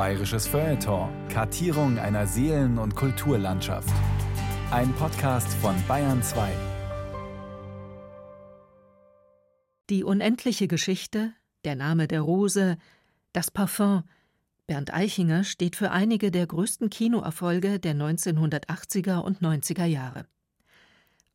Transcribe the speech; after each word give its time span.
Bayerisches 0.00 0.46
Feuilleton. 0.46 1.10
Kartierung 1.28 1.98
einer 1.98 2.26
Seelen- 2.26 2.78
und 2.78 2.96
Kulturlandschaft. 2.96 3.92
Ein 4.70 4.94
Podcast 4.94 5.52
von 5.58 5.74
Bayern 5.86 6.22
2. 6.22 6.50
Die 9.90 10.02
unendliche 10.02 10.68
Geschichte, 10.68 11.34
der 11.66 11.74
Name 11.74 12.08
der 12.08 12.22
Rose, 12.22 12.78
das 13.34 13.50
Parfum. 13.50 14.04
Bernd 14.66 14.94
Eichinger 14.94 15.44
steht 15.44 15.76
für 15.76 15.90
einige 15.90 16.30
der 16.30 16.46
größten 16.46 16.88
Kinoerfolge 16.88 17.78
der 17.78 17.94
1980er 17.94 19.18
und 19.18 19.42
90er 19.42 19.84
Jahre. 19.84 20.24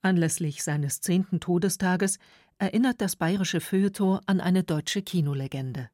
Anlässlich 0.02 0.64
seines 0.64 1.02
zehnten 1.02 1.40
Todestages 1.40 2.18
erinnert 2.58 3.00
das 3.00 3.16
bayerische 3.16 3.62
Feuilleton 3.62 4.22
an 4.26 4.42
eine 4.42 4.64
deutsche 4.64 5.04
Kinolegende. 5.04 5.92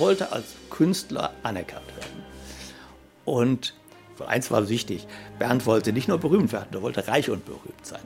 Wollte 0.00 0.32
als 0.32 0.46
Künstler 0.70 1.32
anerkannt 1.42 1.86
werden. 1.96 2.24
Und 3.24 3.74
eins 4.26 4.50
war 4.50 4.68
wichtig, 4.68 5.06
Bernd 5.38 5.66
wollte 5.66 5.92
nicht 5.92 6.08
nur 6.08 6.18
berühmt 6.18 6.52
werden, 6.52 6.68
er 6.72 6.82
wollte 6.82 7.06
reich 7.06 7.30
und 7.30 7.44
berühmt 7.46 7.86
sein. 7.86 8.02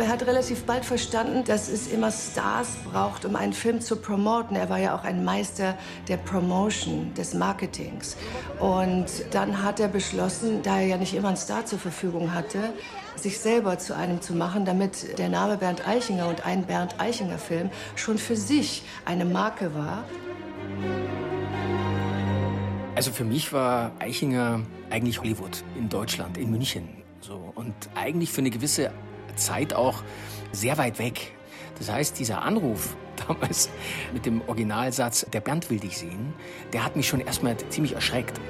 Er 0.00 0.08
hat 0.08 0.26
relativ 0.26 0.64
bald 0.64 0.86
verstanden, 0.86 1.44
dass 1.44 1.68
es 1.68 1.92
immer 1.92 2.10
Stars 2.10 2.68
braucht, 2.90 3.26
um 3.26 3.36
einen 3.36 3.52
Film 3.52 3.82
zu 3.82 3.96
promoten. 3.96 4.56
Er 4.56 4.70
war 4.70 4.78
ja 4.78 4.96
auch 4.96 5.04
ein 5.04 5.24
Meister 5.24 5.76
der 6.08 6.16
Promotion, 6.16 7.12
des 7.12 7.34
Marketings. 7.34 8.16
Und 8.58 9.06
dann 9.30 9.62
hat 9.62 9.78
er 9.78 9.88
beschlossen, 9.88 10.62
da 10.62 10.78
er 10.78 10.86
ja 10.86 10.96
nicht 10.96 11.12
immer 11.12 11.28
einen 11.28 11.36
Star 11.36 11.66
zur 11.66 11.78
Verfügung 11.78 12.32
hatte, 12.32 12.72
sich 13.14 13.38
selber 13.40 13.78
zu 13.78 13.94
einem 13.94 14.22
zu 14.22 14.32
machen, 14.32 14.64
damit 14.64 15.18
der 15.18 15.28
Name 15.28 15.58
Bernd 15.58 15.86
Eichinger 15.86 16.28
und 16.28 16.46
ein 16.46 16.64
Bernd 16.64 16.94
Eichinger 16.98 17.36
Film 17.36 17.68
schon 17.94 18.16
für 18.16 18.36
sich 18.36 18.82
eine 19.04 19.26
Marke 19.26 19.74
war. 19.74 20.04
Also 22.94 23.12
für 23.12 23.24
mich 23.24 23.52
war 23.52 23.92
Eichinger 23.98 24.62
eigentlich 24.88 25.20
Hollywood 25.20 25.62
in 25.76 25.90
Deutschland, 25.90 26.38
in 26.38 26.50
München. 26.50 26.88
So. 27.20 27.52
Und 27.54 27.74
eigentlich 27.94 28.32
für 28.32 28.40
eine 28.40 28.50
gewisse 28.50 28.90
Zeit 29.36 29.74
auch 29.74 30.02
sehr 30.52 30.78
weit 30.78 30.98
weg. 30.98 31.32
Das 31.78 31.90
heißt, 31.90 32.18
dieser 32.18 32.42
Anruf 32.42 32.96
damals 33.28 33.70
mit 34.12 34.26
dem 34.26 34.42
Originalsatz, 34.46 35.26
der 35.32 35.40
Bernd 35.40 35.70
will 35.70 35.80
dich 35.80 35.98
sehen, 35.98 36.34
der 36.72 36.84
hat 36.84 36.96
mich 36.96 37.08
schon 37.08 37.20
erstmal 37.20 37.56
ziemlich 37.68 37.94
erschreckt. 37.94 38.40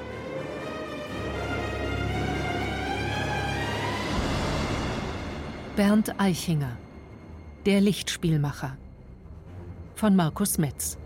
Bernd 5.75 6.19
Eichinger, 6.19 6.77
der 7.65 7.81
Lichtspielmacher 7.81 8.77
von 9.95 10.15
Markus 10.15 10.57
Metz. 10.57 10.97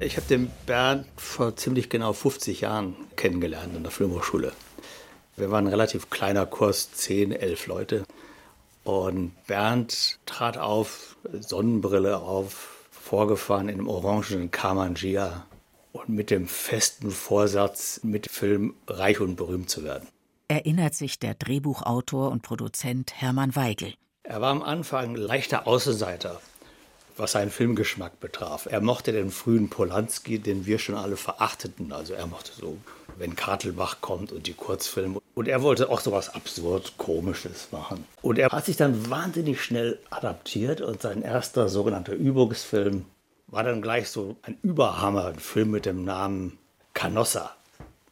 Ich 0.00 0.16
habe 0.16 0.26
den 0.26 0.50
Bernd 0.66 1.06
vor 1.16 1.56
ziemlich 1.56 1.88
genau 1.88 2.12
50 2.12 2.60
Jahren 2.60 2.94
kennengelernt 3.16 3.74
in 3.74 3.82
der 3.82 3.90
Filmhochschule. 3.90 4.52
Wir 5.36 5.50
waren 5.50 5.66
ein 5.66 5.70
relativ 5.70 6.10
kleiner 6.10 6.46
Kurs, 6.46 6.92
10, 6.92 7.32
11 7.32 7.66
Leute. 7.66 8.04
Und 8.84 9.32
Bernd 9.46 10.18
trat 10.26 10.58
auf, 10.58 11.16
Sonnenbrille 11.32 12.18
auf, 12.18 12.86
vorgefahren 12.90 13.68
in 13.68 13.78
einem 13.78 13.88
orangenen 13.88 14.50
Kamangia 14.50 15.46
und 15.92 16.08
mit 16.08 16.30
dem 16.30 16.46
festen 16.46 17.10
Vorsatz, 17.10 18.00
mit 18.02 18.30
Film 18.30 18.74
reich 18.86 19.20
und 19.20 19.36
berühmt 19.36 19.70
zu 19.70 19.84
werden. 19.84 20.08
Erinnert 20.48 20.94
sich 20.94 21.18
der 21.18 21.34
Drehbuchautor 21.34 22.30
und 22.30 22.42
Produzent 22.42 23.14
Hermann 23.20 23.56
Weigel. 23.56 23.94
Er 24.22 24.40
war 24.40 24.50
am 24.50 24.62
Anfang 24.62 25.16
leichter 25.16 25.66
Außenseiter, 25.66 26.40
was 27.16 27.32
seinen 27.32 27.50
Filmgeschmack 27.50 28.20
betraf. 28.20 28.66
Er 28.70 28.80
mochte 28.80 29.12
den 29.12 29.30
frühen 29.30 29.70
Polanski, 29.70 30.38
den 30.38 30.66
wir 30.66 30.78
schon 30.78 30.96
alle 30.96 31.16
verachteten. 31.16 31.92
Also 31.92 32.14
er 32.14 32.26
mochte 32.26 32.52
so, 32.52 32.78
wenn 33.16 33.36
Kartelbach 33.36 34.00
kommt 34.00 34.32
und 34.32 34.46
die 34.46 34.54
Kurzfilme. 34.54 35.20
Und 35.34 35.48
er 35.48 35.62
wollte 35.62 35.90
auch 35.90 36.00
so 36.00 36.12
was 36.12 36.34
absurd 36.34 36.94
Komisches 36.98 37.68
machen. 37.70 38.04
Und 38.22 38.38
er 38.38 38.50
hat 38.50 38.64
sich 38.64 38.76
dann 38.76 39.10
wahnsinnig 39.10 39.62
schnell 39.62 39.98
adaptiert 40.10 40.80
und 40.80 41.02
sein 41.02 41.22
erster 41.22 41.68
sogenannter 41.68 42.14
Übungsfilm 42.14 43.04
war 43.46 43.62
dann 43.62 43.82
gleich 43.82 44.08
so 44.08 44.36
ein 44.42 44.58
Überhammer, 44.62 45.26
ein 45.26 45.38
Film 45.38 45.70
mit 45.70 45.86
dem 45.86 46.04
Namen 46.04 46.58
Canossa. 46.92 47.54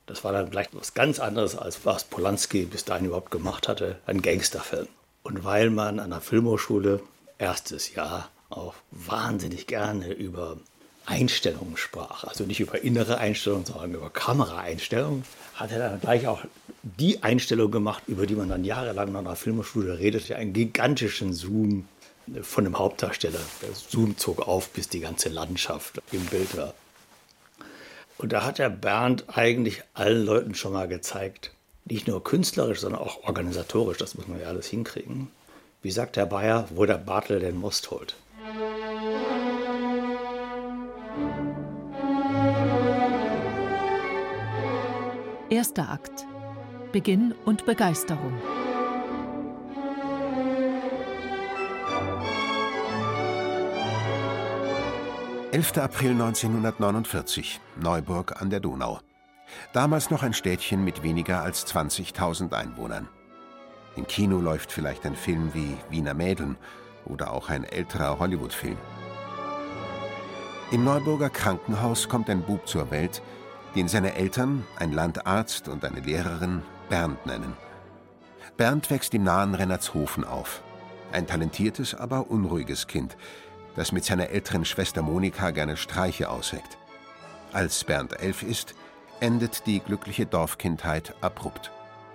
Das 0.06 0.24
war 0.24 0.32
dann 0.32 0.50
gleich 0.50 0.68
was 0.72 0.94
ganz 0.94 1.20
anderes, 1.20 1.56
als 1.56 1.84
was 1.84 2.04
Polanski 2.04 2.64
bis 2.64 2.84
dahin 2.84 3.06
überhaupt 3.06 3.30
gemacht 3.30 3.68
hatte, 3.68 3.98
ein 4.06 4.22
Gangsterfilm. 4.22 4.88
Und 5.22 5.44
weil 5.44 5.70
man 5.70 6.00
an 6.00 6.10
der 6.10 6.20
Filmhochschule, 6.20 7.00
erstes 7.38 7.94
Jahr, 7.94 8.28
auch 8.52 8.74
wahnsinnig 8.90 9.66
gerne 9.66 10.12
über 10.12 10.58
Einstellungen 11.06 11.76
sprach. 11.76 12.24
Also 12.24 12.44
nicht 12.44 12.60
über 12.60 12.82
innere 12.82 13.18
Einstellungen, 13.18 13.66
sondern 13.66 13.94
über 13.94 14.10
Kameraeinstellungen. 14.10 15.24
Hat 15.54 15.72
er 15.72 15.78
dann 15.78 16.00
gleich 16.00 16.26
auch 16.26 16.40
die 16.82 17.22
Einstellung 17.22 17.70
gemacht, 17.70 18.04
über 18.06 18.26
die 18.26 18.34
man 18.34 18.48
dann 18.48 18.64
jahrelang 18.64 19.14
an 19.16 19.24
der 19.24 19.36
Filmhochschule 19.36 19.98
redete, 19.98 20.36
einen 20.36 20.52
gigantischen 20.52 21.32
Zoom 21.32 21.86
von 22.42 22.64
dem 22.64 22.78
Hauptdarsteller. 22.78 23.40
Der 23.62 23.70
Zoom 23.74 24.16
zog 24.16 24.46
auf, 24.46 24.70
bis 24.70 24.88
die 24.88 25.00
ganze 25.00 25.28
Landschaft 25.28 26.00
im 26.12 26.24
Bild 26.26 26.56
war. 26.56 26.74
Und 28.18 28.32
da 28.32 28.44
hat 28.44 28.58
der 28.58 28.70
Bernd 28.70 29.24
eigentlich 29.28 29.82
allen 29.94 30.24
Leuten 30.24 30.54
schon 30.54 30.72
mal 30.72 30.86
gezeigt, 30.86 31.50
nicht 31.84 32.06
nur 32.06 32.22
künstlerisch, 32.22 32.80
sondern 32.80 33.00
auch 33.00 33.24
organisatorisch, 33.24 33.98
das 33.98 34.14
muss 34.14 34.28
man 34.28 34.40
ja 34.40 34.46
alles 34.46 34.68
hinkriegen. 34.68 35.28
Wie 35.82 35.90
sagt 35.90 36.14
der 36.14 36.26
Bayer, 36.26 36.68
wo 36.70 36.86
der 36.86 36.98
Bartel 36.98 37.40
den 37.40 37.58
Most 37.58 37.90
holt. 37.90 38.14
Erster 45.50 45.90
Akt. 45.90 46.26
Beginn 46.92 47.34
und 47.44 47.66
Begeisterung. 47.66 48.32
Elfter 55.52 55.84
April 55.84 56.12
1949, 56.12 57.60
Neuburg 57.76 58.40
an 58.40 58.48
der 58.48 58.60
Donau. 58.60 59.00
Damals 59.74 60.10
noch 60.10 60.22
ein 60.22 60.32
Städtchen 60.32 60.82
mit 60.82 61.02
weniger 61.02 61.42
als 61.42 61.66
20.000 61.66 62.54
Einwohnern. 62.54 63.08
Im 63.96 64.06
Kino 64.06 64.38
läuft 64.38 64.72
vielleicht 64.72 65.04
ein 65.04 65.16
Film 65.16 65.52
wie 65.52 65.76
Wiener 65.90 66.14
Mädeln 66.14 66.56
oder 67.04 67.32
auch 67.32 67.50
ein 67.50 67.64
älterer 67.64 68.18
Hollywood-Film. 68.18 68.78
Im 70.72 70.84
Neuburger 70.84 71.28
Krankenhaus 71.28 72.08
kommt 72.08 72.30
ein 72.30 72.40
Bub 72.40 72.66
zur 72.66 72.90
Welt, 72.90 73.20
den 73.76 73.88
seine 73.88 74.14
Eltern, 74.14 74.64
ein 74.78 74.90
Landarzt 74.90 75.68
und 75.68 75.84
eine 75.84 76.00
Lehrerin, 76.00 76.62
Bernd 76.88 77.26
nennen. 77.26 77.52
Bernd 78.56 78.90
wächst 78.90 79.12
im 79.12 79.22
nahen 79.22 79.54
Rennertshofen 79.54 80.24
auf. 80.24 80.62
Ein 81.12 81.26
talentiertes, 81.26 81.94
aber 81.94 82.30
unruhiges 82.30 82.86
Kind, 82.86 83.18
das 83.76 83.92
mit 83.92 84.06
seiner 84.06 84.30
älteren 84.30 84.64
Schwester 84.64 85.02
Monika 85.02 85.50
gerne 85.50 85.76
Streiche 85.76 86.30
ausheckt. 86.30 86.78
Als 87.52 87.84
Bernd 87.84 88.18
elf 88.18 88.42
ist, 88.42 88.74
endet 89.20 89.66
die 89.66 89.80
glückliche 89.80 90.24
Dorfkindheit 90.24 91.14
abrupt. 91.20 91.70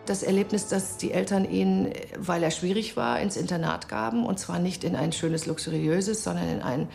Das 0.08 0.24
Erlebnis, 0.24 0.68
dass 0.68 0.98
die 0.98 1.12
Eltern 1.12 1.46
ihn, 1.46 1.94
weil 2.18 2.42
er 2.42 2.50
schwierig 2.50 2.98
war, 2.98 3.20
ins 3.20 3.38
Internat 3.38 3.88
gaben. 3.88 4.26
Und 4.26 4.40
zwar 4.40 4.58
nicht 4.58 4.84
in 4.84 4.96
ein 4.96 5.12
schönes, 5.12 5.46
luxuriöses, 5.46 6.24
sondern 6.24 6.50
in 6.50 6.62
ein 6.64 6.88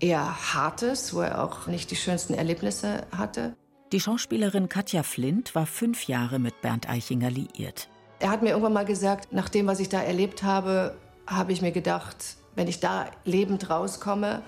eher 0.00 0.54
hartes, 0.54 1.14
wo 1.14 1.20
er 1.20 1.42
auch 1.42 1.66
nicht 1.66 1.90
die 1.90 1.96
schönsten 1.96 2.34
Erlebnisse 2.34 3.06
hatte. 3.16 3.56
Die 3.92 4.00
Schauspielerin 4.00 4.68
Katja 4.68 5.02
Flint 5.02 5.54
war 5.54 5.66
fünf 5.66 6.08
Jahre 6.08 6.38
mit 6.38 6.60
Bernd 6.60 6.88
Eichinger 6.88 7.30
liiert. 7.30 7.88
Er 8.18 8.30
hat 8.30 8.42
mir 8.42 8.50
irgendwann 8.50 8.72
mal 8.72 8.84
gesagt, 8.84 9.32
nach 9.32 9.48
dem, 9.48 9.66
was 9.66 9.78
ich 9.78 9.88
da 9.88 10.02
erlebt 10.02 10.42
habe, 10.42 10.96
habe 11.26 11.52
ich 11.52 11.62
mir 11.62 11.72
gedacht, 11.72 12.36
wenn 12.54 12.66
ich 12.66 12.80
da 12.80 13.06
lebend 13.24 13.70
rauskomme, 13.70 14.42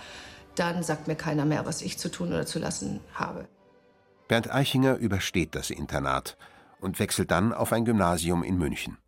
dann 0.54 0.82
sagt 0.82 1.06
mir 1.06 1.14
keiner 1.14 1.44
mehr, 1.44 1.66
was 1.66 1.82
ich 1.82 1.98
zu 1.98 2.10
tun 2.10 2.28
oder 2.28 2.46
zu 2.46 2.58
lassen 2.58 3.00
habe. 3.14 3.46
Bernd 4.26 4.52
Eichinger 4.52 4.96
übersteht 4.96 5.54
das 5.54 5.70
Internat 5.70 6.36
und 6.80 6.98
wechselt 6.98 7.30
dann 7.30 7.52
auf 7.52 7.72
ein 7.72 7.84
Gymnasium 7.84 8.42
in 8.42 8.58
München. 8.58 8.98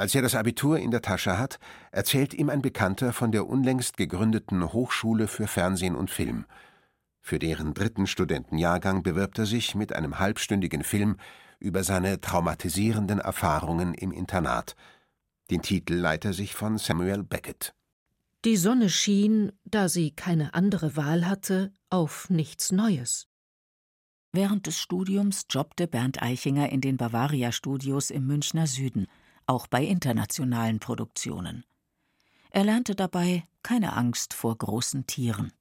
Als 0.00 0.14
er 0.14 0.22
das 0.22 0.34
Abitur 0.34 0.78
in 0.78 0.90
der 0.90 1.02
Tasche 1.02 1.36
hat, 1.36 1.58
erzählt 1.92 2.32
ihm 2.32 2.48
ein 2.48 2.62
Bekannter 2.62 3.12
von 3.12 3.32
der 3.32 3.46
unlängst 3.46 3.98
gegründeten 3.98 4.72
Hochschule 4.72 5.28
für 5.28 5.46
Fernsehen 5.46 5.94
und 5.94 6.10
Film. 6.10 6.46
Für 7.20 7.38
deren 7.38 7.74
dritten 7.74 8.06
Studentenjahrgang 8.06 9.02
bewirbt 9.02 9.38
er 9.38 9.44
sich 9.44 9.74
mit 9.74 9.92
einem 9.92 10.18
halbstündigen 10.18 10.84
Film 10.84 11.18
über 11.58 11.84
seine 11.84 12.18
traumatisierenden 12.18 13.18
Erfahrungen 13.18 13.92
im 13.92 14.10
Internat. 14.10 14.74
Den 15.50 15.60
Titel 15.60 15.96
leiht 15.96 16.24
er 16.24 16.32
sich 16.32 16.54
von 16.54 16.78
Samuel 16.78 17.22
Beckett. 17.22 17.74
Die 18.46 18.56
Sonne 18.56 18.88
schien, 18.88 19.52
da 19.66 19.90
sie 19.90 20.12
keine 20.12 20.54
andere 20.54 20.96
Wahl 20.96 21.26
hatte, 21.26 21.74
auf 21.90 22.30
nichts 22.30 22.72
Neues. 22.72 23.28
Während 24.32 24.66
des 24.66 24.78
Studiums 24.78 25.44
jobbte 25.50 25.86
Bernd 25.86 26.22
Eichinger 26.22 26.70
in 26.70 26.80
den 26.80 26.96
Bavaria 26.96 27.52
Studios 27.52 28.08
im 28.08 28.26
Münchner 28.26 28.66
Süden, 28.66 29.06
auch 29.50 29.66
bei 29.66 29.82
internationalen 29.84 30.78
Produktionen. 30.78 31.64
Er 32.50 32.64
lernte 32.64 32.94
dabei 32.94 33.44
keine 33.64 33.96
Angst 33.96 34.32
vor 34.32 34.56
großen 34.56 35.06
Tieren. 35.06 35.52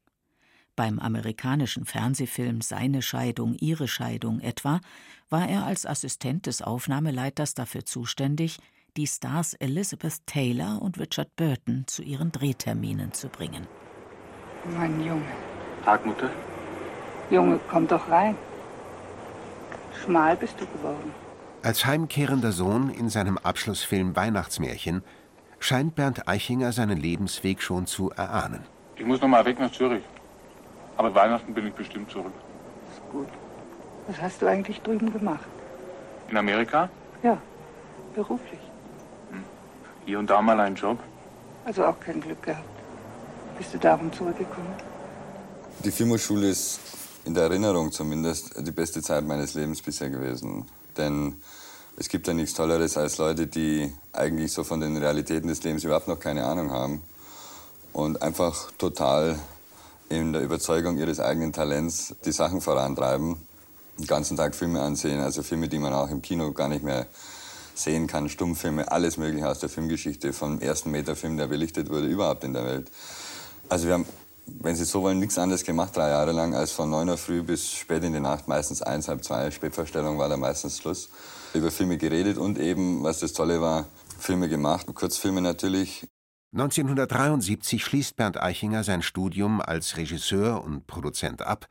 Beim 0.76 1.00
amerikanischen 1.00 1.86
Fernsehfilm 1.86 2.62
Seine 2.62 3.02
Scheidung, 3.02 3.56
ihre 3.56 3.88
Scheidung 3.88 4.40
etwa 4.42 4.80
war 5.30 5.50
er 5.50 5.66
als 5.66 5.88
Assistent 5.88 6.46
des 6.46 6.62
Aufnahmeleiters 6.62 7.56
dafür 7.56 7.84
zuständig, 7.84 8.60
die 8.96 9.08
Stars 9.08 9.56
Elizabeth 9.56 10.26
Taylor 10.28 10.82
und 10.82 11.00
Richard 11.00 11.36
Burton 11.36 11.86
zu 11.88 12.04
ihren 12.04 12.32
Drehterminen 12.32 13.12
zu 13.12 13.28
bringen. 13.28 13.68
Mein 14.78 15.04
Junge. 15.04 15.32
Tag, 15.84 16.06
Mutter. 16.06 16.30
Junge, 17.32 17.60
komm 17.68 17.88
doch 17.88 18.08
rein. 18.08 18.36
Schmal 20.04 20.38
bist 20.38 20.62
du 20.62 20.66
geworden. 20.68 21.12
Als 21.62 21.86
heimkehrender 21.86 22.54
Sohn 22.54 22.90
in 22.90 23.10
seinem 23.10 23.38
Abschlussfilm 23.38 24.16
Weihnachtsmärchen 24.16 25.04
scheint 25.60 25.94
Bernd 25.94 26.26
Eichinger 26.26 26.72
seinen 26.72 26.98
Lebensweg 26.98 27.62
schon 27.62 27.86
zu 27.86 28.12
erahnen. 28.12 28.64
Ich 28.96 29.06
muss 29.06 29.20
noch 29.20 29.28
mal 29.28 29.44
weg 29.44 29.60
nach 29.60 29.72
Zürich. 29.72 30.04
Aber 30.96 31.14
Weihnachten 31.14 31.54
bin 31.54 31.68
ich 31.68 31.74
bestimmt 31.74 32.10
zurück. 32.10 32.32
Ist 32.94 33.02
gut. 33.12 33.28
Was 34.08 34.22
hast 34.22 34.42
du 34.42 34.48
eigentlich 34.48 34.82
drüben 34.82 35.12
gemacht? 35.12 35.46
In 36.30 36.38
Amerika? 36.38 36.90
Ja, 37.24 37.38
beruflich. 38.16 38.60
Hm. 39.32 39.44
Hier 40.06 40.20
und 40.20 40.30
da 40.30 40.42
mal 40.42 40.60
einen 40.62 40.76
Job. 40.76 40.98
Also 41.66 41.84
auch 41.86 42.00
kein 42.00 42.22
Glück 42.22 42.42
gehabt. 42.42 42.64
Bist 43.58 43.74
du 43.74 43.78
darum 43.78 44.14
zurückgekommen? 44.14 44.74
Die 45.84 45.92
Filmhochschule 45.92 46.48
ist 46.48 46.80
in 47.26 47.34
der 47.34 47.44
Erinnerung 47.44 47.92
zumindest 47.92 48.54
die 48.66 48.72
beste 48.72 49.02
Zeit 49.02 49.26
meines 49.26 49.56
Lebens 49.56 49.82
bisher 49.82 50.10
gewesen. 50.10 50.66
Denn 51.00 51.42
es 51.98 52.10
gibt 52.10 52.28
ja 52.28 52.34
nichts 52.34 52.54
Tolleres 52.54 52.96
als 52.98 53.18
Leute, 53.18 53.48
die 53.48 53.92
eigentlich 54.14 54.54
so 54.54 54.64
von 54.64 54.80
den 54.80 54.96
Realitäten 54.98 55.48
des 55.48 55.64
Lebens 55.64 55.84
überhaupt 55.84 56.08
noch 56.08 56.20
keine 56.20 56.46
Ahnung 56.46 56.72
haben 56.72 57.02
und 57.94 58.22
einfach 58.22 58.72
total 58.78 59.40
in 60.10 60.34
der 60.34 60.42
Überzeugung 60.42 60.98
ihres 60.98 61.20
eigenen 61.20 61.54
Talents 61.54 62.16
die 62.26 62.32
Sachen 62.32 62.62
vorantreiben, 62.62 63.38
den 63.98 64.08
ganzen 64.08 64.38
Tag 64.38 64.56
Filme 64.56 64.82
ansehen, 64.82 65.20
also 65.20 65.44
Filme, 65.44 65.68
die 65.68 65.80
man 65.80 65.94
auch 65.94 66.10
im 66.10 66.22
Kino 66.22 66.52
gar 66.52 66.68
nicht 66.68 66.84
mehr 66.84 67.08
sehen 67.76 68.08
kann, 68.08 68.30
Stummfilme, 68.30 68.92
alles 68.92 69.18
Mögliche 69.18 69.48
aus 69.48 69.60
der 69.60 69.70
Filmgeschichte, 69.70 70.34
vom 70.34 70.60
ersten 70.60 70.92
Meterfilm, 70.92 71.38
der 71.38 71.48
belichtet 71.48 71.90
wurde, 71.90 72.08
überhaupt 72.08 72.44
in 72.44 72.54
der 72.54 72.66
Welt. 72.66 72.92
Also 73.70 73.88
wir 73.88 73.94
haben 73.94 74.06
wenn 74.60 74.76
Sie 74.76 74.86
so 74.86 75.02
wollen, 75.02 75.20
nichts 75.20 75.38
anderes 75.38 75.64
gemacht, 75.64 75.96
drei 75.96 76.10
Jahre 76.10 76.32
lang, 76.32 76.54
als 76.54 76.72
von 76.72 76.90
9 76.90 77.10
Uhr 77.10 77.18
früh 77.18 77.44
bis 77.44 77.72
spät 77.72 78.04
in 78.04 78.14
die 78.14 78.20
Nacht, 78.20 78.48
meistens 78.48 78.82
eins, 78.82 79.08
halb 79.08 79.24
zwei, 79.24 79.52
Spätverstellung 79.52 80.18
war 80.18 80.30
da 80.30 80.38
meistens 80.38 80.78
Schluss, 80.78 81.10
über 81.54 81.72
Filme 81.72 81.98
geredet 81.98 82.38
und 82.38 82.58
eben, 82.60 83.04
was 83.04 83.20
das 83.20 83.34
Tolle 83.34 83.62
war, 83.62 83.88
Filme 84.18 84.50
gemacht, 84.50 84.88
Kurzfilme 84.94 85.42
natürlich. 85.42 86.08
1973 86.54 87.84
schließt 87.84 88.16
Bernd 88.16 88.42
Eichinger 88.42 88.84
sein 88.84 89.02
Studium 89.02 89.62
als 89.62 89.98
Regisseur 89.98 90.64
und 90.64 90.88
Produzent 90.88 91.42
ab 91.42 91.68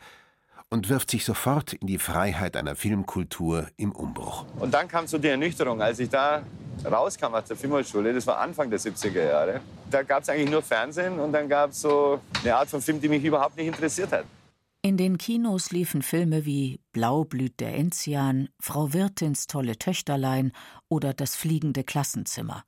und 0.71 0.89
wirft 0.89 1.11
sich 1.11 1.25
sofort 1.25 1.73
in 1.73 1.87
die 1.87 1.99
Freiheit 1.99 2.57
einer 2.57 2.77
Filmkultur 2.77 3.69
im 3.77 3.93
Umbruch. 3.93 4.45
Und 4.59 4.73
dann 4.75 4.89
kam 4.89 5.07
so 5.07 5.19
die 5.19 5.29
Ernüchterung, 5.29 5.81
als 5.81 5.99
ich 5.99 6.11
da 6.11 6.43
rauskam 6.85 7.35
aus 7.35 7.45
der 7.45 7.57
Filmhochschule, 7.57 8.13
das 8.13 8.27
war 8.27 8.39
Anfang 8.39 8.71
der 8.71 8.79
70er 8.79 9.29
Jahre. 9.29 9.61
Da 9.91 10.03
gab 10.03 10.23
es 10.23 10.29
eigentlich 10.29 10.51
nur 10.51 10.63
Fernsehen 10.63 11.19
und 11.19 11.33
dann 11.33 11.49
gab 11.49 11.71
es 11.71 11.81
so 11.81 12.21
eine 12.43 12.55
Art 12.55 12.69
von 12.69 12.83
Film, 12.83 13.01
die 13.01 13.09
mich 13.09 13.25
überhaupt 13.25 13.57
nicht 13.57 13.67
interessiert 13.67 14.13
hat. 14.13 14.25
In 14.81 14.97
den 14.97 15.19
Kinos 15.19 15.73
liefen 15.73 16.03
Filme 16.03 16.45
wie 16.45 16.81
Blau 16.93 17.25
blüht 17.25 17.59
der 17.59 17.75
Enzian, 17.75 18.49
Frau 18.61 18.93
Wirtins 18.93 19.49
tolle 19.49 19.77
Töchterlein 19.77 20.53
oder 20.89 21.15
Das 21.15 21.35
fliegende 21.35 21.83
Klassenzimmer. 21.83 22.65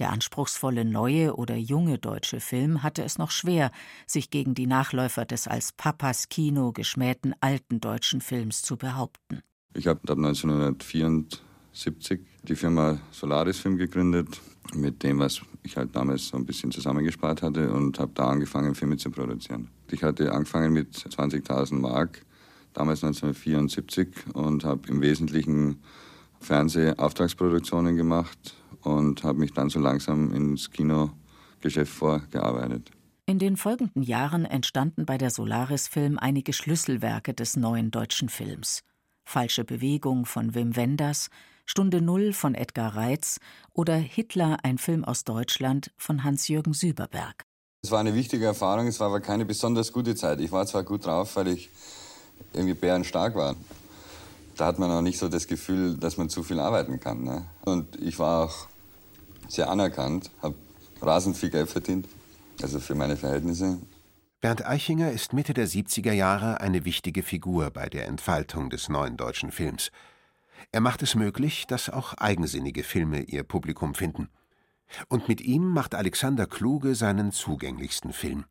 Der 0.00 0.10
anspruchsvolle 0.10 0.86
neue 0.86 1.36
oder 1.36 1.56
junge 1.56 1.98
deutsche 1.98 2.40
Film 2.40 2.82
hatte 2.82 3.04
es 3.04 3.18
noch 3.18 3.30
schwer, 3.30 3.70
sich 4.06 4.30
gegen 4.30 4.54
die 4.54 4.66
Nachläufer 4.66 5.26
des 5.26 5.46
als 5.46 5.72
Papas 5.72 6.30
Kino 6.30 6.72
geschmähten 6.72 7.34
alten 7.40 7.80
deutschen 7.80 8.22
Films 8.22 8.62
zu 8.62 8.78
behaupten. 8.78 9.42
Ich 9.74 9.86
habe 9.86 10.00
ab 10.08 10.16
1974 10.16 11.42
70 11.72 12.20
die 12.42 12.56
Firma 12.56 12.98
Solaris 13.10 13.58
Film 13.60 13.76
gegründet, 13.76 14.40
mit 14.74 15.02
dem, 15.02 15.18
was 15.18 15.42
ich 15.62 15.76
halt 15.76 15.94
damals 15.94 16.28
so 16.28 16.36
ein 16.38 16.46
bisschen 16.46 16.72
zusammengespart 16.72 17.42
hatte 17.42 17.70
und 17.70 17.98
habe 17.98 18.12
da 18.14 18.28
angefangen, 18.28 18.74
Filme 18.74 18.96
zu 18.96 19.10
produzieren. 19.10 19.68
Ich 19.90 20.02
hatte 20.02 20.32
angefangen 20.32 20.72
mit 20.72 20.94
20.000 20.94 21.74
Mark, 21.74 22.24
damals 22.72 23.04
1974, 23.04 24.08
und 24.32 24.64
habe 24.64 24.88
im 24.88 25.02
Wesentlichen 25.02 25.82
Fernsehauftragsproduktionen 26.40 27.96
gemacht 27.96 28.56
und 28.82 29.22
habe 29.24 29.38
mich 29.38 29.52
dann 29.52 29.70
so 29.70 29.78
langsam 29.78 30.32
ins 30.32 30.70
Kinogeschäft 30.70 31.92
vorgearbeitet. 31.92 32.90
In 33.26 33.38
den 33.38 33.56
folgenden 33.56 34.02
Jahren 34.02 34.44
entstanden 34.44 35.06
bei 35.06 35.16
der 35.16 35.30
Solaris 35.30 35.86
Film 35.86 36.18
einige 36.18 36.52
Schlüsselwerke 36.52 37.32
des 37.32 37.56
neuen 37.56 37.90
deutschen 37.90 38.28
Films. 38.28 38.82
Falsche 39.24 39.64
Bewegung 39.64 40.26
von 40.26 40.54
Wim 40.54 40.74
Wenders, 40.74 41.30
Stunde 41.64 42.00
Null 42.00 42.32
von 42.32 42.56
Edgar 42.56 42.96
Reitz 42.96 43.38
oder 43.72 43.94
Hitler, 43.94 44.58
ein 44.64 44.78
Film 44.78 45.04
aus 45.04 45.22
Deutschland 45.22 45.92
von 45.96 46.24
Hans-Jürgen 46.24 46.72
Süberberg. 46.72 47.44
Es 47.82 47.92
war 47.92 48.00
eine 48.00 48.14
wichtige 48.14 48.46
Erfahrung, 48.46 48.88
es 48.88 48.98
war 48.98 49.06
aber 49.06 49.20
keine 49.20 49.44
besonders 49.44 49.92
gute 49.92 50.16
Zeit. 50.16 50.40
Ich 50.40 50.50
war 50.50 50.66
zwar 50.66 50.82
gut 50.82 51.06
drauf, 51.06 51.36
weil 51.36 51.46
ich 51.46 51.70
irgendwie 52.52 52.74
bärenstark 52.74 53.36
war. 53.36 53.54
Da 54.56 54.66
hat 54.66 54.78
man 54.78 54.90
auch 54.90 55.02
nicht 55.02 55.18
so 55.18 55.28
das 55.28 55.46
Gefühl, 55.46 55.96
dass 55.96 56.16
man 56.16 56.28
zu 56.28 56.42
viel 56.42 56.58
arbeiten 56.58 56.98
kann. 56.98 57.22
Ne? 57.22 57.46
Und 57.62 57.94
ich 58.00 58.18
war 58.18 58.44
auch 58.44 58.66
sehr 59.50 59.68
anerkannt, 59.68 60.30
habe 60.42 60.54
rasend 61.02 61.36
viel 61.36 61.50
Geld 61.50 61.68
verdient, 61.68 62.08
also 62.62 62.80
für 62.80 62.94
meine 62.94 63.16
Verhältnisse. 63.16 63.78
Bernd 64.40 64.64
Eichinger 64.64 65.10
ist 65.10 65.32
Mitte 65.32 65.52
der 65.52 65.68
70er 65.68 66.12
Jahre 66.12 66.60
eine 66.60 66.84
wichtige 66.84 67.22
Figur 67.22 67.70
bei 67.70 67.88
der 67.88 68.06
Entfaltung 68.06 68.70
des 68.70 68.88
neuen 68.88 69.16
deutschen 69.16 69.52
Films. 69.52 69.90
Er 70.72 70.80
macht 70.80 71.02
es 71.02 71.14
möglich, 71.14 71.66
dass 71.66 71.90
auch 71.90 72.14
eigensinnige 72.14 72.84
Filme 72.84 73.22
ihr 73.22 73.42
Publikum 73.42 73.94
finden. 73.94 74.30
Und 75.08 75.28
mit 75.28 75.40
ihm 75.40 75.68
macht 75.68 75.94
Alexander 75.94 76.46
Kluge 76.46 76.94
seinen 76.94 77.32
zugänglichsten 77.32 78.12
Film. 78.12 78.44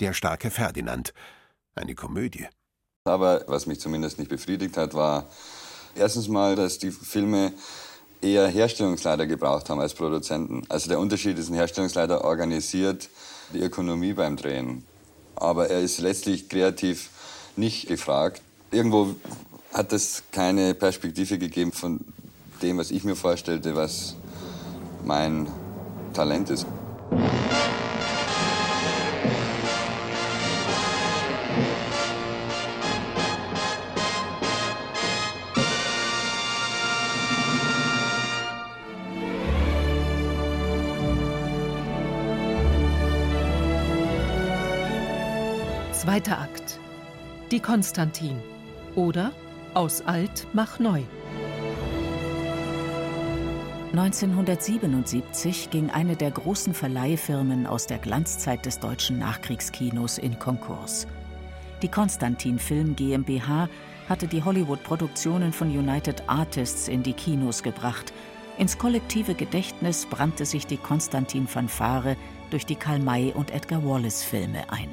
Der 0.00 0.12
starke 0.12 0.50
Ferdinand. 0.50 1.12
Eine 1.74 1.94
Komödie. 1.94 2.46
Aber 3.04 3.44
was 3.46 3.66
mich 3.66 3.80
zumindest 3.80 4.18
nicht 4.18 4.28
befriedigt 4.28 4.76
hat, 4.76 4.94
war 4.94 5.26
erstens 5.94 6.28
mal, 6.28 6.56
dass 6.56 6.78
die 6.78 6.90
Filme 6.90 7.52
eher 8.22 8.48
Herstellungsleiter 8.48 9.26
gebraucht 9.26 9.70
haben 9.70 9.80
als 9.80 9.94
Produzenten. 9.94 10.62
Also 10.68 10.88
der 10.88 10.98
Unterschied 10.98 11.38
ist, 11.38 11.48
ein 11.48 11.54
Herstellungsleiter 11.54 12.24
organisiert 12.24 13.08
die 13.52 13.60
Ökonomie 13.60 14.12
beim 14.12 14.36
Drehen. 14.36 14.84
Aber 15.34 15.68
er 15.68 15.80
ist 15.80 16.00
letztlich 16.00 16.48
kreativ 16.48 17.10
nicht 17.56 17.88
gefragt. 17.88 18.42
Irgendwo 18.70 19.14
hat 19.72 19.92
es 19.92 20.22
keine 20.32 20.74
Perspektive 20.74 21.38
gegeben 21.38 21.72
von 21.72 22.00
dem, 22.62 22.78
was 22.78 22.90
ich 22.90 23.04
mir 23.04 23.16
vorstellte, 23.16 23.76
was 23.76 24.16
mein 25.04 25.46
Talent 26.14 26.50
ist. 26.50 26.66
Die 47.56 47.62
Konstantin. 47.62 48.38
Oder 48.96 49.32
aus 49.72 50.02
alt 50.02 50.46
mach 50.52 50.78
neu. 50.78 51.00
1977 53.92 55.70
ging 55.70 55.88
eine 55.88 56.16
der 56.16 56.32
großen 56.32 56.74
Verleihfirmen 56.74 57.66
aus 57.66 57.86
der 57.86 57.96
Glanzzeit 57.96 58.66
des 58.66 58.78
deutschen 58.78 59.18
Nachkriegskinos 59.18 60.18
in 60.18 60.38
Konkurs. 60.38 61.06
Die 61.80 61.88
Konstantin 61.88 62.58
Film 62.58 62.94
GmbH 62.94 63.70
hatte 64.06 64.26
die 64.26 64.44
Hollywood-Produktionen 64.44 65.54
von 65.54 65.70
United 65.70 66.24
Artists 66.26 66.88
in 66.88 67.02
die 67.02 67.14
Kinos 67.14 67.62
gebracht. 67.62 68.12
Ins 68.58 68.76
kollektive 68.76 69.34
Gedächtnis 69.34 70.04
brannte 70.04 70.44
sich 70.44 70.66
die 70.66 70.76
Konstantin-Fanfare 70.76 72.18
durch 72.50 72.66
die 72.66 72.76
Karl 72.76 72.98
May 72.98 73.32
und 73.32 73.50
Edgar 73.50 73.82
Wallace-Filme 73.82 74.70
ein. 74.70 74.90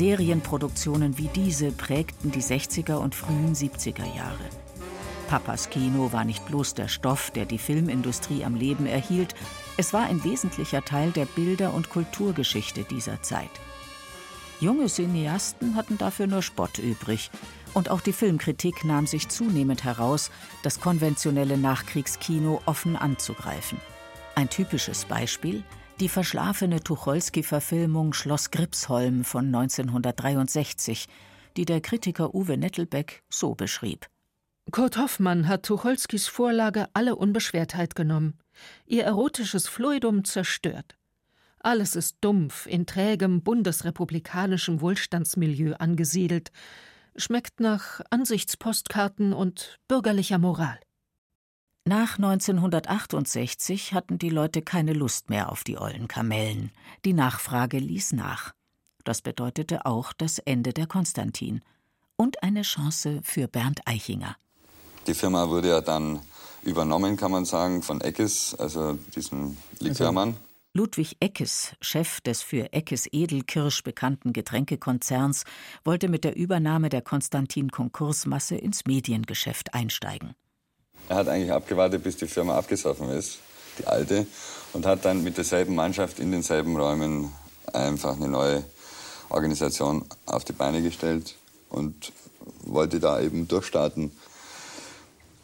Serienproduktionen 0.00 1.18
wie 1.18 1.28
diese 1.28 1.72
prägten 1.72 2.30
die 2.30 2.40
60er 2.40 2.94
und 2.94 3.14
frühen 3.14 3.54
70er 3.54 4.06
Jahre. 4.16 4.48
Papas 5.28 5.68
Kino 5.68 6.10
war 6.10 6.24
nicht 6.24 6.46
bloß 6.46 6.72
der 6.72 6.88
Stoff, 6.88 7.30
der 7.32 7.44
die 7.44 7.58
Filmindustrie 7.58 8.42
am 8.42 8.54
Leben 8.54 8.86
erhielt, 8.86 9.34
es 9.76 9.92
war 9.92 10.04
ein 10.04 10.24
wesentlicher 10.24 10.82
Teil 10.82 11.10
der 11.10 11.26
Bilder- 11.26 11.74
und 11.74 11.90
Kulturgeschichte 11.90 12.84
dieser 12.84 13.20
Zeit. 13.20 13.50
Junge 14.58 14.86
Cineasten 14.86 15.74
hatten 15.74 15.98
dafür 15.98 16.26
nur 16.26 16.40
Spott 16.40 16.78
übrig. 16.78 17.30
Und 17.74 17.90
auch 17.90 18.00
die 18.00 18.14
Filmkritik 18.14 18.86
nahm 18.86 19.06
sich 19.06 19.28
zunehmend 19.28 19.84
heraus, 19.84 20.30
das 20.62 20.80
konventionelle 20.80 21.58
Nachkriegskino 21.58 22.62
offen 22.64 22.96
anzugreifen. 22.96 23.78
Ein 24.34 24.48
typisches 24.48 25.04
Beispiel 25.04 25.62
die 26.00 26.08
verschlafene 26.08 26.82
Tucholsky-Verfilmung 26.82 28.14
Schloss 28.14 28.50
Gripsholm 28.50 29.22
von 29.22 29.46
1963, 29.46 31.06
die 31.56 31.66
der 31.66 31.82
Kritiker 31.82 32.34
Uwe 32.34 32.56
Nettelbeck 32.56 33.22
so 33.28 33.54
beschrieb. 33.54 34.08
Kurt 34.70 34.96
Hoffmann 34.96 35.46
hat 35.46 35.64
Tucholskys 35.64 36.26
Vorlage 36.26 36.86
alle 36.94 37.16
Unbeschwertheit 37.16 37.94
genommen, 37.94 38.38
ihr 38.86 39.04
erotisches 39.04 39.68
Fluidum 39.68 40.24
zerstört. 40.24 40.96
Alles 41.58 41.96
ist 41.96 42.16
dumpf, 42.22 42.66
in 42.66 42.86
trägem 42.86 43.42
bundesrepublikanischem 43.42 44.80
Wohlstandsmilieu 44.80 45.74
angesiedelt, 45.74 46.50
schmeckt 47.16 47.60
nach 47.60 48.00
Ansichtspostkarten 48.08 49.34
und 49.34 49.78
bürgerlicher 49.86 50.38
Moral. 50.38 50.78
Nach 51.84 52.18
1968 52.18 53.94
hatten 53.94 54.18
die 54.18 54.28
Leute 54.28 54.62
keine 54.62 54.92
Lust 54.92 55.30
mehr 55.30 55.50
auf 55.50 55.64
die 55.64 55.78
ollen 55.78 56.08
Kamellen. 56.08 56.70
Die 57.04 57.14
Nachfrage 57.14 57.78
ließ 57.78 58.12
nach. 58.12 58.52
Das 59.04 59.22
bedeutete 59.22 59.86
auch 59.86 60.12
das 60.12 60.38
Ende 60.38 60.72
der 60.72 60.86
Konstantin 60.86 61.62
und 62.16 62.42
eine 62.42 62.62
Chance 62.62 63.20
für 63.22 63.48
Bernd 63.48 63.80
Eichinger. 63.86 64.36
Die 65.06 65.14
Firma 65.14 65.48
wurde 65.48 65.68
ja 65.68 65.80
dann 65.80 66.20
übernommen, 66.62 67.16
kann 67.16 67.30
man 67.30 67.46
sagen, 67.46 67.82
von 67.82 68.02
Eckes, 68.02 68.54
also 68.58 68.98
diesem 69.14 69.56
Likörmann. 69.78 70.36
Ludwig 70.74 71.16
Eckes, 71.18 71.74
Chef 71.80 72.20
des 72.20 72.42
für 72.42 72.72
Eckes 72.72 73.08
Edelkirsch 73.10 73.82
bekannten 73.82 74.32
Getränkekonzerns, 74.32 75.44
wollte 75.82 76.08
mit 76.08 76.22
der 76.22 76.36
Übernahme 76.36 76.90
der 76.90 77.02
Konstantin 77.02 77.70
Konkursmasse 77.70 78.54
ins 78.56 78.84
Mediengeschäft 78.84 79.74
einsteigen. 79.74 80.34
Er 81.08 81.16
hat 81.16 81.28
eigentlich 81.28 81.52
abgewartet, 81.52 82.02
bis 82.02 82.16
die 82.16 82.26
Firma 82.26 82.56
abgesoffen 82.56 83.10
ist, 83.10 83.38
die 83.78 83.86
alte, 83.86 84.26
und 84.72 84.86
hat 84.86 85.04
dann 85.04 85.24
mit 85.24 85.36
derselben 85.36 85.74
Mannschaft 85.74 86.20
in 86.20 86.30
denselben 86.30 86.76
Räumen 86.76 87.32
einfach 87.72 88.16
eine 88.16 88.28
neue 88.28 88.64
Organisation 89.28 90.04
auf 90.26 90.44
die 90.44 90.52
Beine 90.52 90.82
gestellt 90.82 91.36
und 91.68 92.12
wollte 92.64 93.00
da 93.00 93.20
eben 93.20 93.48
durchstarten. 93.48 94.12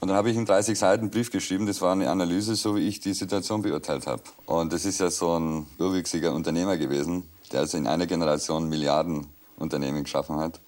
Und 0.00 0.08
dann 0.08 0.16
habe 0.16 0.30
ich 0.30 0.36
einen 0.36 0.46
30 0.46 0.78
Seiten 0.78 1.10
Brief 1.10 1.30
geschrieben, 1.30 1.66
das 1.66 1.80
war 1.80 1.92
eine 1.92 2.10
Analyse, 2.10 2.54
so 2.54 2.76
wie 2.76 2.86
ich 2.86 3.00
die 3.00 3.14
Situation 3.14 3.62
beurteilt 3.62 4.06
habe. 4.06 4.22
Und 4.44 4.72
das 4.72 4.84
ist 4.84 5.00
ja 5.00 5.10
so 5.10 5.38
ein 5.38 5.66
urwüchsiger 5.78 6.32
Unternehmer 6.32 6.76
gewesen, 6.76 7.28
der 7.50 7.60
also 7.60 7.78
in 7.78 7.86
einer 7.86 8.06
Generation 8.06 8.68
Milliarden 8.68 9.26
Unternehmen 9.56 10.04
geschaffen 10.04 10.36
hat. 10.36 10.60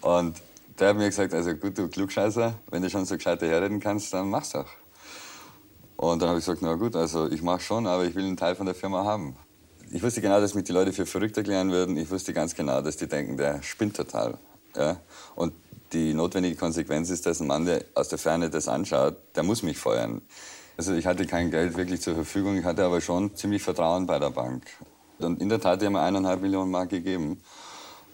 Und 0.00 0.40
der 0.82 0.88
hat 0.88 0.96
mir 0.96 1.06
gesagt, 1.06 1.32
also 1.32 1.54
gut, 1.54 1.78
du 1.78 1.86
Klugscheißer, 1.86 2.54
wenn 2.72 2.82
du 2.82 2.90
schon 2.90 3.04
so 3.04 3.14
gescheiter 3.14 3.46
herreden 3.46 3.78
kannst, 3.78 4.12
dann 4.12 4.28
mach's 4.28 4.50
doch. 4.50 4.66
Und 5.96 6.20
dann 6.20 6.30
habe 6.30 6.40
ich 6.40 6.44
gesagt, 6.44 6.60
na 6.60 6.74
gut, 6.74 6.96
also 6.96 7.30
ich 7.30 7.40
mache 7.40 7.60
schon, 7.60 7.86
aber 7.86 8.04
ich 8.04 8.16
will 8.16 8.24
einen 8.24 8.36
Teil 8.36 8.56
von 8.56 8.66
der 8.66 8.74
Firma 8.74 9.04
haben. 9.04 9.36
Ich 9.92 10.02
wusste 10.02 10.20
genau, 10.20 10.40
dass 10.40 10.56
mich 10.56 10.64
die 10.64 10.72
Leute 10.72 10.92
für 10.92 11.06
verrückt 11.06 11.36
erklären 11.36 11.70
würden. 11.70 11.96
Ich 11.96 12.10
wusste 12.10 12.32
ganz 12.32 12.56
genau, 12.56 12.82
dass 12.82 12.96
die 12.96 13.06
denken, 13.06 13.36
der 13.36 13.62
spinnt 13.62 13.94
total. 13.94 14.38
Ja? 14.74 14.96
Und 15.36 15.52
die 15.92 16.14
notwendige 16.14 16.56
Konsequenz 16.56 17.10
ist, 17.10 17.26
dass 17.26 17.38
ein 17.38 17.46
Mann, 17.46 17.64
der 17.64 17.84
aus 17.94 18.08
der 18.08 18.18
Ferne 18.18 18.50
das 18.50 18.66
anschaut, 18.66 19.14
der 19.36 19.44
muss 19.44 19.62
mich 19.62 19.78
feuern. 19.78 20.20
Also 20.76 20.94
ich 20.94 21.06
hatte 21.06 21.26
kein 21.26 21.52
Geld 21.52 21.76
wirklich 21.76 22.00
zur 22.00 22.16
Verfügung, 22.16 22.58
ich 22.58 22.64
hatte 22.64 22.84
aber 22.84 23.00
schon 23.00 23.36
ziemlich 23.36 23.62
Vertrauen 23.62 24.06
bei 24.06 24.18
der 24.18 24.30
Bank. 24.30 24.64
Und 25.20 25.40
in 25.40 25.48
der 25.48 25.60
Tat, 25.60 25.80
die 25.80 25.86
haben 25.86 25.92
mir 25.92 26.02
eineinhalb 26.02 26.40
Millionen 26.40 26.72
Mark 26.72 26.90
gegeben. 26.90 27.40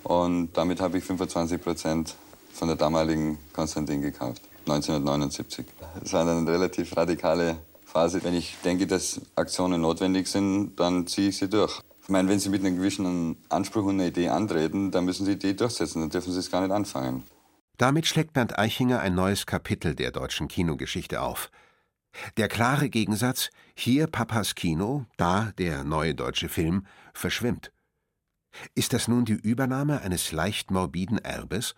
Und 0.02 0.50
damit 0.52 0.82
habe 0.82 0.98
ich 0.98 1.04
25 1.04 1.62
Prozent 1.62 2.14
von 2.58 2.68
der 2.68 2.76
damaligen 2.76 3.38
Konstantin 3.52 4.02
gekauft, 4.02 4.42
1979. 4.66 5.64
Das 6.00 6.12
war 6.12 6.28
eine 6.28 6.50
relativ 6.50 6.96
radikale 6.96 7.56
Phase. 7.84 8.22
Wenn 8.24 8.34
ich 8.34 8.56
denke, 8.64 8.86
dass 8.86 9.20
Aktionen 9.36 9.80
notwendig 9.80 10.26
sind, 10.26 10.76
dann 10.76 11.06
ziehe 11.06 11.28
ich 11.28 11.38
sie 11.38 11.48
durch. 11.48 11.80
Ich 12.02 12.08
meine, 12.08 12.28
wenn 12.28 12.40
Sie 12.40 12.48
mit 12.48 12.64
einem 12.64 12.76
gewissen 12.76 13.36
Anspruch 13.50 13.84
und 13.84 13.96
einer 13.96 14.06
Idee 14.06 14.28
antreten, 14.30 14.90
dann 14.90 15.04
müssen 15.04 15.26
Sie 15.26 15.38
die 15.38 15.54
durchsetzen, 15.54 16.00
dann 16.00 16.10
dürfen 16.10 16.32
Sie 16.32 16.38
es 16.38 16.50
gar 16.50 16.62
nicht 16.62 16.72
anfangen. 16.72 17.22
Damit 17.76 18.06
schlägt 18.06 18.32
Bernd 18.32 18.58
Eichinger 18.58 19.00
ein 19.00 19.14
neues 19.14 19.46
Kapitel 19.46 19.94
der 19.94 20.10
deutschen 20.10 20.48
Kinogeschichte 20.48 21.20
auf. 21.20 21.50
Der 22.38 22.48
klare 22.48 22.88
Gegensatz, 22.88 23.50
hier 23.74 24.06
Papas 24.06 24.54
Kino, 24.54 25.04
da 25.16 25.52
der 25.58 25.84
neue 25.84 26.14
deutsche 26.14 26.48
Film, 26.48 26.86
verschwimmt. 27.12 27.72
Ist 28.74 28.94
das 28.94 29.06
nun 29.06 29.24
die 29.24 29.34
Übernahme 29.34 30.00
eines 30.00 30.32
leicht 30.32 30.70
morbiden 30.70 31.18
Erbes 31.18 31.74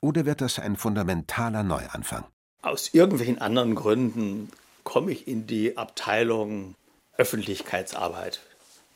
oder 0.00 0.26
wird 0.26 0.40
das 0.40 0.58
ein 0.58 0.76
fundamentaler 0.76 1.62
Neuanfang? 1.62 2.24
Aus 2.62 2.92
irgendwelchen 2.92 3.40
anderen 3.40 3.74
Gründen 3.74 4.50
komme 4.84 5.12
ich 5.12 5.28
in 5.28 5.46
die 5.46 5.76
Abteilung 5.76 6.74
Öffentlichkeitsarbeit 7.16 8.40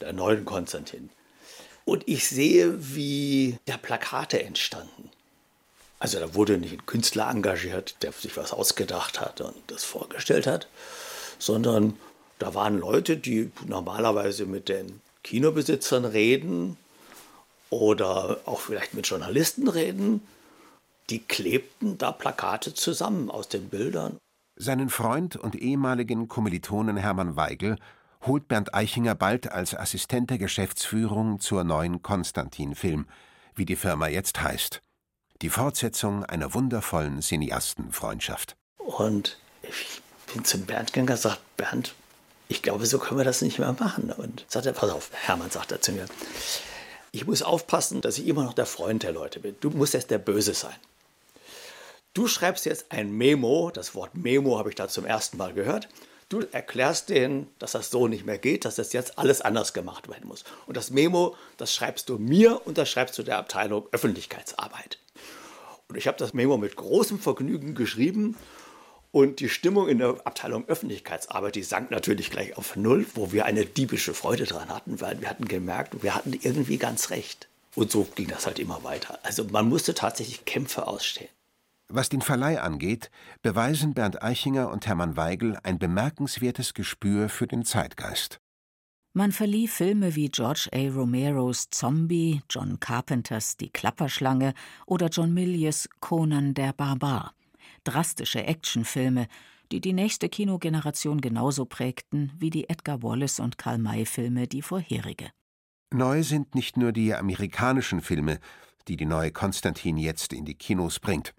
der 0.00 0.12
neuen 0.12 0.44
Konstantin. 0.44 1.10
Und 1.84 2.06
ich 2.06 2.28
sehe, 2.28 2.94
wie 2.94 3.58
da 3.66 3.76
Plakate 3.76 4.42
entstanden. 4.42 5.10
Also 5.98 6.18
da 6.18 6.34
wurde 6.34 6.58
nicht 6.58 6.72
ein 6.72 6.86
Künstler 6.86 7.28
engagiert, 7.30 7.96
der 8.02 8.12
sich 8.12 8.36
was 8.36 8.52
ausgedacht 8.52 9.20
hat 9.20 9.40
und 9.40 9.54
das 9.68 9.84
vorgestellt 9.84 10.46
hat, 10.46 10.68
sondern 11.38 11.96
da 12.38 12.54
waren 12.54 12.78
Leute, 12.78 13.16
die 13.16 13.52
normalerweise 13.66 14.46
mit 14.46 14.68
den 14.68 15.00
Kinobesitzern 15.22 16.04
reden 16.04 16.76
oder 17.70 18.40
auch 18.44 18.60
vielleicht 18.60 18.94
mit 18.94 19.06
Journalisten 19.06 19.68
reden 19.68 20.22
die 21.10 21.20
klebten 21.20 21.98
da 21.98 22.12
Plakate 22.12 22.74
zusammen 22.74 23.30
aus 23.30 23.48
den 23.48 23.68
Bildern. 23.68 24.18
Seinen 24.56 24.90
Freund 24.90 25.36
und 25.36 25.54
ehemaligen 25.54 26.28
Kommilitonen 26.28 26.96
Hermann 26.96 27.36
Weigel 27.36 27.78
holt 28.26 28.48
Bernd 28.48 28.74
Eichinger 28.74 29.14
bald 29.14 29.50
als 29.50 29.74
Assistent 29.74 30.30
der 30.30 30.38
Geschäftsführung 30.38 31.40
zur 31.40 31.64
neuen 31.64 32.02
Konstantin-Film, 32.02 33.06
wie 33.54 33.64
die 33.64 33.76
Firma 33.76 34.08
jetzt 34.08 34.40
heißt. 34.40 34.80
Die 35.40 35.50
Fortsetzung 35.50 36.24
einer 36.24 36.54
wundervollen 36.54 37.20
Cineastenfreundschaft. 37.20 38.54
Und 38.78 39.38
ich 39.62 40.00
bin 40.32 40.44
zum 40.44 40.66
Bernd 40.66 40.92
gegangen 40.92 41.08
und 41.08 41.14
gesagt, 41.14 41.40
Bernd, 41.56 41.94
ich 42.48 42.62
glaube, 42.62 42.86
so 42.86 42.98
können 42.98 43.18
wir 43.18 43.24
das 43.24 43.42
nicht 43.42 43.58
mehr 43.58 43.74
machen. 43.78 44.12
Und 44.12 44.44
sagt 44.48 44.66
er, 44.66 44.72
pass 44.72 44.90
auf, 44.90 45.10
Hermann 45.12 45.50
sagt 45.50 45.72
er 45.72 45.80
zu 45.80 45.92
mir, 45.92 46.06
ich 47.10 47.26
muss 47.26 47.42
aufpassen, 47.42 48.00
dass 48.00 48.18
ich 48.18 48.26
immer 48.26 48.44
noch 48.44 48.54
der 48.54 48.66
Freund 48.66 49.02
der 49.02 49.12
Leute 49.12 49.40
bin. 49.40 49.56
Du 49.60 49.70
musst 49.70 49.94
jetzt 49.94 50.10
der 50.10 50.18
Böse 50.18 50.54
sein. 50.54 50.74
Du 52.14 52.26
schreibst 52.26 52.66
jetzt 52.66 52.92
ein 52.92 53.10
Memo, 53.16 53.70
das 53.72 53.94
Wort 53.94 54.14
Memo 54.14 54.58
habe 54.58 54.68
ich 54.68 54.74
da 54.74 54.86
zum 54.86 55.06
ersten 55.06 55.38
Mal 55.38 55.54
gehört. 55.54 55.88
Du 56.28 56.40
erklärst 56.52 57.08
denen, 57.08 57.48
dass 57.58 57.72
das 57.72 57.90
so 57.90 58.06
nicht 58.06 58.26
mehr 58.26 58.36
geht, 58.36 58.66
dass 58.66 58.74
das 58.74 58.92
jetzt 58.92 59.18
alles 59.18 59.40
anders 59.40 59.72
gemacht 59.72 60.10
werden 60.10 60.28
muss. 60.28 60.44
Und 60.66 60.76
das 60.76 60.90
Memo, 60.90 61.34
das 61.56 61.74
schreibst 61.74 62.10
du 62.10 62.18
mir 62.18 62.66
und 62.66 62.76
das 62.76 62.90
schreibst 62.90 63.16
du 63.16 63.22
der 63.22 63.38
Abteilung 63.38 63.86
Öffentlichkeitsarbeit. 63.92 64.98
Und 65.88 65.96
ich 65.96 66.06
habe 66.06 66.18
das 66.18 66.34
Memo 66.34 66.58
mit 66.58 66.76
großem 66.76 67.18
Vergnügen 67.18 67.74
geschrieben 67.74 68.36
und 69.10 69.40
die 69.40 69.48
Stimmung 69.48 69.88
in 69.88 69.96
der 69.98 70.20
Abteilung 70.26 70.68
Öffentlichkeitsarbeit, 70.68 71.54
die 71.54 71.62
sank 71.62 71.90
natürlich 71.90 72.30
gleich 72.30 72.58
auf 72.58 72.76
Null, 72.76 73.06
wo 73.14 73.32
wir 73.32 73.46
eine 73.46 73.64
diebische 73.64 74.12
Freude 74.12 74.44
dran 74.44 74.68
hatten, 74.68 75.00
weil 75.00 75.18
wir 75.22 75.30
hatten 75.30 75.46
gemerkt, 75.46 76.02
wir 76.02 76.14
hatten 76.14 76.38
irgendwie 76.42 76.76
ganz 76.76 77.08
recht. 77.08 77.48
Und 77.74 77.90
so 77.90 78.06
ging 78.14 78.28
das 78.28 78.46
halt 78.46 78.58
immer 78.58 78.84
weiter. 78.84 79.18
Also 79.22 79.44
man 79.44 79.66
musste 79.70 79.94
tatsächlich 79.94 80.44
Kämpfe 80.44 80.86
ausstehen. 80.86 81.30
Was 81.94 82.08
den 82.08 82.22
Verleih 82.22 82.58
angeht, 82.58 83.10
beweisen 83.42 83.92
Bernd 83.92 84.22
Eichinger 84.22 84.70
und 84.70 84.86
Hermann 84.86 85.18
Weigel 85.18 85.58
ein 85.62 85.78
bemerkenswertes 85.78 86.72
Gespür 86.72 87.28
für 87.28 87.46
den 87.46 87.66
Zeitgeist. 87.66 88.40
Man 89.12 89.30
verlieh 89.30 89.68
Filme 89.68 90.14
wie 90.14 90.30
George 90.30 90.70
A. 90.72 90.88
Romeros 90.88 91.68
Zombie, 91.68 92.40
John 92.48 92.80
Carpenters 92.80 93.58
Die 93.58 93.68
Klapperschlange 93.68 94.54
oder 94.86 95.08
John 95.08 95.34
Milius 95.34 95.86
Conan 96.00 96.54
der 96.54 96.72
Barbar. 96.72 97.34
Drastische 97.84 98.42
Actionfilme, 98.42 99.26
die 99.70 99.82
die 99.82 99.92
nächste 99.92 100.30
Kinogeneration 100.30 101.20
genauso 101.20 101.66
prägten 101.66 102.32
wie 102.38 102.48
die 102.48 102.70
Edgar 102.70 103.02
Wallace 103.02 103.38
und 103.38 103.58
Karl 103.58 103.76
May-Filme 103.76 104.48
die 104.48 104.62
vorherige. 104.62 105.30
Neu 105.92 106.22
sind 106.22 106.54
nicht 106.54 106.78
nur 106.78 106.92
die 106.92 107.14
amerikanischen 107.14 108.00
Filme, 108.00 108.38
die 108.88 108.96
die 108.96 109.04
neue 109.04 109.30
Konstantin 109.30 109.98
jetzt 109.98 110.32
in 110.32 110.46
die 110.46 110.54
Kinos 110.54 110.98
bringt. 110.98 111.34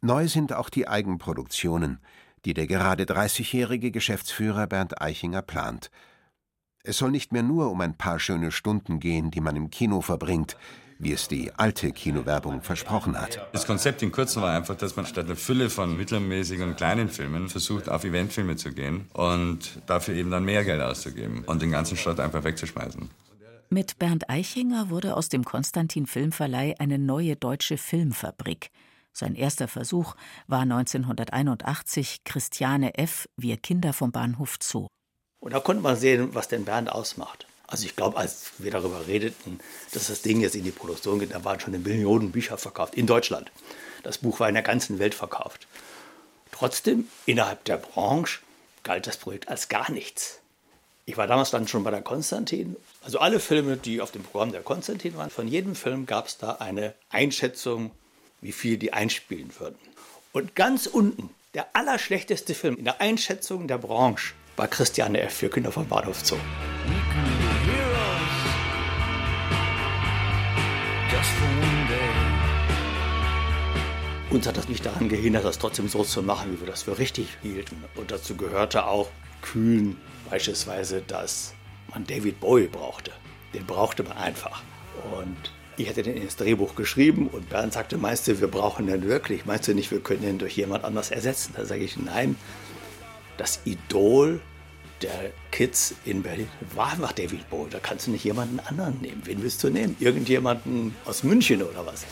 Neu 0.00 0.28
sind 0.28 0.52
auch 0.52 0.70
die 0.70 0.88
Eigenproduktionen, 0.88 1.98
die 2.44 2.54
der 2.54 2.66
gerade 2.66 3.04
30-jährige 3.04 3.90
Geschäftsführer 3.90 4.66
Bernd 4.66 5.00
Eichinger 5.00 5.42
plant. 5.42 5.90
Es 6.82 6.98
soll 6.98 7.10
nicht 7.10 7.32
mehr 7.32 7.42
nur 7.42 7.70
um 7.70 7.80
ein 7.80 7.98
paar 7.98 8.20
schöne 8.20 8.52
Stunden 8.52 9.00
gehen, 9.00 9.32
die 9.32 9.40
man 9.40 9.56
im 9.56 9.70
Kino 9.70 10.00
verbringt, 10.00 10.56
wie 10.98 11.12
es 11.12 11.28
die 11.28 11.52
alte 11.56 11.92
Kinowerbung 11.92 12.62
versprochen 12.62 13.20
hat. 13.20 13.46
Das 13.52 13.66
Konzept 13.66 14.02
in 14.02 14.12
Kurzem 14.12 14.42
war 14.42 14.56
einfach, 14.56 14.76
dass 14.76 14.96
man 14.96 15.04
statt 15.04 15.26
einer 15.26 15.36
Fülle 15.36 15.68
von 15.68 15.96
mittelmäßigen 15.96 16.70
und 16.70 16.76
kleinen 16.76 17.08
Filmen 17.08 17.48
versucht, 17.48 17.88
auf 17.88 18.04
Eventfilme 18.04 18.56
zu 18.56 18.72
gehen 18.72 19.06
und 19.12 19.82
dafür 19.86 20.14
eben 20.14 20.30
dann 20.30 20.44
mehr 20.44 20.64
Geld 20.64 20.80
auszugeben 20.80 21.42
und 21.44 21.60
den 21.60 21.72
ganzen 21.72 21.96
Stadt 21.96 22.20
einfach 22.20 22.44
wegzuschmeißen. 22.44 23.10
Mit 23.68 23.98
Bernd 23.98 24.30
Eichinger 24.30 24.90
wurde 24.90 25.16
aus 25.16 25.28
dem 25.28 25.44
Konstantin 25.44 26.06
Filmverleih 26.06 26.76
eine 26.78 26.98
neue 26.98 27.34
deutsche 27.34 27.78
Filmfabrik. 27.78 28.70
Sein 29.16 29.34
erster 29.34 29.66
Versuch 29.66 30.14
war 30.46 30.60
1981 30.60 32.24
Christiane 32.24 32.98
F. 32.98 33.26
Wir 33.38 33.56
Kinder 33.56 33.94
vom 33.94 34.12
Bahnhof 34.12 34.58
Zoo. 34.60 34.88
Und 35.40 35.54
da 35.54 35.60
konnte 35.60 35.82
man 35.82 35.96
sehen, 35.96 36.34
was 36.34 36.48
denn 36.48 36.66
Bernd 36.66 36.92
ausmacht. 36.92 37.46
Also 37.66 37.86
ich 37.86 37.96
glaube, 37.96 38.18
als 38.18 38.50
wir 38.58 38.70
darüber 38.70 39.06
redeten, 39.06 39.58
dass 39.92 40.08
das 40.08 40.20
Ding 40.20 40.42
jetzt 40.42 40.54
in 40.54 40.64
die 40.64 40.70
Produktion 40.70 41.18
geht, 41.18 41.32
da 41.32 41.42
waren 41.46 41.58
schon 41.58 41.74
eine 41.74 41.82
Million 41.82 42.30
Bücher 42.30 42.58
verkauft 42.58 42.94
in 42.94 43.06
Deutschland. 43.06 43.50
Das 44.02 44.18
Buch 44.18 44.38
war 44.38 44.48
in 44.48 44.54
der 44.54 44.62
ganzen 44.62 44.98
Welt 44.98 45.14
verkauft. 45.14 45.66
Trotzdem, 46.52 47.08
innerhalb 47.24 47.64
der 47.64 47.78
Branche 47.78 48.40
galt 48.82 49.06
das 49.06 49.16
Projekt 49.16 49.48
als 49.48 49.70
gar 49.70 49.90
nichts. 49.90 50.40
Ich 51.06 51.16
war 51.16 51.26
damals 51.26 51.50
dann 51.50 51.68
schon 51.68 51.84
bei 51.84 51.90
der 51.90 52.02
Konstantin. 52.02 52.76
Also 53.02 53.18
alle 53.18 53.40
Filme, 53.40 53.78
die 53.78 54.02
auf 54.02 54.10
dem 54.10 54.24
Programm 54.24 54.52
der 54.52 54.60
Konstantin 54.60 55.16
waren, 55.16 55.30
von 55.30 55.48
jedem 55.48 55.74
Film 55.74 56.04
gab 56.04 56.26
es 56.26 56.36
da 56.36 56.56
eine 56.56 56.92
Einschätzung, 57.08 57.92
wie 58.46 58.52
viel 58.52 58.76
die 58.76 58.92
einspielen 58.92 59.50
würden. 59.58 59.76
Und 60.30 60.54
ganz 60.54 60.86
unten, 60.86 61.30
der 61.54 61.66
allerschlechteste 61.72 62.54
Film 62.54 62.76
in 62.76 62.84
der 62.84 63.00
Einschätzung 63.00 63.66
der 63.66 63.78
Branche, 63.78 64.34
war 64.54 64.68
Christiane 64.68 65.20
F. 65.20 65.38
für 65.38 65.50
Kinder 65.50 65.72
vom 65.72 65.88
Bahnhof 65.88 66.24
Zoo. 66.24 66.36
Uns 74.30 74.46
hat 74.46 74.56
das 74.56 74.68
nicht 74.68 74.86
daran 74.86 75.08
gehindert, 75.08 75.44
das 75.44 75.58
trotzdem 75.58 75.88
so 75.88 76.04
zu 76.04 76.22
machen, 76.22 76.52
wie 76.52 76.60
wir 76.60 76.68
das 76.68 76.84
für 76.84 76.98
richtig 76.98 77.26
hielten. 77.42 77.82
Und 77.96 78.12
dazu 78.12 78.36
gehörte 78.36 78.86
auch 78.86 79.08
kühn 79.42 79.96
beispielsweise, 80.30 81.02
dass 81.02 81.52
man 81.88 82.06
David 82.06 82.38
Bowie 82.38 82.68
brauchte. 82.68 83.10
Den 83.54 83.66
brauchte 83.66 84.04
man 84.04 84.16
einfach. 84.16 84.62
Und 85.18 85.50
ich 85.76 85.88
hätte 85.88 86.02
den 86.02 86.16
ins 86.16 86.36
Drehbuch 86.36 86.74
geschrieben 86.74 87.28
und 87.28 87.48
Bernd 87.50 87.72
sagte, 87.72 87.98
meinst 87.98 88.26
du, 88.28 88.40
wir 88.40 88.48
brauchen 88.48 88.86
den 88.86 89.06
wirklich? 89.06 89.44
Meinst 89.44 89.68
du 89.68 89.74
nicht, 89.74 89.90
wir 89.90 90.00
können 90.00 90.22
den 90.22 90.38
durch 90.38 90.56
jemand 90.56 90.84
anders 90.84 91.10
ersetzen? 91.10 91.52
Da 91.56 91.64
sage 91.64 91.82
ich, 91.82 91.96
nein, 91.96 92.36
das 93.36 93.60
Idol 93.64 94.40
der 95.02 95.32
Kids 95.50 95.94
in 96.04 96.22
Berlin 96.22 96.48
war 96.74 96.92
einfach 96.92 97.12
David 97.12 97.48
Bowie. 97.50 97.68
Da 97.70 97.78
kannst 97.78 98.06
du 98.06 98.10
nicht 98.10 98.24
jemanden 98.24 98.60
anderen 98.60 98.98
nehmen. 99.00 99.22
Wen 99.24 99.42
willst 99.42 99.62
du 99.62 99.68
nehmen? 99.68 99.96
Irgendjemanden 100.00 100.94
aus 101.04 101.22
München 101.22 101.62
oder 101.62 101.84
was? 101.84 102.06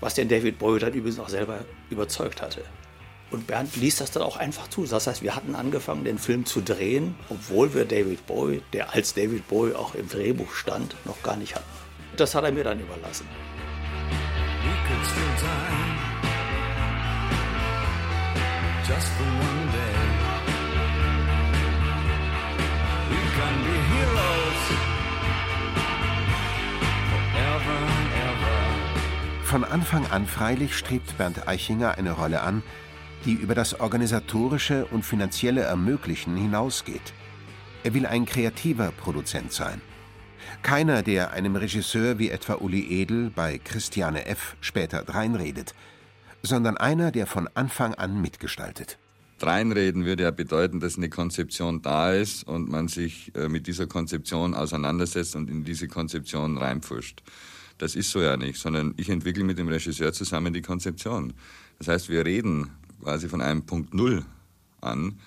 Was 0.00 0.14
den 0.14 0.28
David 0.28 0.58
Bowie 0.58 0.80
dann 0.80 0.92
übrigens 0.92 1.20
auch 1.20 1.28
selber 1.28 1.64
überzeugt 1.90 2.42
hatte. 2.42 2.64
Und 3.30 3.46
Bernd 3.46 3.76
ließ 3.76 3.96
das 3.96 4.10
dann 4.10 4.24
auch 4.24 4.36
einfach 4.36 4.68
zu. 4.68 4.84
Das 4.84 5.06
heißt, 5.06 5.22
wir 5.22 5.36
hatten 5.36 5.54
angefangen, 5.54 6.04
den 6.04 6.18
Film 6.18 6.44
zu 6.44 6.60
drehen, 6.60 7.14
obwohl 7.30 7.72
wir 7.72 7.84
David 7.84 8.26
Bowie, 8.26 8.62
der 8.72 8.92
als 8.92 9.14
David 9.14 9.46
Bowie 9.48 9.74
auch 9.74 9.94
im 9.94 10.08
Drehbuch 10.08 10.52
stand, 10.52 10.96
noch 11.04 11.22
gar 11.22 11.36
nicht 11.36 11.54
hatten. 11.54 11.81
Das 12.16 12.34
hat 12.34 12.44
er 12.44 12.52
mir 12.52 12.64
dann 12.64 12.78
überlassen. 12.78 13.26
Von 29.44 29.64
Anfang 29.64 30.06
an 30.10 30.26
freilich 30.26 30.74
strebt 30.76 31.18
Bernd 31.18 31.46
Eichinger 31.46 31.98
eine 31.98 32.12
Rolle 32.12 32.40
an, 32.40 32.62
die 33.24 33.34
über 33.34 33.54
das 33.54 33.80
organisatorische 33.80 34.86
und 34.86 35.04
finanzielle 35.04 35.60
Ermöglichen 35.62 36.36
hinausgeht. 36.36 37.12
Er 37.84 37.94
will 37.94 38.06
ein 38.06 38.24
kreativer 38.24 38.92
Produzent 38.92 39.52
sein. 39.52 39.80
Keiner, 40.62 41.02
der 41.02 41.32
einem 41.32 41.56
Regisseur 41.56 42.18
wie 42.18 42.30
etwa 42.30 42.54
Uli 42.54 43.00
Edel 43.00 43.30
bei 43.34 43.58
Christiane 43.58 44.26
F. 44.26 44.56
später 44.60 45.02
dreinredet, 45.02 45.74
sondern 46.42 46.76
einer, 46.76 47.10
der 47.10 47.26
von 47.26 47.48
Anfang 47.54 47.94
an 47.94 48.20
mitgestaltet. 48.20 48.98
Dreinreden 49.38 50.04
würde 50.04 50.22
ja 50.22 50.30
bedeuten, 50.30 50.78
dass 50.78 50.96
eine 50.96 51.08
Konzeption 51.08 51.82
da 51.82 52.12
ist 52.12 52.46
und 52.46 52.68
man 52.68 52.86
sich 52.86 53.32
äh, 53.34 53.48
mit 53.48 53.66
dieser 53.66 53.88
Konzeption 53.88 54.54
auseinandersetzt 54.54 55.34
und 55.34 55.50
in 55.50 55.64
diese 55.64 55.88
Konzeption 55.88 56.58
reinpfuscht. 56.58 57.22
Das 57.78 57.96
ist 57.96 58.12
so 58.12 58.20
ja 58.20 58.36
nicht, 58.36 58.60
sondern 58.60 58.94
ich 58.96 59.08
entwickle 59.08 59.42
mit 59.42 59.58
dem 59.58 59.66
Regisseur 59.66 60.12
zusammen 60.12 60.52
die 60.52 60.62
Konzeption. 60.62 61.32
Das 61.78 61.88
heißt, 61.88 62.08
wir 62.08 62.24
reden 62.24 62.70
quasi 63.02 63.28
von 63.28 63.40
einem 63.40 63.66
Punkt 63.66 63.92
Null 63.92 64.24
an. 64.80 65.18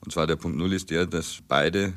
Und 0.00 0.12
zwar 0.12 0.28
der 0.28 0.36
Punkt 0.36 0.56
Null 0.56 0.72
ist 0.72 0.90
der, 0.90 1.06
dass 1.06 1.38
beide 1.48 1.94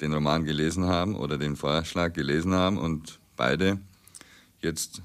den 0.00 0.12
Roman 0.12 0.44
gelesen 0.44 0.84
haben 0.84 1.14
oder 1.14 1.38
den 1.38 1.56
Vorschlag 1.56 2.12
gelesen 2.12 2.54
haben 2.54 2.78
und 2.78 3.20
beide 3.36 3.80
jetzt 4.60 5.02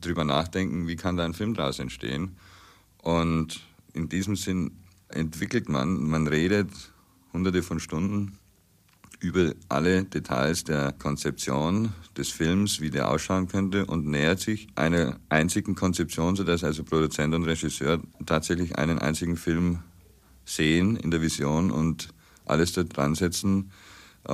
drüber 0.00 0.24
nachdenken, 0.24 0.86
wie 0.86 0.96
kann 0.96 1.16
da 1.16 1.24
ein 1.24 1.34
Film 1.34 1.54
daraus 1.54 1.78
entstehen. 1.78 2.36
Und 3.02 3.60
in 3.92 4.08
diesem 4.08 4.36
Sinn 4.36 4.72
entwickelt 5.08 5.68
man, 5.68 6.08
man 6.08 6.26
redet 6.26 6.70
hunderte 7.32 7.62
von 7.62 7.80
Stunden 7.80 8.38
über 9.20 9.52
alle 9.68 10.04
Details 10.04 10.62
der 10.62 10.92
Konzeption 10.92 11.92
des 12.16 12.28
Films, 12.28 12.80
wie 12.80 12.90
der 12.90 13.10
ausschauen 13.10 13.48
könnte 13.48 13.86
und 13.86 14.06
nähert 14.06 14.38
sich 14.38 14.68
einer 14.76 15.18
einzigen 15.28 15.74
Konzeption, 15.74 16.36
sodass 16.36 16.62
also 16.62 16.84
Produzent 16.84 17.34
und 17.34 17.44
Regisseur 17.44 18.00
tatsächlich 18.26 18.78
einen 18.78 18.98
einzigen 18.98 19.36
Film 19.36 19.80
sehen 20.44 20.96
in 20.96 21.10
der 21.10 21.20
Vision 21.20 21.70
und 21.70 22.08
alles 22.46 22.72
da 22.72 22.84
dran 22.84 23.14
setzen, 23.14 23.72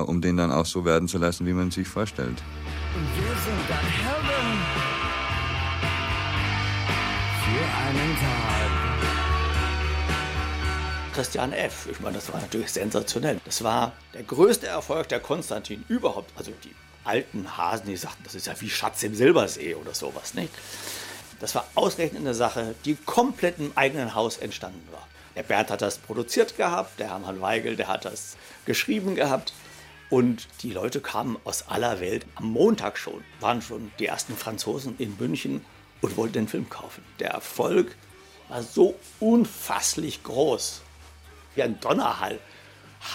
um 0.01 0.21
den 0.21 0.37
dann 0.37 0.51
auch 0.51 0.65
so 0.65 0.85
werden 0.85 1.07
zu 1.07 1.17
lassen, 1.17 1.45
wie 1.45 1.53
man 1.53 1.71
sich 1.71 1.87
vorstellt. 1.87 2.41
Und 2.95 3.07
wir 3.15 3.35
sind 3.35 3.69
dann 3.69 3.85
Helden 3.85 4.59
für 7.43 7.65
einen 7.87 8.15
Tag. 8.15 8.55
Christian 11.13 11.53
F. 11.53 11.87
Ich 11.89 12.01
meine, 12.01 12.15
das 12.15 12.31
war 12.33 12.41
natürlich 12.41 12.71
sensationell. 12.71 13.39
Das 13.45 13.63
war 13.63 13.93
der 14.13 14.23
größte 14.23 14.67
Erfolg 14.67 15.07
der 15.07 15.21
Konstantin 15.21 15.85
überhaupt. 15.87 16.31
Also 16.35 16.51
die 16.63 16.75
alten 17.05 17.57
Hasen, 17.57 17.87
die 17.87 17.95
sagten, 17.95 18.23
das 18.25 18.35
ist 18.35 18.47
ja 18.47 18.53
wie 18.59 18.69
Schatz 18.69 19.01
im 19.03 19.15
Silbersee 19.15 19.75
oder 19.75 19.93
sowas, 19.93 20.33
nicht? 20.33 20.51
Das 21.39 21.55
war 21.55 21.65
ausgerechnet 21.75 22.21
eine 22.21 22.33
Sache, 22.33 22.75
die 22.83 22.95
komplett 22.95 23.59
im 23.59 23.71
eigenen 23.75 24.13
Haus 24.13 24.37
entstanden 24.37 24.85
war. 24.91 25.07
Der 25.35 25.43
Bernd 25.43 25.69
hat 25.69 25.81
das 25.81 25.97
produziert 25.97 26.57
gehabt, 26.57 26.99
der 26.99 27.09
Hermann 27.09 27.41
Weigel, 27.41 27.75
der 27.75 27.87
hat 27.87 28.05
das 28.05 28.35
geschrieben 28.65 29.15
gehabt. 29.15 29.53
Und 30.09 30.47
die 30.61 30.71
Leute 30.71 31.01
kamen 31.01 31.37
aus 31.43 31.67
aller 31.67 31.99
Welt. 31.99 32.25
Am 32.35 32.51
Montag 32.51 32.97
schon 32.97 33.23
waren 33.39 33.61
schon 33.61 33.91
die 33.99 34.05
ersten 34.05 34.35
Franzosen 34.35 34.95
in 34.99 35.15
München 35.17 35.65
und 36.01 36.15
wollten 36.17 36.33
den 36.33 36.47
Film 36.47 36.69
kaufen. 36.69 37.03
Der 37.19 37.31
Erfolg 37.31 37.95
war 38.47 38.61
so 38.61 38.95
unfasslich 39.19 40.23
groß 40.23 40.81
wie 41.55 41.63
ein 41.63 41.79
Donnerhall 41.79 42.39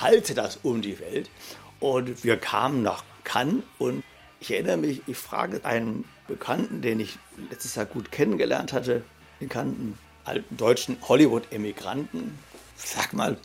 hallte 0.00 0.34
das 0.34 0.58
um 0.62 0.82
die 0.82 0.98
Welt. 1.00 1.30
Und 1.78 2.24
wir 2.24 2.36
kamen 2.36 2.82
nach 2.82 3.04
Cannes 3.24 3.62
und 3.78 4.04
ich 4.38 4.50
erinnere 4.50 4.76
mich, 4.76 5.02
ich 5.06 5.16
frage 5.16 5.64
einen 5.64 6.04
Bekannten, 6.26 6.82
den 6.82 7.00
ich 7.00 7.18
letztes 7.50 7.74
Jahr 7.74 7.86
gut 7.86 8.12
kennengelernt 8.12 8.72
hatte, 8.72 9.04
den 9.40 9.48
kannten 9.48 9.98
alten 10.24 10.56
deutschen 10.56 10.96
Hollywood-Emigranten. 11.08 12.38
Sag 12.76 13.12
mal, 13.12 13.36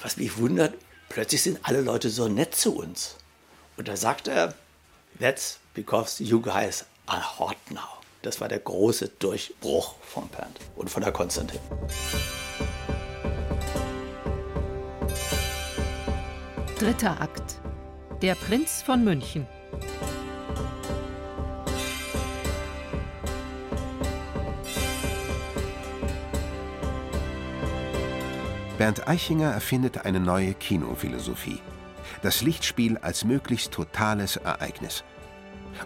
was 0.00 0.16
mich 0.16 0.36
wundert, 0.36 0.74
plötzlich 1.12 1.42
sind 1.42 1.60
alle 1.62 1.82
Leute 1.82 2.10
so 2.10 2.26
nett 2.26 2.54
zu 2.54 2.74
uns. 2.74 3.16
Und 3.76 3.88
da 3.88 3.96
sagte 3.96 4.30
er, 4.30 4.54
that's 5.20 5.58
because 5.74 6.22
you 6.22 6.40
guys 6.40 6.84
are 7.06 7.38
hot 7.38 7.56
now. 7.70 7.80
Das 8.22 8.40
war 8.40 8.48
der 8.48 8.60
große 8.60 9.08
Durchbruch 9.18 9.96
von 10.02 10.28
Bernd 10.28 10.58
und 10.76 10.88
von 10.88 11.02
der 11.02 11.12
Konstantin. 11.12 11.60
Dritter 16.78 17.20
Akt. 17.20 17.60
Der 18.22 18.34
Prinz 18.34 18.82
von 18.82 19.04
München. 19.04 19.46
Bernd 28.82 29.06
Eichinger 29.06 29.52
erfindet 29.52 30.06
eine 30.06 30.18
neue 30.18 30.54
Kinophilosophie. 30.54 31.60
Das 32.22 32.42
Lichtspiel 32.42 32.98
als 32.98 33.24
möglichst 33.24 33.70
totales 33.70 34.38
Ereignis. 34.38 35.04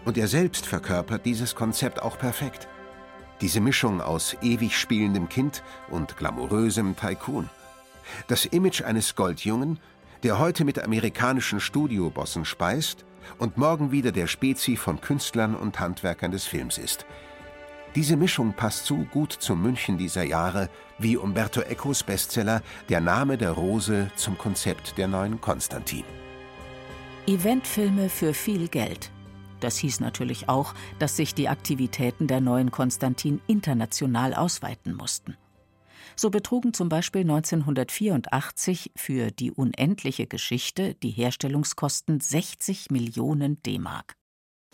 Und 0.07 0.17
er 0.17 0.29
selbst 0.29 0.65
verkörpert 0.65 1.27
dieses 1.27 1.55
Konzept 1.55 2.01
auch 2.01 2.17
perfekt. 2.17 2.69
Diese 3.43 3.61
Mischung 3.61 4.01
aus 4.01 4.35
ewig 4.41 4.79
spielendem 4.79 5.29
Kind 5.29 5.63
und 5.91 6.17
glamourösem 6.17 6.97
Tycoon. 6.97 7.51
Das 8.29 8.47
Image 8.47 8.81
eines 8.81 9.15
Goldjungen 9.15 9.79
der 10.23 10.39
heute 10.39 10.65
mit 10.65 10.83
amerikanischen 10.83 11.61
Studiobossen 11.61 12.47
speist 12.47 13.05
und 13.37 13.59
morgen 13.59 13.93
wieder 13.93 14.11
der 14.11 14.27
Spezi 14.27 14.75
von 14.75 15.03
Künstlern 15.03 15.55
und 15.55 15.79
Handwerkern 15.81 16.31
des 16.31 16.47
Films 16.47 16.79
ist. 16.79 17.05
Diese 17.97 18.19
Mischung 18.19 18.53
passt 18.53 18.85
so 18.85 18.97
gut 19.11 19.33
zum 19.33 19.63
München 19.63 19.97
dieser 19.97 20.23
Jahre 20.23 20.69
wie 20.99 21.17
Umberto 21.17 21.63
Ecos 21.63 22.03
Bestseller 22.03 22.63
Der 22.91 23.01
Name 23.01 23.39
der 23.39 23.53
Rose 23.53 24.11
zum 24.17 24.37
Konzept 24.37 24.99
der 24.99 25.09
neuen 25.09 25.41
Konstantin. 25.41 26.05
Eventfilme 27.27 28.11
für 28.11 28.35
viel 28.35 28.69
Geld. 28.69 29.11
Das 29.61 29.79
hieß 29.79 30.01
natürlich 30.01 30.51
auch, 30.51 30.75
dass 30.99 31.17
sich 31.17 31.35
die 31.35 31.49
Aktivitäten 31.49 32.27
der 32.27 32.43
neuen 32.43 32.71
Konstantin 32.71 33.41
international 33.47 34.35
ausweiten 34.35 34.95
mussten. 34.95 35.39
So 36.17 36.29
betrugen 36.29 36.75
zum 36.75 36.91
Beispiel 36.91 37.23
1984 37.23 38.93
für 38.95 39.31
die 39.31 39.53
unendliche 39.53 40.27
Geschichte 40.27 40.95
die 40.97 41.13
Herstellungskosten 41.13 42.21
60 42.21 42.91
Millionen 42.91 43.63
D-Mark. 43.63 44.17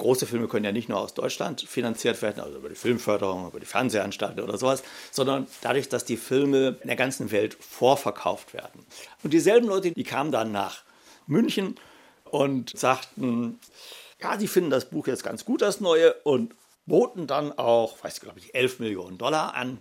Große 0.02 0.26
Filme 0.26 0.48
können 0.48 0.64
ja 0.64 0.72
nicht 0.72 0.88
nur 0.88 0.98
aus 0.98 1.14
Deutschland 1.14 1.60
finanziert 1.60 2.22
werden, 2.22 2.40
also 2.40 2.58
über 2.58 2.68
die 2.68 2.74
Filmförderung, 2.74 3.46
über 3.46 3.60
die 3.60 3.66
Fernsehanstalten 3.66 4.40
oder 4.40 4.58
sowas, 4.58 4.82
sondern 5.12 5.46
dadurch, 5.60 5.88
dass 5.88 6.04
die 6.04 6.16
Filme 6.16 6.76
in 6.80 6.88
der 6.88 6.96
ganzen 6.96 7.30
Welt 7.30 7.54
vorverkauft 7.54 8.52
werden. 8.52 8.84
Und 9.22 9.32
dieselben 9.32 9.68
Leute, 9.68 9.92
die 9.92 10.02
kamen 10.02 10.32
dann 10.32 10.50
nach 10.50 10.82
München 11.28 11.76
und 12.24 12.76
sagten, 12.76 13.60
ja, 14.20 14.36
sie 14.40 14.48
finden 14.48 14.70
das 14.70 14.90
Buch 14.90 15.06
jetzt 15.06 15.22
ganz 15.22 15.44
gut, 15.44 15.62
das 15.62 15.80
neue, 15.80 16.14
und 16.24 16.56
boten 16.84 17.28
dann 17.28 17.56
auch, 17.56 18.02
weiß 18.02 18.14
ich, 18.14 18.20
glaube 18.22 18.40
ich, 18.40 18.56
11 18.56 18.80
Millionen 18.80 19.18
Dollar 19.18 19.54
an. 19.54 19.78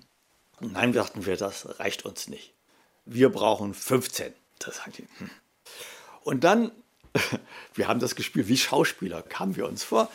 Und 0.60 0.73
nein, 0.73 0.93
dachten 0.93 1.25
wir, 1.25 1.36
das 1.36 1.79
reicht 1.79 2.05
uns 2.05 2.27
nicht. 2.27 2.53
Wir 3.05 3.29
brauchen 3.29 3.73
15. 3.73 4.34
Das 4.60 4.77
sagen 4.77 4.91
die. 4.99 5.07
Hm. 5.17 5.31
Und 6.23 6.43
dann 6.43 6.71
wir 7.76 7.88
haben 7.88 8.00
das 8.00 8.15
gespielt 8.15 8.47
wie 8.47 8.58
Schauspieler, 8.58 9.21
kamen 9.21 9.56
wir 9.56 9.67
uns 9.67 9.84
vor. 9.84 10.10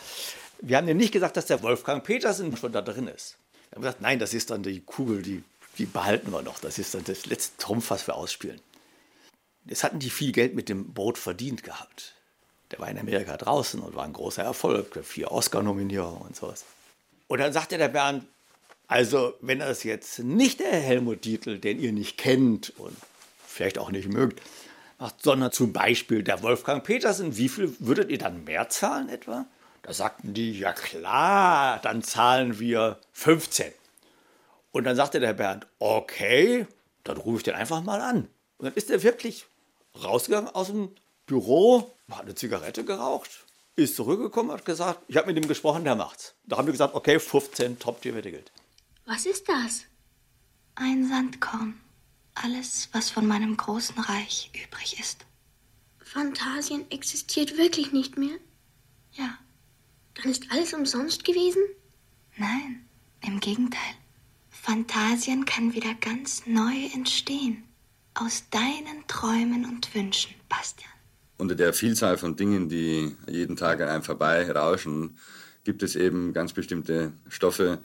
Wir 0.61 0.77
haben 0.77 0.87
ja 0.87 0.93
nicht 0.93 1.11
gesagt, 1.11 1.37
dass 1.37 1.45
der 1.45 1.61
Wolfgang 1.61 2.03
Petersen 2.03 2.55
schon 2.57 2.71
da 2.71 2.81
drin 2.81 3.07
ist. 3.07 3.37
Wir 3.69 3.75
haben 3.75 3.81
gesagt, 3.83 4.01
nein, 4.01 4.19
das 4.19 4.33
ist 4.33 4.49
dann 4.49 4.63
die 4.63 4.81
Kugel, 4.81 5.21
die, 5.21 5.43
die 5.77 5.85
behalten 5.85 6.31
wir 6.31 6.41
noch. 6.41 6.59
Das 6.59 6.79
ist 6.79 6.93
dann 6.93 7.03
das 7.03 7.25
letzte 7.25 7.57
Trumpf, 7.57 7.91
was 7.91 8.07
wir 8.07 8.15
ausspielen. 8.15 8.59
Jetzt 9.65 9.83
hatten 9.83 9.99
die 9.99 10.09
viel 10.09 10.31
Geld 10.31 10.55
mit 10.55 10.69
dem 10.69 10.93
Boot 10.93 11.17
verdient 11.17 11.63
gehabt. 11.63 12.15
Der 12.71 12.79
war 12.79 12.89
in 12.89 12.97
Amerika 12.97 13.37
draußen 13.37 13.79
und 13.79 13.95
war 13.95 14.05
ein 14.05 14.13
großer 14.13 14.43
Erfolg, 14.43 14.99
vier 15.03 15.31
Oscar-Nominierungen 15.31 16.21
und 16.21 16.35
sowas. 16.35 16.65
Und 17.27 17.39
dann 17.39 17.53
sagte 17.53 17.77
der 17.77 17.89
Bernd, 17.89 18.25
also 18.87 19.33
wenn 19.41 19.59
das 19.59 19.83
jetzt 19.83 20.19
nicht 20.19 20.61
der 20.61 20.71
Helmut 20.71 21.25
Dietl, 21.25 21.59
den 21.59 21.79
ihr 21.79 21.91
nicht 21.91 22.17
kennt 22.17 22.73
und 22.77 22.95
vielleicht 23.45 23.77
auch 23.77 23.91
nicht 23.91 24.07
mögt, 24.07 24.41
macht, 24.97 25.21
sondern 25.21 25.51
zum 25.51 25.73
Beispiel 25.73 26.23
der 26.23 26.43
Wolfgang 26.43 26.83
Petersen. 26.83 27.37
Wie 27.37 27.49
viel 27.49 27.75
würdet 27.79 28.09
ihr 28.09 28.17
dann 28.17 28.43
mehr 28.43 28.69
zahlen 28.69 29.09
etwa? 29.09 29.45
Da 29.83 29.93
sagten 29.93 30.33
die, 30.33 30.59
ja 30.59 30.73
klar, 30.73 31.79
dann 31.81 32.03
zahlen 32.03 32.59
wir 32.59 32.99
15. 33.13 33.71
Und 34.71 34.83
dann 34.83 34.95
sagte 34.95 35.19
der 35.19 35.33
Bernd, 35.33 35.65
okay, 35.79 36.67
dann 37.03 37.17
rufe 37.17 37.37
ich 37.37 37.43
den 37.43 37.55
einfach 37.55 37.81
mal 37.81 38.01
an. 38.01 38.27
Und 38.57 38.65
dann 38.65 38.73
ist 38.73 38.89
er 38.89 39.03
wirklich 39.03 39.45
rausgegangen 40.03 40.49
aus 40.49 40.67
dem 40.67 40.89
Büro, 41.25 41.93
hat 42.11 42.21
eine 42.21 42.35
Zigarette 42.35 42.83
geraucht, 42.83 43.45
ist 43.75 43.95
zurückgekommen, 43.95 44.51
hat 44.51 44.65
gesagt, 44.65 45.01
ich 45.07 45.17
habe 45.17 45.27
mit 45.27 45.37
ihm 45.37 45.47
gesprochen, 45.47 45.83
der 45.83 45.95
macht's. 45.95 46.35
Da 46.43 46.57
haben 46.57 46.65
wir 46.65 46.71
gesagt, 46.71 46.95
okay, 46.95 47.19
15 47.19 47.79
Top-Tier 47.79 48.21
Gilt. 48.21 48.51
Was 49.05 49.25
ist 49.25 49.47
das? 49.47 49.83
Ein 50.75 51.07
Sandkorn. 51.07 51.79
Alles, 52.43 52.89
was 52.91 53.09
von 53.09 53.25
meinem 53.25 53.57
großen 53.57 53.97
Reich 53.97 54.51
übrig 54.53 54.99
ist. 54.99 55.25
Phantasien 55.97 56.85
existiert 56.91 57.57
wirklich 57.57 57.91
nicht 57.91 58.17
mehr? 58.17 58.37
Ja. 59.13 59.37
Dann 60.15 60.31
ist 60.31 60.51
alles 60.51 60.73
umsonst 60.73 61.23
gewesen? 61.23 61.61
Nein, 62.37 62.85
im 63.25 63.39
Gegenteil. 63.39 63.93
Phantasien 64.49 65.45
kann 65.45 65.73
wieder 65.73 65.93
ganz 65.95 66.45
neu 66.45 66.85
entstehen. 66.93 67.63
Aus 68.13 68.43
deinen 68.49 69.07
Träumen 69.07 69.65
und 69.65 69.93
Wünschen, 69.93 70.35
Bastian. 70.49 70.91
Unter 71.37 71.55
der 71.55 71.73
Vielzahl 71.73 72.17
von 72.17 72.35
Dingen, 72.35 72.67
die 72.67 73.15
jeden 73.27 73.55
Tag 73.55 73.81
an 73.81 73.89
einem 73.89 74.03
vorbei 74.03 74.51
rauschen, 74.51 75.17
gibt 75.63 75.83
es 75.83 75.95
eben 75.95 76.33
ganz 76.33 76.53
bestimmte 76.53 77.13
Stoffe, 77.27 77.79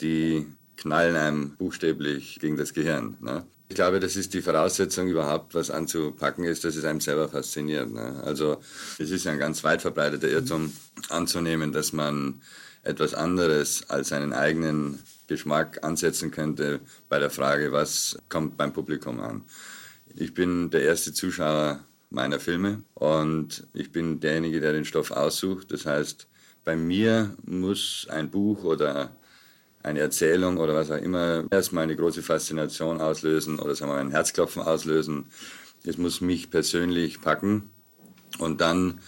die 0.00 0.46
knallen 0.76 1.16
einem 1.16 1.56
buchstäblich 1.56 2.38
gegen 2.40 2.56
das 2.56 2.74
Gehirn. 2.74 3.16
Ne? 3.20 3.46
Ich 3.68 3.74
glaube, 3.74 4.00
das 4.00 4.16
ist 4.16 4.32
die 4.32 4.40
Voraussetzung 4.40 5.08
überhaupt, 5.08 5.54
was 5.54 5.70
anzupacken 5.70 6.44
ist, 6.44 6.64
dass 6.64 6.74
es 6.74 6.84
einem 6.84 7.00
selber 7.00 7.28
fasziniert. 7.28 7.90
Ne? 7.90 8.22
Also 8.24 8.58
es 8.98 9.10
ist 9.10 9.26
ein 9.26 9.38
ganz 9.38 9.62
weit 9.62 9.82
verbreiteter 9.82 10.28
Irrtum 10.28 10.72
anzunehmen, 11.10 11.72
dass 11.72 11.92
man 11.92 12.40
etwas 12.82 13.12
anderes 13.12 13.88
als 13.90 14.08
seinen 14.08 14.32
eigenen 14.32 14.98
Geschmack 15.26 15.84
ansetzen 15.84 16.30
könnte 16.30 16.80
bei 17.10 17.18
der 17.18 17.28
Frage, 17.28 17.70
was 17.70 18.18
kommt 18.30 18.56
beim 18.56 18.72
Publikum 18.72 19.20
an. 19.20 19.42
Ich 20.16 20.32
bin 20.32 20.70
der 20.70 20.82
erste 20.82 21.12
Zuschauer 21.12 21.84
meiner 22.08 22.40
Filme 22.40 22.82
und 22.94 23.66
ich 23.74 23.92
bin 23.92 24.20
derjenige, 24.20 24.60
der 24.60 24.72
den 24.72 24.86
Stoff 24.86 25.10
aussucht. 25.10 25.70
Das 25.70 25.84
heißt, 25.84 26.26
bei 26.64 26.74
mir 26.74 27.34
muss 27.44 28.06
ein 28.10 28.30
Buch 28.30 28.64
oder 28.64 29.14
eine 29.82 30.00
Erzählung 30.00 30.58
oder 30.58 30.74
was 30.74 30.90
auch 30.90 30.96
immer 30.96 31.44
erstmal 31.50 31.84
eine 31.84 31.96
große 31.96 32.22
Faszination 32.22 33.00
auslösen 33.00 33.58
oder 33.58 33.74
sagen 33.74 33.92
wir 33.92 33.98
ein 33.98 34.10
Herzklopfen 34.10 34.62
auslösen. 34.62 35.26
Es 35.84 35.98
muss 35.98 36.20
mich 36.20 36.50
persönlich 36.50 37.20
packen 37.20 37.70
und 38.38 38.60
dann 38.60 39.00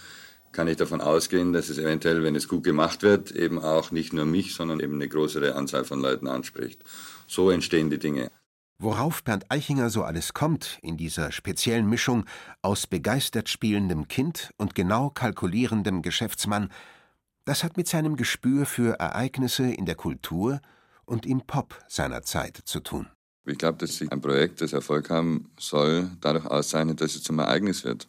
kann 0.51 0.67
ich 0.67 0.77
davon 0.77 1.01
ausgehen, 1.01 1.53
dass 1.53 1.69
es 1.69 1.77
eventuell, 1.77 2.23
wenn 2.23 2.35
es 2.35 2.47
gut 2.47 2.63
gemacht 2.63 3.03
wird, 3.03 3.31
eben 3.31 3.59
auch 3.59 3.91
nicht 3.91 4.13
nur 4.13 4.25
mich, 4.25 4.53
sondern 4.53 4.79
eben 4.79 4.95
eine 4.95 5.07
größere 5.07 5.55
Anzahl 5.55 5.85
von 5.85 6.01
Leuten 6.01 6.27
anspricht. 6.27 6.83
So 7.27 7.49
entstehen 7.49 7.89
die 7.89 7.99
Dinge. 7.99 8.29
Worauf 8.77 9.23
Bernd 9.23 9.45
Eichinger 9.49 9.89
so 9.91 10.03
alles 10.03 10.33
kommt 10.33 10.79
in 10.81 10.97
dieser 10.97 11.31
speziellen 11.31 11.87
Mischung 11.87 12.25
aus 12.63 12.87
begeistert 12.87 13.47
spielendem 13.47 14.07
Kind 14.07 14.51
und 14.57 14.73
genau 14.73 15.11
kalkulierendem 15.11 16.01
Geschäftsmann, 16.01 16.69
das 17.51 17.65
hat 17.65 17.75
mit 17.75 17.85
seinem 17.85 18.15
Gespür 18.15 18.65
für 18.65 18.93
Ereignisse 18.93 19.65
in 19.65 19.85
der 19.85 19.95
Kultur 19.95 20.61
und 21.03 21.25
im 21.25 21.41
Pop 21.41 21.77
seiner 21.89 22.21
Zeit 22.21 22.61
zu 22.63 22.79
tun. 22.79 23.07
Ich 23.45 23.57
glaube, 23.57 23.77
dass 23.77 23.97
sich 23.97 24.09
ein 24.09 24.21
Projekt, 24.21 24.61
das 24.61 24.71
Erfolg 24.71 25.09
haben 25.09 25.51
soll, 25.59 26.09
dadurch 26.21 26.45
auszeichnet, 26.45 27.01
dass 27.01 27.13
es 27.13 27.23
zum 27.23 27.39
Ereignis 27.39 27.83
wird. 27.83 28.07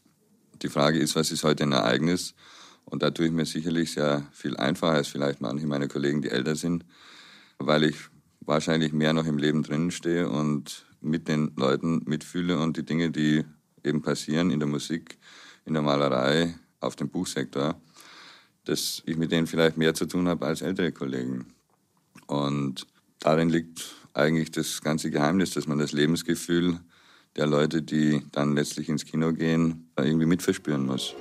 Die 0.63 0.69
Frage 0.69 1.01
ist, 1.01 1.17
was 1.17 1.33
ist 1.33 1.43
heute 1.43 1.65
ein 1.65 1.73
Ereignis? 1.73 2.37
Und 2.85 3.03
da 3.03 3.11
tue 3.11 3.27
ich 3.27 3.33
mir 3.33 3.45
sicherlich 3.45 3.91
sehr 3.91 4.25
viel 4.31 4.57
einfacher 4.57 4.93
als 4.93 5.09
vielleicht 5.09 5.41
manche 5.41 5.67
meiner 5.67 5.89
Kollegen, 5.89 6.23
die 6.23 6.31
älter 6.31 6.55
sind, 6.55 6.85
weil 7.59 7.83
ich 7.83 7.97
wahrscheinlich 8.43 8.93
mehr 8.93 9.13
noch 9.13 9.27
im 9.27 9.39
Leben 9.39 9.65
drinnen 9.65 9.91
stehe 9.91 10.31
und 10.31 10.87
mit 11.01 11.27
den 11.27 11.51
Leuten 11.57 12.03
mitfühle 12.07 12.61
und 12.61 12.77
die 12.77 12.85
Dinge, 12.85 13.11
die 13.11 13.45
eben 13.83 14.03
passieren 14.03 14.53
in 14.53 14.61
der 14.61 14.69
Musik, 14.69 15.19
in 15.65 15.75
der 15.75 15.83
Malerei, 15.83 16.55
auf 16.79 16.95
dem 16.95 17.09
Buchsektor, 17.09 17.81
dass 18.65 19.03
ich 19.07 19.17
mit 19.17 19.33
denen 19.33 19.47
vielleicht 19.47 19.77
mehr 19.77 19.95
zu 19.95 20.07
tun 20.07 20.29
habe 20.29 20.47
als 20.47 20.63
ältere 20.63 20.93
Kollegen. 20.93 21.47
Und 22.27 22.87
darin 23.19 23.49
liegt 23.49 23.95
eigentlich 24.15 24.51
das 24.51 24.81
ganze 24.83 25.11
Geheimnis, 25.11 25.51
dass 25.51 25.67
man 25.67 25.79
das 25.79 25.93
Lebensgefühl 25.93 26.81
der 27.37 27.47
Leute, 27.47 27.83
die 27.83 28.23
dann 28.33 28.55
letztlich 28.55 28.89
ins 28.89 29.05
Kino 29.05 29.33
gehen, 29.33 29.91
irgendwie 29.97 30.27
mitverspüren 30.27 30.85
muss. 30.85 31.15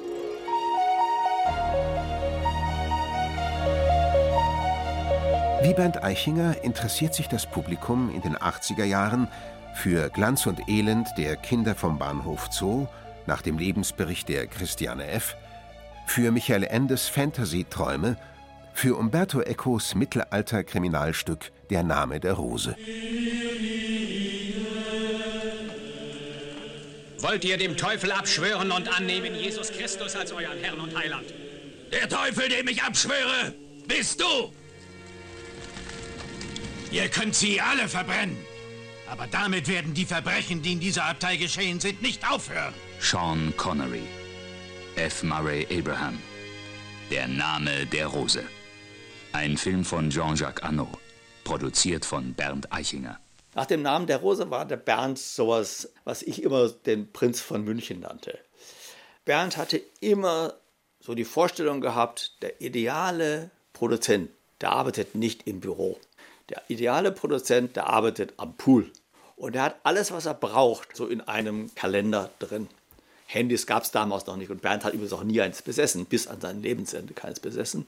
Wie 5.63 5.73
Bernd 5.75 6.03
Eichinger 6.03 6.63
interessiert 6.63 7.13
sich 7.13 7.27
das 7.27 7.49
Publikum 7.49 8.09
in 8.13 8.21
den 8.21 8.35
80er 8.35 8.83
Jahren 8.83 9.27
für 9.75 10.09
Glanz 10.09 10.47
und 10.47 10.67
Elend 10.67 11.07
der 11.17 11.35
Kinder 11.35 11.75
vom 11.75 11.99
Bahnhof 11.99 12.49
Zoo 12.51 12.87
nach 13.27 13.41
dem 13.41 13.57
Lebensbericht 13.57 14.27
der 14.27 14.47
Christiane 14.47 15.07
F., 15.07 15.37
für 16.05 16.31
Michael 16.31 16.63
Endes 16.63 17.07
Fantasy-Träume, 17.07 18.17
für 18.73 18.95
Umberto 18.95 19.41
Ecos 19.41 19.95
Mittelalter-Kriminalstück 19.95 21.51
Der 21.69 21.83
Name 21.83 22.19
der 22.19 22.33
Rose. 22.33 22.75
Wollt 27.19 27.45
ihr 27.45 27.57
dem 27.57 27.77
Teufel 27.77 28.11
abschwören 28.11 28.71
und 28.71 28.87
annehmen 28.97 29.35
Jesus 29.35 29.71
Christus 29.71 30.15
als 30.15 30.31
euren 30.31 30.57
Herrn 30.61 30.79
und 30.79 30.97
Heiland? 30.97 31.33
Der 31.91 32.09
Teufel, 32.09 32.49
dem 32.49 32.67
ich 32.67 32.81
abschwöre, 32.81 33.53
bist 33.87 34.19
du! 34.21 34.51
Ihr 36.91 37.07
könnt 37.09 37.35
sie 37.35 37.61
alle 37.61 37.87
verbrennen. 37.87 38.37
Aber 39.09 39.27
damit 39.27 39.67
werden 39.67 39.93
die 39.93 40.05
Verbrechen, 40.05 40.61
die 40.61 40.73
in 40.73 40.79
dieser 40.79 41.05
Abtei 41.05 41.35
geschehen 41.37 41.79
sind, 41.79 42.01
nicht 42.01 42.29
aufhören. 42.29 42.73
Sean 42.99 43.53
Connery 43.57 44.03
F. 44.97 45.23
Murray 45.23 45.65
Abraham. 45.71 46.19
Der 47.09 47.27
Name 47.27 47.85
der 47.85 48.07
Rose. 48.07 48.43
Ein 49.31 49.55
Film 49.55 49.85
von 49.85 50.09
Jean-Jacques 50.09 50.63
Arnaud, 50.63 50.97
produziert 51.45 52.03
von 52.03 52.33
Bernd 52.33 52.71
Eichinger. 52.73 53.17
Nach 53.55 53.65
dem 53.65 53.83
Namen 53.83 54.05
der 54.05 54.17
Rose 54.17 54.51
war 54.51 54.65
der 54.65 54.75
Bernd 54.75 55.17
sowas, 55.17 55.89
was 56.03 56.21
ich 56.21 56.43
immer 56.43 56.67
den 56.69 57.11
Prinz 57.11 57.39
von 57.39 57.63
München 57.63 58.01
nannte. 58.01 58.37
Bernd 59.23 59.55
hatte 59.55 59.81
immer 60.01 60.55
so 60.99 61.15
die 61.15 61.25
Vorstellung 61.25 61.79
gehabt, 61.79 62.33
der 62.41 62.59
ideale 62.61 63.49
Produzent, 63.71 64.29
der 64.59 64.73
arbeitet 64.73 65.15
nicht 65.15 65.47
im 65.47 65.61
Büro. 65.61 65.99
Der 66.49 66.63
ideale 66.67 67.13
Produzent, 67.13 67.77
der 67.77 67.87
arbeitet 67.87 68.33
am 68.37 68.55
Pool. 68.57 68.91
Und 69.37 69.55
er 69.55 69.63
hat 69.63 69.75
alles, 69.83 70.11
was 70.11 70.25
er 70.25 70.33
braucht, 70.33 70.97
so 70.97 71.07
in 71.07 71.21
einem 71.21 71.73
Kalender 71.75 72.29
drin. 72.39 72.67
Handys 73.33 73.65
gab 73.65 73.83
es 73.83 73.91
damals 73.91 74.25
noch 74.25 74.35
nicht 74.35 74.49
und 74.49 74.61
Bernd 74.61 74.83
hat 74.83 74.93
übrigens 74.93 75.13
auch 75.13 75.23
nie 75.23 75.39
eins 75.39 75.61
besessen, 75.61 76.05
bis 76.05 76.27
an 76.27 76.41
sein 76.41 76.61
Lebensende 76.61 77.13
keins 77.13 77.39
besessen. 77.39 77.87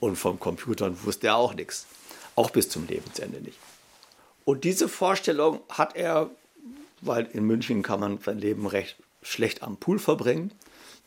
Und 0.00 0.16
vom 0.16 0.40
Computern 0.40 0.98
wusste 1.04 1.28
er 1.28 1.36
auch 1.36 1.54
nichts, 1.54 1.86
auch 2.34 2.50
bis 2.50 2.68
zum 2.68 2.86
Lebensende 2.88 3.40
nicht. 3.40 3.58
Und 4.44 4.64
diese 4.64 4.88
Vorstellung 4.88 5.60
hat 5.68 5.94
er, 5.94 6.30
weil 7.02 7.26
in 7.26 7.44
München 7.44 7.82
kann 7.82 8.00
man 8.00 8.18
sein 8.18 8.38
Leben 8.38 8.66
recht 8.66 8.96
schlecht 9.22 9.62
am 9.62 9.76
Pool 9.76 9.98
verbringen. 9.98 10.50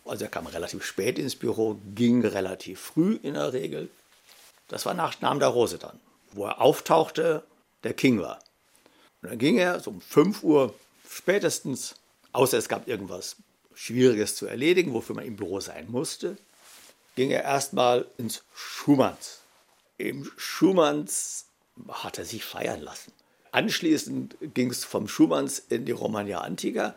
Also 0.06 0.26
er 0.26 0.32
kam 0.32 0.48
relativ 0.48 0.86
spät 0.86 1.20
ins 1.20 1.36
Büro, 1.36 1.78
ging 1.94 2.24
relativ 2.26 2.80
früh 2.80 3.20
in 3.22 3.34
der 3.34 3.52
Regel. 3.52 3.90
Das 4.70 4.86
war 4.86 4.94
nach 4.94 5.20
Namen 5.20 5.40
der 5.40 5.50
Rose 5.50 5.78
dann, 5.78 6.00
wo 6.32 6.46
er 6.46 6.62
auftauchte, 6.62 7.44
der 7.84 7.94
King 7.94 8.22
war. 8.22 8.40
Und 9.22 9.32
dann 9.32 9.38
ging 9.38 9.58
er 9.58 9.80
so 9.80 9.92
um 9.92 10.00
5 10.00 10.44
Uhr 10.44 10.74
spätestens, 11.10 11.96
außer 12.32 12.58
es 12.58 12.70
gab 12.70 12.88
irgendwas 12.88 13.36
Schwieriges 13.76 14.36
zu 14.36 14.48
erledigen, 14.48 14.94
wofür 14.94 15.16
man 15.16 15.26
im 15.26 15.36
Büro 15.36 15.60
sein 15.60 15.90
musste, 15.90 16.38
ging 17.16 17.32
er 17.32 17.44
erstmal 17.44 18.06
ins 18.18 18.44
Schumanns. 18.54 19.42
Im 19.98 20.30
Schumanns 20.38 21.46
hat 21.90 22.18
er 22.18 22.26
sich 22.26 22.44
feiern 22.44 22.82
lassen. 22.82 23.12
Anschließend 23.52 24.36
ging 24.54 24.72
es 24.72 24.84
vom 24.84 25.08
Schumanns 25.08 25.60
in 25.60 25.86
die 25.86 25.92
Romagna 25.92 26.40
Antica. 26.40 26.96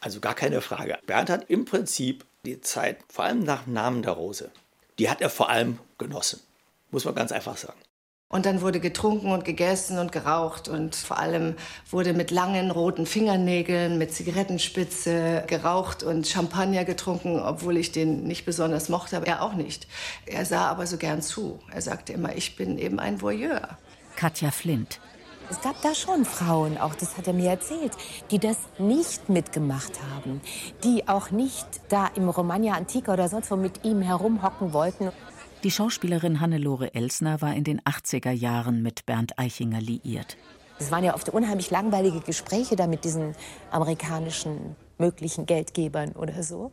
Also 0.00 0.20
gar 0.20 0.34
keine 0.34 0.60
Frage. 0.60 0.98
Bernd 1.06 1.30
hat 1.30 1.48
im 1.48 1.64
Prinzip 1.64 2.26
die 2.44 2.60
Zeit, 2.60 2.98
vor 3.08 3.24
allem 3.24 3.42
nach 3.42 3.66
Namen 3.66 4.02
der 4.02 4.12
Rose, 4.12 4.50
die 4.98 5.08
hat 5.08 5.22
er 5.22 5.30
vor 5.30 5.48
allem 5.48 5.78
genossen. 5.96 6.40
Muss 6.90 7.06
man 7.06 7.14
ganz 7.14 7.32
einfach 7.32 7.56
sagen. 7.56 7.80
Und 8.34 8.46
dann 8.46 8.62
wurde 8.62 8.80
getrunken 8.80 9.30
und 9.30 9.44
gegessen 9.44 9.96
und 10.00 10.10
geraucht 10.10 10.66
und 10.66 10.96
vor 10.96 11.20
allem 11.20 11.54
wurde 11.88 12.14
mit 12.14 12.32
langen 12.32 12.72
roten 12.72 13.06
Fingernägeln, 13.06 13.96
mit 13.96 14.12
Zigarettenspitze 14.12 15.44
geraucht 15.46 16.02
und 16.02 16.26
Champagner 16.26 16.84
getrunken, 16.84 17.38
obwohl 17.38 17.76
ich 17.76 17.92
den 17.92 18.24
nicht 18.24 18.44
besonders 18.44 18.88
mochte, 18.88 19.18
aber 19.18 19.28
er 19.28 19.40
auch 19.40 19.54
nicht. 19.54 19.86
Er 20.26 20.44
sah 20.46 20.66
aber 20.66 20.88
so 20.88 20.96
gern 20.96 21.22
zu. 21.22 21.60
Er 21.70 21.80
sagte 21.80 22.12
immer, 22.12 22.34
ich 22.34 22.56
bin 22.56 22.76
eben 22.76 22.98
ein 22.98 23.22
Voyeur. 23.22 23.78
Katja 24.16 24.50
Flint. 24.50 24.98
Es 25.48 25.60
gab 25.60 25.80
da 25.82 25.94
schon 25.94 26.24
Frauen, 26.24 26.76
auch 26.76 26.96
das 26.96 27.16
hat 27.16 27.28
er 27.28 27.34
mir 27.34 27.50
erzählt, 27.50 27.92
die 28.32 28.40
das 28.40 28.56
nicht 28.78 29.28
mitgemacht 29.28 29.92
haben, 30.12 30.40
die 30.82 31.06
auch 31.06 31.30
nicht 31.30 31.66
da 31.88 32.08
im 32.16 32.28
Romagna 32.28 32.72
Antica 32.74 33.12
oder 33.12 33.28
sonst 33.28 33.52
wo 33.52 33.56
mit 33.56 33.84
ihm 33.84 34.02
herumhocken 34.02 34.72
wollten. 34.72 35.12
Die 35.64 35.70
Schauspielerin 35.70 36.40
Hannelore 36.40 36.94
Elsner 36.94 37.40
war 37.40 37.54
in 37.54 37.64
den 37.64 37.80
80er 37.80 38.30
Jahren 38.30 38.82
mit 38.82 39.06
Bernd 39.06 39.38
Eichinger 39.38 39.80
liiert. 39.80 40.36
Es 40.78 40.90
waren 40.90 41.02
ja 41.02 41.14
oft 41.14 41.30
unheimlich 41.30 41.70
langweilige 41.70 42.20
Gespräche 42.20 42.76
da 42.76 42.86
mit 42.86 43.02
diesen 43.06 43.34
amerikanischen 43.70 44.76
möglichen 44.98 45.46
Geldgebern 45.46 46.12
oder 46.12 46.42
so. 46.42 46.70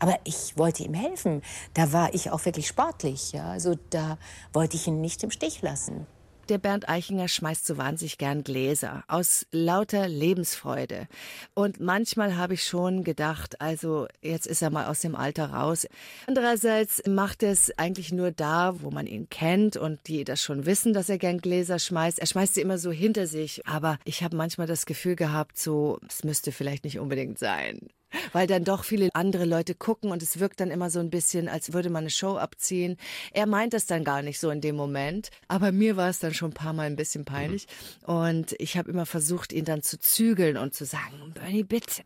Aber 0.00 0.18
ich 0.24 0.58
wollte 0.58 0.82
ihm 0.82 0.94
helfen. 0.94 1.40
Da 1.74 1.92
war 1.92 2.14
ich 2.14 2.32
auch 2.32 2.44
wirklich 2.44 2.66
sportlich. 2.66 3.30
Ja? 3.30 3.50
Also 3.50 3.76
da 3.90 4.18
wollte 4.52 4.74
ich 4.74 4.88
ihn 4.88 5.00
nicht 5.00 5.22
im 5.22 5.30
Stich 5.30 5.62
lassen. 5.62 6.08
Der 6.48 6.58
Bernd 6.58 6.88
Eichinger 6.88 7.26
schmeißt 7.26 7.66
so 7.66 7.76
wahnsinnig 7.76 8.18
gern 8.18 8.44
Gläser 8.44 9.02
aus 9.08 9.46
lauter 9.50 10.06
Lebensfreude. 10.06 11.08
Und 11.54 11.80
manchmal 11.80 12.36
habe 12.36 12.54
ich 12.54 12.64
schon 12.64 13.02
gedacht, 13.02 13.60
also 13.60 14.06
jetzt 14.22 14.46
ist 14.46 14.62
er 14.62 14.70
mal 14.70 14.86
aus 14.86 15.00
dem 15.00 15.16
Alter 15.16 15.50
raus. 15.50 15.88
Andererseits 16.28 17.02
macht 17.08 17.42
er 17.42 17.50
es 17.50 17.76
eigentlich 17.78 18.12
nur 18.12 18.30
da, 18.30 18.80
wo 18.80 18.92
man 18.92 19.08
ihn 19.08 19.28
kennt 19.28 19.76
und 19.76 19.98
die 20.06 20.22
das 20.22 20.40
schon 20.40 20.66
wissen, 20.66 20.92
dass 20.92 21.08
er 21.08 21.18
gern 21.18 21.38
Gläser 21.38 21.80
schmeißt. 21.80 22.20
Er 22.20 22.26
schmeißt 22.26 22.54
sie 22.54 22.60
immer 22.60 22.78
so 22.78 22.92
hinter 22.92 23.26
sich. 23.26 23.66
Aber 23.66 23.98
ich 24.04 24.22
habe 24.22 24.36
manchmal 24.36 24.68
das 24.68 24.86
Gefühl 24.86 25.16
gehabt, 25.16 25.58
so, 25.58 25.98
es 26.08 26.22
müsste 26.22 26.52
vielleicht 26.52 26.84
nicht 26.84 27.00
unbedingt 27.00 27.40
sein 27.40 27.88
weil 28.32 28.46
dann 28.46 28.64
doch 28.64 28.84
viele 28.84 29.08
andere 29.14 29.44
Leute 29.44 29.74
gucken 29.74 30.10
und 30.10 30.22
es 30.22 30.38
wirkt 30.38 30.60
dann 30.60 30.70
immer 30.70 30.90
so 30.90 31.00
ein 31.00 31.10
bisschen, 31.10 31.48
als 31.48 31.72
würde 31.72 31.90
man 31.90 32.04
eine 32.04 32.10
Show 32.10 32.36
abziehen. 32.36 32.96
Er 33.32 33.46
meint 33.46 33.74
es 33.74 33.86
dann 33.86 34.04
gar 34.04 34.22
nicht 34.22 34.38
so 34.38 34.50
in 34.50 34.60
dem 34.60 34.76
Moment, 34.76 35.30
aber 35.48 35.72
mir 35.72 35.96
war 35.96 36.08
es 36.08 36.18
dann 36.18 36.34
schon 36.34 36.50
ein 36.50 36.54
paar 36.54 36.72
Mal 36.72 36.86
ein 36.86 36.96
bisschen 36.96 37.24
peinlich 37.24 37.66
und 38.04 38.54
ich 38.58 38.76
habe 38.76 38.90
immer 38.90 39.06
versucht, 39.06 39.52
ihn 39.52 39.64
dann 39.64 39.82
zu 39.82 39.98
zügeln 39.98 40.56
und 40.56 40.74
zu 40.74 40.84
sagen, 40.84 41.32
Bernie, 41.34 41.64
bitte. 41.64 42.02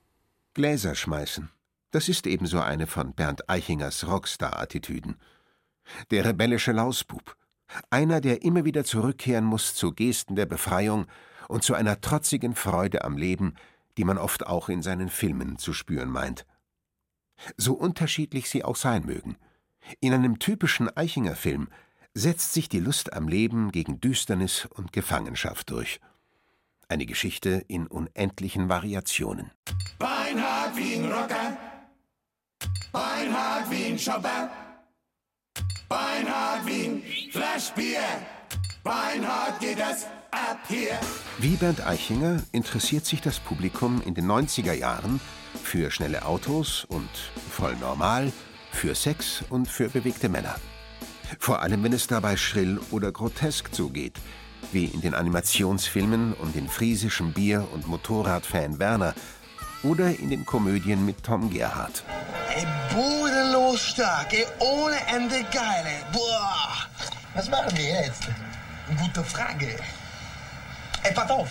Gläser 0.55 0.95
schmeißen. 0.95 1.51
Das 1.91 2.09
ist 2.09 2.27
ebenso 2.27 2.61
eine 2.61 2.87
von 2.87 3.15
Bernd 3.15 3.49
Eichingers 3.49 4.07
Rockstar-Attitüden. 4.07 5.17
Der 6.11 6.25
rebellische 6.25 6.73
Lausbub. 6.73 7.37
Einer, 7.91 8.21
der 8.21 8.43
immer 8.43 8.65
wieder 8.65 8.85
zurückkehren 8.85 9.45
muss 9.45 9.75
zu 9.75 9.93
Gesten 9.93 10.37
der 10.37 10.47
Befreiung 10.47 11.07
und 11.49 11.65
zu 11.65 11.75
einer 11.75 12.01
trotzigen 12.01 12.55
Freude 12.55 13.05
am 13.05 13.17
Leben, 13.17 13.55
die 14.01 14.05
man 14.05 14.17
oft 14.17 14.47
auch 14.47 14.71
in 14.71 14.81
seinen 14.81 15.11
Filmen 15.11 15.59
zu 15.59 15.75
spüren 15.75 16.09
meint. 16.09 16.47
So 17.59 17.75
unterschiedlich 17.75 18.49
sie 18.49 18.65
auch 18.65 18.77
sein 18.77 19.05
mögen. 19.05 19.37
In 20.01 20.15
einem 20.15 20.39
typischen 20.39 20.89
Eichinger-Film 20.89 21.69
setzt 22.15 22.55
sich 22.55 22.71
die 22.71 22.81
Lust 22.81 23.13
am 23.13 23.29
Leben 23.29 23.71
gegen 23.73 24.01
Düsternis 24.01 24.65
und 24.65 24.95
Gefangenschaft 24.95 25.69
durch. 25.69 26.01
Eine 26.89 27.05
Geschichte 27.05 27.63
in 27.69 27.89
unendlichen 27.89 28.71
Variationen. 28.71 29.51
Beinhard 29.99 30.75
wie 30.79 30.95
ein 30.95 31.05
Rocker, 31.05 31.59
Beinhard 32.93 33.71
wie 33.71 33.85
ein 33.85 33.99
Shopper, 33.99 34.51
Beinhard 35.91 36.65
wie 36.65 36.87
ein 36.87 37.03
Flaschbier, 37.33 38.01
Beinhard 38.83 39.61
geht 39.61 39.79
das 39.79 40.07
ab 40.31 40.59
hier. 40.69 40.99
Wie 41.39 41.57
Bernd 41.57 41.87
Eichinger 41.87 42.43
interessiert 42.53 43.05
sich 43.05 43.21
das 43.21 43.39
Publikum 43.39 44.01
in 44.03 44.15
den 44.15 44.27
90er 44.27 44.73
Jahren 44.73 45.21
für 45.63 45.91
schnelle 45.91 46.25
Autos 46.25 46.87
und 46.89 47.11
voll 47.51 47.77
normal, 47.77 48.33
für 48.73 48.95
Sex 48.95 49.43
und 49.51 49.67
für 49.69 49.89
bewegte 49.89 50.29
Männer. 50.29 50.55
Vor 51.39 51.63
allem, 51.63 51.85
wenn 51.85 51.93
es 51.93 52.07
dabei 52.07 52.37
schrill 52.37 52.81
oder 52.91 53.13
grotesk 53.13 53.75
zugeht, 53.75 54.15
wie 54.73 54.87
in 54.87 55.01
den 55.01 55.15
Animationsfilmen 55.15 56.35
um 56.35 56.53
den 56.53 56.69
friesischen 56.69 57.33
Bier- 57.33 57.69
und 57.73 57.87
Motorradfan 57.87 58.79
Werner 58.79 59.15
oder 59.83 60.19
in 60.19 60.31
den 60.31 60.47
Komödien 60.47 61.05
mit 61.05 61.23
Tom 61.23 61.51
Gerhardt. 61.51 62.05
Ey, 62.55 62.67
bodenlos 62.95 63.81
stark, 63.81 64.33
ey, 64.33 64.47
ohne 64.59 64.97
Ende 65.07 65.45
geil, 65.53 65.85
ey. 65.85 66.05
Boah. 66.13 66.87
Was 67.35 67.49
machen 67.49 67.77
wir 67.77 67.85
jetzt? 67.85 68.29
Gute 68.99 69.25
Frage. 69.25 69.77
Ey, 71.03 71.15
pass 71.15 71.31
auf. 71.31 71.51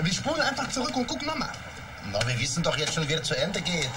Wir 0.00 0.12
spulen 0.12 0.40
einfach 0.40 0.68
zurück 0.68 0.96
und 0.96 1.06
gucken 1.06 1.26
nochmal. 1.26 1.52
Na, 2.12 2.26
wir 2.26 2.38
wissen 2.38 2.62
doch 2.62 2.76
jetzt 2.76 2.94
schon, 2.94 3.08
wie 3.08 3.14
er 3.14 3.22
zu 3.22 3.36
Ende 3.36 3.60
geht. 3.60 3.90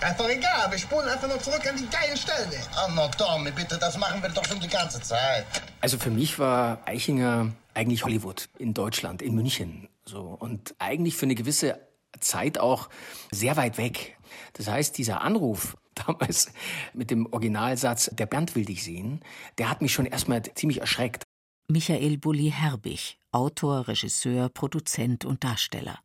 Ist 0.00 0.20
doch 0.20 0.28
egal, 0.28 0.70
wir 0.70 0.78
spulen 0.78 1.08
einfach 1.08 1.28
noch 1.28 1.38
zurück 1.38 1.66
an 1.66 1.76
die 1.76 1.88
geilen 1.88 2.16
Stellen. 2.16 2.50
Oh, 2.76 2.90
na 2.94 3.08
Tommy, 3.08 3.50
bitte, 3.50 3.78
das 3.78 3.96
machen 3.96 4.22
wir 4.22 4.28
doch 4.28 4.44
schon 4.44 4.60
die 4.60 4.68
ganze 4.68 5.00
Zeit. 5.00 5.46
Also 5.80 5.98
für 5.98 6.10
mich 6.10 6.38
war 6.38 6.80
Eichinger 6.84 7.52
eigentlich 7.72 8.04
Hollywood 8.04 8.48
in 8.58 8.74
Deutschland, 8.74 9.22
in 9.22 9.34
München. 9.34 9.88
So. 10.04 10.20
Und 10.20 10.74
eigentlich 10.78 11.16
für 11.16 11.26
eine 11.26 11.34
gewisse 11.34 11.80
Zeit 12.20 12.58
auch 12.58 12.88
sehr 13.30 13.56
weit 13.56 13.78
weg. 13.78 14.16
Das 14.54 14.68
heißt, 14.68 14.96
dieser 14.98 15.22
Anruf 15.22 15.76
damals 15.94 16.52
mit 16.92 17.10
dem 17.10 17.26
Originalsatz, 17.32 18.10
der 18.12 18.26
Bernd 18.26 18.54
will 18.54 18.64
dich 18.64 18.84
sehen, 18.84 19.22
der 19.58 19.70
hat 19.70 19.80
mich 19.80 19.92
schon 19.92 20.06
erstmal 20.06 20.42
ziemlich 20.42 20.80
erschreckt. 20.80 21.25
Michael 21.68 22.18
Bulli-Herbig, 22.18 23.18
Autor, 23.32 23.88
Regisseur, 23.88 24.48
Produzent 24.48 25.24
und 25.24 25.42
Darsteller. 25.42 25.98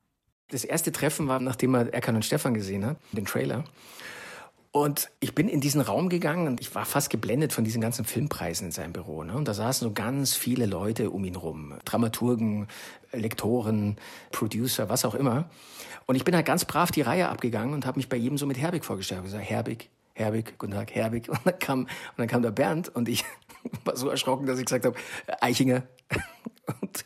Das 0.49 0.63
erste 0.63 0.91
Treffen 0.91 1.27
war, 1.27 1.39
nachdem 1.39 1.75
er 1.75 1.93
Erkan 1.93 2.15
und 2.15 2.25
Stefan 2.25 2.55
gesehen 2.55 2.83
hat, 2.83 2.97
den 3.11 3.25
Trailer. 3.25 3.63
Und 4.71 5.11
ich 5.19 5.35
bin 5.35 5.47
in 5.47 5.61
diesen 5.61 5.81
Raum 5.81 6.09
gegangen 6.09 6.47
und 6.47 6.61
ich 6.61 6.73
war 6.73 6.85
fast 6.85 7.11
geblendet 7.11 7.53
von 7.53 7.63
diesen 7.63 7.79
ganzen 7.79 8.05
Filmpreisen 8.05 8.67
in 8.67 8.71
seinem 8.71 8.91
Büro. 8.91 9.23
Ne? 9.23 9.33
Und 9.33 9.47
da 9.47 9.53
saßen 9.53 9.87
so 9.87 9.93
ganz 9.93 10.33
viele 10.33 10.65
Leute 10.65 11.11
um 11.11 11.25
ihn 11.25 11.35
rum. 11.35 11.75
Dramaturgen, 11.85 12.67
Lektoren, 13.11 13.97
Producer, 14.31 14.89
was 14.89 15.05
auch 15.05 15.13
immer. 15.13 15.47
Und 16.07 16.15
ich 16.15 16.23
bin 16.23 16.33
halt 16.35 16.47
ganz 16.47 16.65
brav 16.65 16.89
die 16.89 17.01
Reihe 17.01 17.29
abgegangen 17.29 17.75
und 17.75 17.85
habe 17.85 17.99
mich 17.99 18.09
bei 18.09 18.17
jedem 18.17 18.39
so 18.39 18.47
mit 18.47 18.57
Herbig 18.57 18.83
vorgestellt. 18.83 19.19
Ich 19.19 19.31
gesagt, 19.31 19.47
Herbig, 19.47 19.89
Herbig, 20.13 20.57
guten 20.57 20.73
Tag, 20.73 20.93
Herbig. 20.93 21.29
Und 21.29 21.39
dann 21.45 21.59
kam, 21.59 21.79
und 21.81 21.89
dann 22.17 22.27
kam 22.27 22.41
der 22.41 22.51
Bernd 22.51 22.89
und 22.95 23.09
ich 23.09 23.25
war 23.85 23.95
so 23.95 24.09
erschrocken, 24.09 24.45
dass 24.45 24.59
ich 24.59 24.65
gesagt 24.65 24.85
habe, 24.85 24.97
Eichinger. 25.39 25.83
Und, 26.79 27.05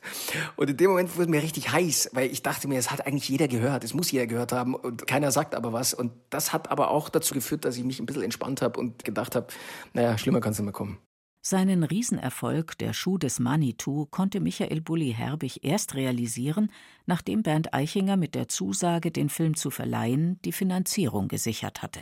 und 0.58 0.70
in 0.70 0.78
dem 0.78 0.92
Moment 0.92 1.18
wurde 1.18 1.32
mir 1.32 1.42
richtig 1.42 1.72
heiß, 1.72 2.12
weil 2.14 2.30
ich 2.30 2.44
dachte 2.44 2.68
mir, 2.68 2.78
es 2.78 2.92
hat 2.92 3.08
eigentlich 3.08 3.30
jeder 3.30 3.48
gehört, 3.48 3.84
es 3.84 3.96
muss 3.96 4.12
jeder 4.12 4.28
gehört 4.28 4.52
haben 4.52 4.76
und 4.76 5.08
keiner 5.08 5.32
sagt 5.32 5.56
aber 5.56 5.74
was. 5.74 5.94
Und 5.94 6.12
das 6.30 6.54
hat 6.54 6.70
aber 6.70 6.92
auch 6.92 7.10
dazu 7.10 7.34
geführt, 7.34 7.66
dass 7.66 7.76
ich 7.78 7.84
mich 7.84 8.00
ein 8.00 8.06
bisschen 8.06 8.22
entspannt 8.22 8.62
habe 8.62 8.80
und 8.80 9.04
gedacht 9.04 9.36
habe, 9.36 9.48
naja, 9.94 10.18
schlimmer 10.20 10.42
kann 10.42 10.52
es 10.52 10.60
nicht 10.60 10.66
mehr 10.66 10.74
kommen. 10.74 11.00
Seinen 11.42 11.84
Riesenerfolg 11.84 12.78
Der 12.80 12.94
Schuh 12.94 13.18
des 13.18 13.40
Manitou 13.40 14.06
konnte 14.08 14.40
Michael 14.40 14.82
Bulli-Herbig 14.82 15.64
erst 15.64 15.96
realisieren, 15.96 16.72
nachdem 17.06 17.42
Bernd 17.42 17.74
Eichinger 17.74 18.18
mit 18.18 18.36
der 18.36 18.48
Zusage, 18.48 19.10
den 19.10 19.30
Film 19.30 19.56
zu 19.56 19.72
verleihen, 19.72 20.40
die 20.44 20.52
Finanzierung 20.52 21.28
gesichert 21.28 21.82
hatte. 21.82 22.02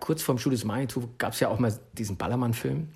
Kurz 0.00 0.22
vorm 0.22 0.38
Schuh 0.38 0.50
des 0.50 0.64
Manitou 0.64 1.08
gab 1.18 1.32
es 1.32 1.40
ja 1.40 1.48
auch 1.48 1.58
mal 1.58 1.78
diesen 1.92 2.16
Ballermann-Film. 2.16 2.88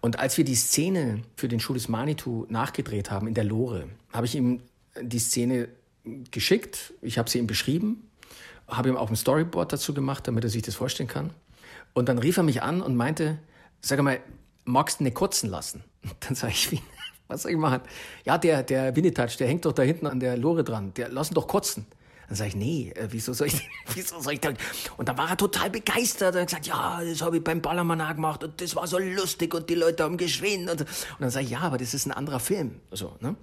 Und 0.00 0.18
als 0.18 0.36
wir 0.36 0.44
die 0.44 0.54
Szene 0.54 1.22
für 1.36 1.48
den 1.48 1.60
Schuh 1.60 1.74
des 1.74 1.88
Manitou 1.88 2.46
nachgedreht 2.48 3.10
haben 3.10 3.26
in 3.26 3.34
der 3.34 3.44
Lore, 3.44 3.88
habe 4.12 4.26
ich 4.26 4.34
ihm 4.34 4.60
die 5.00 5.18
Szene 5.18 5.68
geschickt. 6.30 6.94
Ich 7.02 7.18
habe 7.18 7.28
sie 7.28 7.38
ihm 7.38 7.46
beschrieben. 7.46 8.08
habe 8.68 8.88
ihm 8.88 8.96
auch 8.96 9.10
ein 9.10 9.16
Storyboard 9.16 9.72
dazu 9.72 9.94
gemacht, 9.94 10.26
damit 10.26 10.44
er 10.44 10.50
sich 10.50 10.62
das 10.62 10.74
vorstellen 10.74 11.08
kann. 11.08 11.30
Und 11.94 12.08
dann 12.08 12.18
rief 12.18 12.36
er 12.36 12.42
mich 12.42 12.62
an 12.62 12.82
und 12.82 12.96
meinte, 12.96 13.38
sag 13.80 14.00
mal, 14.02 14.20
magst 14.64 15.00
du 15.00 15.04
nicht 15.04 15.14
kotzen 15.14 15.48
lassen? 15.48 15.84
Dann 16.20 16.34
sage 16.34 16.52
ich, 16.52 16.70
wie, 16.72 16.82
was 17.28 17.42
soll 17.42 17.52
ich 17.52 17.56
machen? 17.56 17.80
Ja, 18.24 18.38
der, 18.38 18.62
der 18.62 18.94
Winnetouch, 18.94 19.36
der 19.36 19.48
hängt 19.48 19.64
doch 19.64 19.72
da 19.72 19.82
hinten 19.82 20.06
an 20.06 20.20
der 20.20 20.36
Lore 20.36 20.64
dran, 20.64 20.92
der 20.94 21.08
lass 21.08 21.30
ihn 21.30 21.34
doch 21.34 21.46
kotzen. 21.46 21.86
Dann 22.28 22.36
sage 22.36 22.48
ich, 22.48 22.56
nee, 22.56 22.92
äh, 22.94 23.08
wieso 23.10 23.32
soll 23.32 23.48
ich, 23.48 23.68
wieso 23.94 24.20
soll 24.20 24.34
ich 24.34 24.40
da? 24.40 24.52
Und 24.96 25.08
dann 25.08 25.18
war 25.18 25.30
er 25.30 25.36
total 25.36 25.70
begeistert 25.70 26.34
und 26.34 26.40
hat 26.40 26.48
gesagt, 26.48 26.66
ja, 26.66 27.00
das 27.02 27.22
habe 27.22 27.38
ich 27.38 27.44
beim 27.44 27.60
Ballermann 27.60 28.00
auch 28.00 28.14
gemacht 28.14 28.44
und 28.44 28.60
das 28.60 28.74
war 28.76 28.86
so 28.86 28.98
lustig 28.98 29.54
und 29.54 29.68
die 29.70 29.74
Leute 29.74 30.04
haben 30.04 30.16
geschrien. 30.16 30.68
Und, 30.68 30.80
und 30.82 30.88
dann 31.20 31.30
sage 31.30 31.44
ich, 31.44 31.52
ja, 31.52 31.60
aber 31.60 31.78
das 31.78 31.94
ist 31.94 32.06
ein 32.06 32.12
anderer 32.12 32.40
Film. 32.40 32.80
So, 32.90 33.16
ne? 33.20 33.36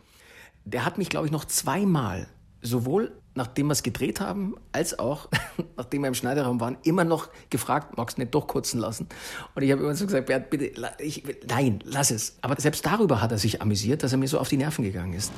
Der 0.65 0.86
hat 0.86 0.98
mich, 0.98 1.10
glaube 1.10 1.26
ich, 1.26 1.32
noch 1.32 1.46
zweimal, 1.46 2.28
sowohl 2.62 3.12
nachdem 3.36 3.67
wir 3.67 3.74
es 3.74 3.84
gedreht 3.84 4.22
haben, 4.22 4.56
als 4.72 5.00
auch 5.00 5.30
nachdem 5.78 6.02
wir 6.02 6.08
im 6.08 6.13
Schneiderraum 6.13 6.60
waren, 6.60 6.78
immer 6.84 7.04
noch 7.04 7.30
gefragt, 7.50 7.98
magst 7.98 8.17
du 8.17 8.22
nicht 8.22 8.34
doch 8.34 8.48
kurzen 8.48 8.80
lassen? 8.80 9.08
Und 9.56 9.63
ich 9.63 9.72
habe 9.72 9.82
immer 9.82 9.96
so 9.96 10.06
gesagt, 10.06 10.28
Bert, 10.28 10.50
bitte, 10.50 10.72
ich, 11.00 11.24
nein, 11.48 11.80
lass 11.84 12.12
es. 12.12 12.38
Aber 12.41 12.60
selbst 12.60 12.86
darüber 12.86 13.22
hat 13.22 13.32
er 13.32 13.38
sich 13.38 13.62
amüsiert, 13.62 14.04
dass 14.04 14.12
er 14.12 14.17
mir 14.17 14.28
so 14.28 14.39
auf 14.39 14.50
die 14.50 14.58
Nerven 14.58 14.84
gegangen 14.84 15.13
ist. 15.13 15.32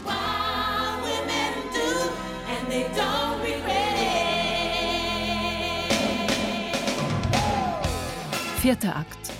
Vierter 8.65 8.95
Akt. 8.95 9.31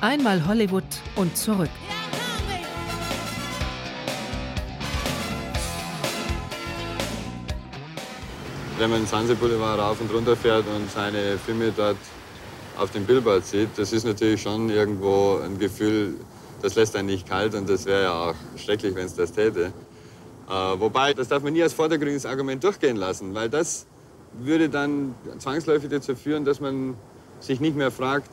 Einmal 0.00 0.44
Hollywood 0.44 0.82
und 1.14 1.36
zurück. 1.36 1.70
Wenn 8.78 8.90
man 8.90 9.02
den 9.02 9.06
Sunset 9.06 9.38
Boulevard 9.38 9.78
rauf 9.78 10.00
und 10.00 10.12
runter 10.12 10.34
fährt 10.34 10.64
und 10.76 10.90
seine 10.90 11.38
Filme 11.38 11.70
dort 11.70 11.98
auf 12.76 12.90
dem 12.90 13.04
Billboard 13.04 13.46
sieht, 13.46 13.68
das 13.76 13.92
ist 13.92 14.04
natürlich 14.04 14.42
schon 14.42 14.68
irgendwo 14.70 15.38
ein 15.38 15.56
Gefühl, 15.60 16.16
das 16.60 16.74
lässt 16.74 16.96
einen 16.96 17.06
nicht 17.06 17.28
kalt 17.28 17.54
und 17.54 17.70
das 17.70 17.86
wäre 17.86 18.02
ja 18.02 18.12
auch 18.12 18.34
schrecklich, 18.56 18.92
wenn 18.96 19.06
es 19.06 19.14
das 19.14 19.30
täte. 19.30 19.66
Äh, 20.48 20.52
wobei, 20.52 21.14
das 21.14 21.28
darf 21.28 21.44
man 21.44 21.52
nie 21.52 21.62
als 21.62 21.74
vordergründiges 21.74 22.26
Argument 22.26 22.64
durchgehen 22.64 22.96
lassen, 22.96 23.36
weil 23.36 23.48
das 23.48 23.86
würde 24.36 24.68
dann 24.68 25.14
zwangsläufig 25.38 25.90
dazu 25.90 26.16
führen, 26.16 26.44
dass 26.44 26.58
man 26.58 26.96
sich 27.38 27.60
nicht 27.60 27.76
mehr 27.76 27.92
fragt, 27.92 28.30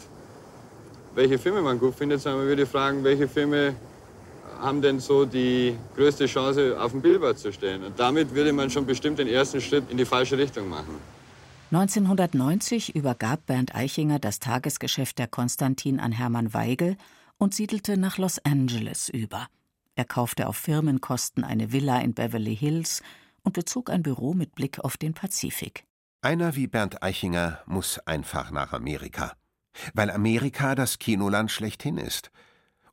welche 1.15 1.39
Filme 1.39 1.61
man 1.61 1.79
gut 1.79 1.95
findet, 1.95 2.21
sondern 2.21 2.41
man 2.41 2.47
würde 2.47 2.65
fragen, 2.65 3.03
welche 3.03 3.27
Filme 3.27 3.75
haben 4.59 4.81
denn 4.81 4.99
so 4.99 5.25
die 5.25 5.77
größte 5.95 6.25
Chance, 6.27 6.77
auf 6.79 6.91
dem 6.91 7.01
Billboard 7.01 7.37
zu 7.37 7.51
stehen. 7.51 7.83
Und 7.83 7.99
damit 7.99 8.33
würde 8.33 8.53
man 8.53 8.69
schon 8.69 8.85
bestimmt 8.85 9.19
den 9.19 9.27
ersten 9.27 9.61
Schritt 9.61 9.89
in 9.89 9.97
die 9.97 10.05
falsche 10.05 10.37
Richtung 10.37 10.69
machen. 10.69 10.95
1990 11.71 12.95
übergab 12.95 13.45
Bernd 13.47 13.75
Eichinger 13.75 14.19
das 14.19 14.39
Tagesgeschäft 14.39 15.17
der 15.17 15.27
Konstantin 15.27 15.99
an 15.99 16.11
Hermann 16.11 16.53
Weigel 16.53 16.95
und 17.37 17.53
siedelte 17.53 17.97
nach 17.97 18.17
Los 18.17 18.39
Angeles 18.45 19.09
über. 19.09 19.47
Er 19.95 20.05
kaufte 20.05 20.47
auf 20.47 20.57
Firmenkosten 20.57 21.43
eine 21.43 21.71
Villa 21.71 21.99
in 21.99 22.13
Beverly 22.13 22.55
Hills 22.55 23.01
und 23.43 23.53
bezog 23.53 23.89
ein 23.89 24.03
Büro 24.03 24.33
mit 24.33 24.55
Blick 24.55 24.79
auf 24.79 24.97
den 24.97 25.13
Pazifik. 25.13 25.85
Einer 26.21 26.55
wie 26.55 26.67
Bernd 26.67 27.03
Eichinger 27.03 27.59
muss 27.65 27.99
einfach 27.99 28.51
nach 28.51 28.73
Amerika. 28.73 29.33
Weil 29.93 30.09
Amerika 30.09 30.75
das 30.75 30.99
Kinoland 30.99 31.51
schlechthin 31.51 31.97
ist– 31.97 32.31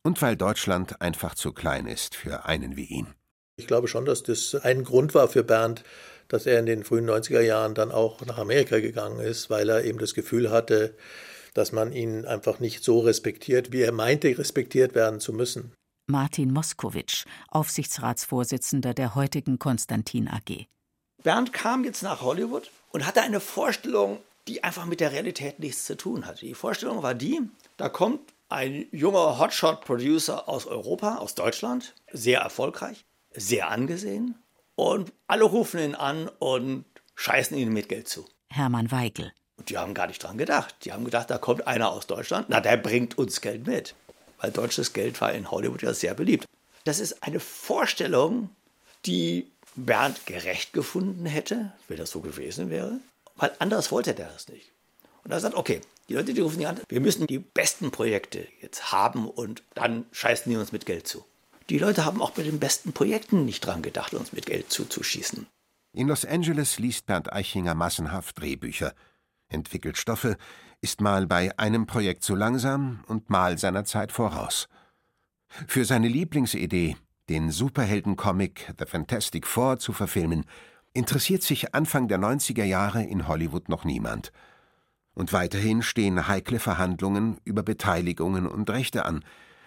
und 0.02 0.20
weil 0.20 0.36
Deutschland 0.36 1.00
einfach 1.00 1.34
zu 1.34 1.52
klein 1.52 1.86
ist 1.86 2.14
für 2.14 2.44
einen 2.44 2.76
wie 2.76 2.84
ihn. 2.84 3.14
Ich 3.56 3.66
glaube 3.66 3.88
schon, 3.88 4.04
dass 4.04 4.22
das 4.22 4.54
ein 4.54 4.84
Grund 4.84 5.14
war 5.14 5.28
für 5.28 5.44
Bernd, 5.44 5.84
dass 6.28 6.46
er 6.46 6.58
in 6.58 6.66
den 6.66 6.84
frühen 6.84 7.08
90er 7.08 7.40
Jahren 7.40 7.74
dann 7.74 7.92
auch 7.92 8.24
nach 8.26 8.38
Amerika 8.38 8.80
gegangen 8.80 9.20
ist, 9.20 9.50
weil 9.50 9.68
er 9.68 9.84
eben 9.84 9.98
das 9.98 10.14
Gefühl 10.14 10.50
hatte, 10.50 10.96
dass 11.54 11.72
man 11.72 11.92
ihn 11.92 12.24
einfach 12.24 12.60
nicht 12.60 12.82
so 12.82 13.00
respektiert, 13.00 13.72
wie 13.72 13.82
er 13.82 13.92
meinte, 13.92 14.36
respektiert 14.36 14.94
werden 14.94 15.20
zu 15.20 15.32
müssen. 15.32 15.72
Martin 16.06 16.52
Moskowitsch, 16.52 17.24
Aufsichtsratsvorsitzender 17.48 18.94
der 18.94 19.14
heutigen 19.14 19.58
Konstantin 19.58 20.28
AG. 20.28 20.66
Bernd 21.22 21.52
kam 21.52 21.84
jetzt 21.84 22.02
nach 22.02 22.22
Hollywood 22.22 22.70
und 22.90 23.06
hatte 23.06 23.20
eine 23.20 23.38
Vorstellung, 23.38 24.18
die 24.48 24.64
einfach 24.64 24.86
mit 24.86 25.00
der 25.00 25.12
Realität 25.12 25.58
nichts 25.58 25.84
zu 25.84 25.96
tun 25.96 26.26
hatte. 26.26 26.40
Die 26.40 26.54
Vorstellung 26.54 27.02
war 27.02 27.14
die, 27.14 27.40
da 27.76 27.88
kommt 27.88 28.20
ein 28.48 28.86
junger 28.92 29.38
Hotshot-Producer 29.38 30.48
aus 30.48 30.66
Europa, 30.66 31.16
aus 31.16 31.34
Deutschland, 31.34 31.94
sehr 32.12 32.40
erfolgreich, 32.40 33.04
sehr 33.32 33.70
angesehen 33.70 34.36
und 34.74 35.12
alle 35.26 35.44
rufen 35.44 35.80
ihn 35.80 35.94
an 35.94 36.28
und 36.38 36.84
scheißen 37.14 37.56
ihm 37.56 37.72
mit 37.72 37.88
Geld 37.88 38.08
zu. 38.08 38.26
Hermann 38.50 38.90
Weigel. 38.90 39.32
Und 39.56 39.70
die 39.70 39.78
haben 39.78 39.94
gar 39.94 40.06
nicht 40.06 40.22
dran 40.22 40.38
gedacht. 40.38 40.74
Die 40.84 40.92
haben 40.92 41.04
gedacht, 41.04 41.30
da 41.30 41.38
kommt 41.38 41.66
einer 41.66 41.90
aus 41.90 42.06
Deutschland, 42.06 42.46
na, 42.48 42.60
der 42.60 42.76
bringt 42.76 43.16
uns 43.16 43.40
Geld 43.40 43.66
mit. 43.66 43.94
Weil 44.38 44.50
deutsches 44.50 44.92
Geld 44.92 45.20
war 45.20 45.32
in 45.32 45.50
Hollywood 45.50 45.82
ja 45.82 45.94
sehr 45.94 46.14
beliebt. 46.14 46.46
Das 46.84 46.98
ist 46.98 47.22
eine 47.22 47.38
Vorstellung, 47.38 48.50
die 49.06 49.50
Bernd 49.76 50.26
gerecht 50.26 50.72
gefunden 50.72 51.26
hätte, 51.26 51.72
wenn 51.88 51.96
das 51.96 52.10
so 52.10 52.20
gewesen 52.20 52.70
wäre, 52.70 52.98
weil 53.36 53.52
anders 53.58 53.90
wollte 53.90 54.16
er 54.16 54.28
das 54.28 54.48
nicht. 54.48 54.72
Und 55.24 55.30
er 55.30 55.40
sagt, 55.40 55.54
okay, 55.54 55.80
die 56.08 56.14
Leute, 56.14 56.34
die 56.34 56.40
rufen 56.40 56.58
die 56.58 56.66
an, 56.66 56.80
wir 56.88 57.00
müssen 57.00 57.26
die 57.26 57.38
besten 57.38 57.90
Projekte 57.90 58.46
jetzt 58.60 58.92
haben 58.92 59.28
und 59.28 59.62
dann 59.74 60.04
scheißen 60.12 60.50
die 60.50 60.58
uns 60.58 60.72
mit 60.72 60.86
Geld 60.86 61.06
zu. 61.06 61.24
Die 61.68 61.78
Leute 61.78 62.04
haben 62.04 62.20
auch 62.20 62.32
bei 62.32 62.42
den 62.42 62.58
besten 62.58 62.92
Projekten 62.92 63.44
nicht 63.44 63.64
dran 63.64 63.82
gedacht, 63.82 64.14
uns 64.14 64.32
mit 64.32 64.46
Geld 64.46 64.70
zuzuschießen. 64.70 65.46
In 65.94 66.08
Los 66.08 66.24
Angeles 66.24 66.78
liest 66.78 67.06
Bernd 67.06 67.32
Eichinger 67.32 67.74
massenhaft 67.74 68.40
Drehbücher, 68.40 68.94
entwickelt 69.48 69.96
Stoffe, 69.96 70.36
ist 70.80 71.00
mal 71.00 71.26
bei 71.26 71.56
einem 71.58 71.86
Projekt 71.86 72.24
zu 72.24 72.34
langsam 72.34 73.04
und 73.06 73.30
mal 73.30 73.58
seiner 73.58 73.84
Zeit 73.84 74.10
voraus. 74.10 74.68
Für 75.68 75.84
seine 75.84 76.08
Lieblingsidee, 76.08 76.96
den 77.28 77.50
Superheldencomic 77.50 78.74
The 78.78 78.86
Fantastic 78.86 79.46
Four 79.46 79.78
zu 79.78 79.92
verfilmen, 79.92 80.44
interessiert 80.94 81.42
sich 81.42 81.74
Anfang 81.74 82.08
der 82.08 82.18
90er 82.18 82.64
Jahre 82.64 83.02
in 83.02 83.28
Hollywood 83.28 83.68
noch 83.68 83.84
niemand– 83.84 84.32
und 85.14 85.32
weiterhin 85.32 85.82
stehen 85.82 86.28
heikle 86.28 86.58
Verhandlungen 86.58 87.38
über 87.44 87.62
Beteiligungen 87.62 88.46
und 88.46 88.70
Rechte 88.70 89.04
an, 89.04 89.24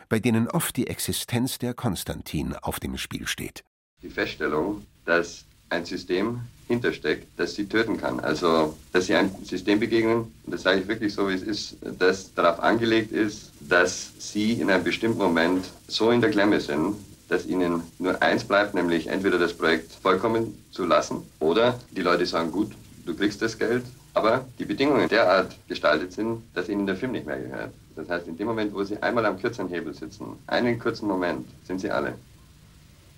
bei 0.10 0.20
denen 0.20 0.48
oft 0.48 0.76
die 0.78 0.88
Existenz 0.88 1.58
der 1.58 1.74
Konstantin 1.74 2.56
auf 2.56 2.80
dem 2.80 2.98
Spiel 2.98 3.28
steht. 3.28 3.64
Die 4.02 4.10
Feststellung, 4.10 4.86
dass 5.06 5.46
ein 5.70 5.86
System 5.86 6.42
hintersteckt, 6.68 7.28
das 7.38 7.56
sie 7.56 7.68
töten 7.68 7.98
kann. 7.98 8.20
Also, 8.20 8.76
dass 8.92 9.08
sie 9.08 9.16
ein 9.16 9.32
System 9.44 9.80
begegnen, 9.80 10.32
und 10.46 10.52
das 10.52 10.64
sage 10.64 10.82
ich 10.82 10.88
wirklich 10.88 11.14
so, 11.14 11.30
wie 11.30 11.34
es 11.34 11.44
ist, 11.44 11.78
das 12.00 12.34
darauf 12.34 12.60
angelegt 12.60 13.12
ist, 13.12 13.52
dass 13.60 14.12
sie 14.18 14.54
in 14.54 14.70
einem 14.72 14.84
bestimmten 14.84 15.20
Moment 15.20 15.66
so 15.88 16.10
in 16.12 16.22
der 16.22 16.32
Klemme 16.32 16.60
sind, 16.60 16.96
dass 17.28 17.46
ihnen 17.46 17.84
nur 17.98 18.22
eins 18.22 18.44
bleibt, 18.44 18.74
nämlich 18.74 19.08
entweder 19.08 19.40
das 19.40 19.54
Projekt 19.54 19.92
vollkommen 19.94 20.64
zu 20.72 20.86
lassen 20.86 21.24
oder 21.40 21.80
die 21.92 22.02
Leute 22.02 22.26
sagen, 22.26 22.52
gut, 22.52 22.72
du 23.06 23.16
kriegst 23.16 23.42
das 23.42 23.58
Geld, 23.58 23.84
aber 24.14 24.46
die 24.60 24.66
Bedingungen 24.66 25.10
derart 25.10 25.56
gestaltet 25.68 26.14
sind, 26.14 26.44
dass 26.54 26.70
ihnen 26.70 26.86
der 26.86 26.96
Film 26.96 27.12
nicht 27.12 27.26
mehr 27.26 27.40
gehört. 27.40 27.74
Das 27.96 28.10
heißt, 28.10 28.28
in 28.28 28.38
dem 28.38 28.48
Moment, 28.48 28.74
wo 28.74 28.84
sie 28.84 29.02
einmal 29.02 29.26
am 29.26 29.40
kürzeren 29.40 29.70
Hebel 29.70 29.94
sitzen, 29.94 30.38
einen 30.48 30.80
kurzen 30.80 31.08
Moment, 31.08 31.48
sind 31.64 31.80
sie 31.80 31.90
alle. 31.90 32.14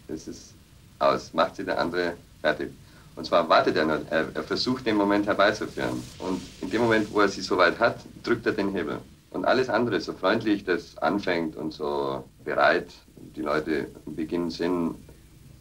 Das 0.07 0.27
ist 0.27 0.55
aus, 0.99 1.33
macht 1.33 1.55
sie 1.55 1.65
der 1.65 1.79
andere 1.79 2.13
fertig. 2.41 2.71
Und 3.15 3.25
zwar 3.25 3.49
wartet 3.49 3.75
er 3.75 3.85
nur, 3.85 4.01
er, 4.09 4.27
er 4.33 4.43
versucht 4.43 4.85
den 4.85 4.95
Moment 4.95 5.25
herbeizuführen. 5.25 6.03
Und 6.19 6.41
in 6.61 6.69
dem 6.69 6.81
Moment, 6.81 7.11
wo 7.11 7.21
er 7.21 7.27
sie 7.27 7.41
soweit 7.41 7.79
hat, 7.79 8.05
drückt 8.23 8.45
er 8.45 8.53
den 8.53 8.71
Hebel. 8.71 8.99
Und 9.31 9.45
alles 9.45 9.69
andere, 9.69 9.99
so 9.99 10.13
freundlich 10.13 10.63
das 10.63 10.97
anfängt 10.99 11.55
und 11.55 11.73
so 11.73 12.23
bereit 12.43 12.93
die 13.35 13.41
Leute 13.41 13.87
im 14.05 14.15
Beginn 14.15 14.49
sind, 14.49 14.95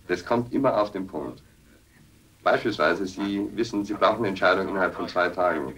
das 0.08 0.24
kommt 0.24 0.52
immer 0.52 0.80
auf 0.80 0.92
den 0.92 1.06
Punkt. 1.06 1.42
Beispielsweise, 2.42 3.06
Sie 3.06 3.48
wissen, 3.54 3.84
Sie 3.84 3.94
brauchen 3.94 4.18
eine 4.18 4.28
Entscheidung 4.28 4.68
innerhalb 4.68 4.94
von 4.94 5.08
zwei 5.08 5.28
Tagen. 5.28 5.74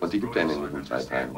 Und 0.00 0.12
die 0.12 0.20
gibt 0.20 0.36
er 0.36 0.42
Ihnen 0.42 0.62
nicht 0.62 0.74
in 0.74 0.84
zwei 0.84 1.02
Tagen. 1.02 1.36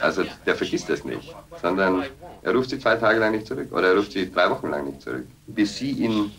Also 0.00 0.24
der 0.44 0.54
vergisst 0.56 0.88
das 0.88 1.04
nicht, 1.04 1.34
sondern 1.60 2.04
er 2.42 2.54
ruft 2.54 2.70
Sie 2.70 2.78
zwei 2.78 2.96
Tage 2.96 3.18
lang 3.18 3.32
nicht 3.32 3.46
zurück 3.46 3.70
oder 3.72 3.88
er 3.88 3.96
ruft 3.96 4.12
Sie 4.12 4.30
drei 4.30 4.50
Wochen 4.50 4.70
lang 4.70 4.86
nicht 4.86 5.02
zurück, 5.02 5.26
bis 5.46 5.76
Sie 5.76 5.90
ihn 5.90 6.32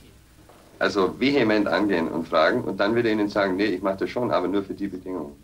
also 0.79 1.19
vehement 1.19 1.67
angehen 1.67 2.07
und 2.07 2.27
fragen 2.27 2.63
und 2.63 2.79
dann 2.79 2.93
wird 2.95 3.05
er 3.05 3.13
Ihnen 3.13 3.29
sagen, 3.29 3.55
nee, 3.55 3.65
ich 3.65 3.81
mache 3.81 3.97
das 3.97 4.09
schon, 4.09 4.31
aber 4.31 4.47
nur 4.47 4.63
für 4.63 4.73
die 4.73 4.87
Bedingungen. 4.87 5.35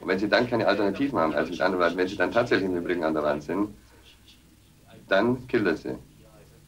Und 0.00 0.08
wenn 0.08 0.18
Sie 0.18 0.28
dann 0.28 0.48
keine 0.48 0.66
Alternativen 0.66 1.18
haben, 1.18 1.32
also 1.34 1.50
mit 1.50 1.60
anderen 1.60 1.84
Worten, 1.84 1.96
wenn 1.96 2.08
Sie 2.08 2.16
dann 2.16 2.32
tatsächlich 2.32 2.68
im 2.68 2.76
Übrigen 2.76 3.04
an 3.04 3.14
der 3.14 3.22
Wand 3.22 3.42
sind, 3.42 3.70
dann 5.08 5.46
killt 5.48 5.66
er 5.66 5.76
Sie. 5.76 5.96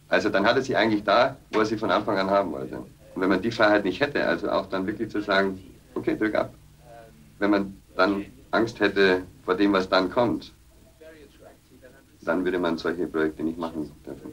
Also 0.09 0.29
dann 0.29 0.45
hat 0.45 0.57
er 0.57 0.63
Sie 0.63 0.75
eigentlich 0.75 1.05
da, 1.05 1.37
wo 1.53 1.61
er 1.61 1.67
Sie 1.67 1.77
von 1.77 1.91
Anfang 1.91 2.19
an 2.19 2.31
haben 2.31 2.53
wollte. 2.53 2.79
Und 2.79 3.23
wenn 3.23 3.29
man 3.29 3.43
die 3.43 3.51
Freiheit 3.51 3.85
nicht 3.85 4.01
hätte, 4.01 4.25
also 4.27 4.51
auch 4.51 4.67
dann 4.67 4.87
wirklich 4.87 5.11
zu 5.11 5.21
sagen, 5.21 5.61
okay, 5.95 6.17
drück 6.17 6.35
ab. 6.35 6.53
Wenn 7.39 7.51
man 7.51 7.77
dann 7.97 8.27
Angst 8.51 8.81
hätte 8.81 9.23
vor 9.45 9.55
dem, 9.55 9.73
was 9.73 9.89
dann 9.89 10.11
kommt, 10.11 10.53
dann 12.23 12.45
würde 12.45 12.59
man 12.59 12.77
solche 12.77 13.07
Projekte 13.07 13.43
nicht 13.43 13.59
machen 13.59 13.91
dürfen. 14.05 14.33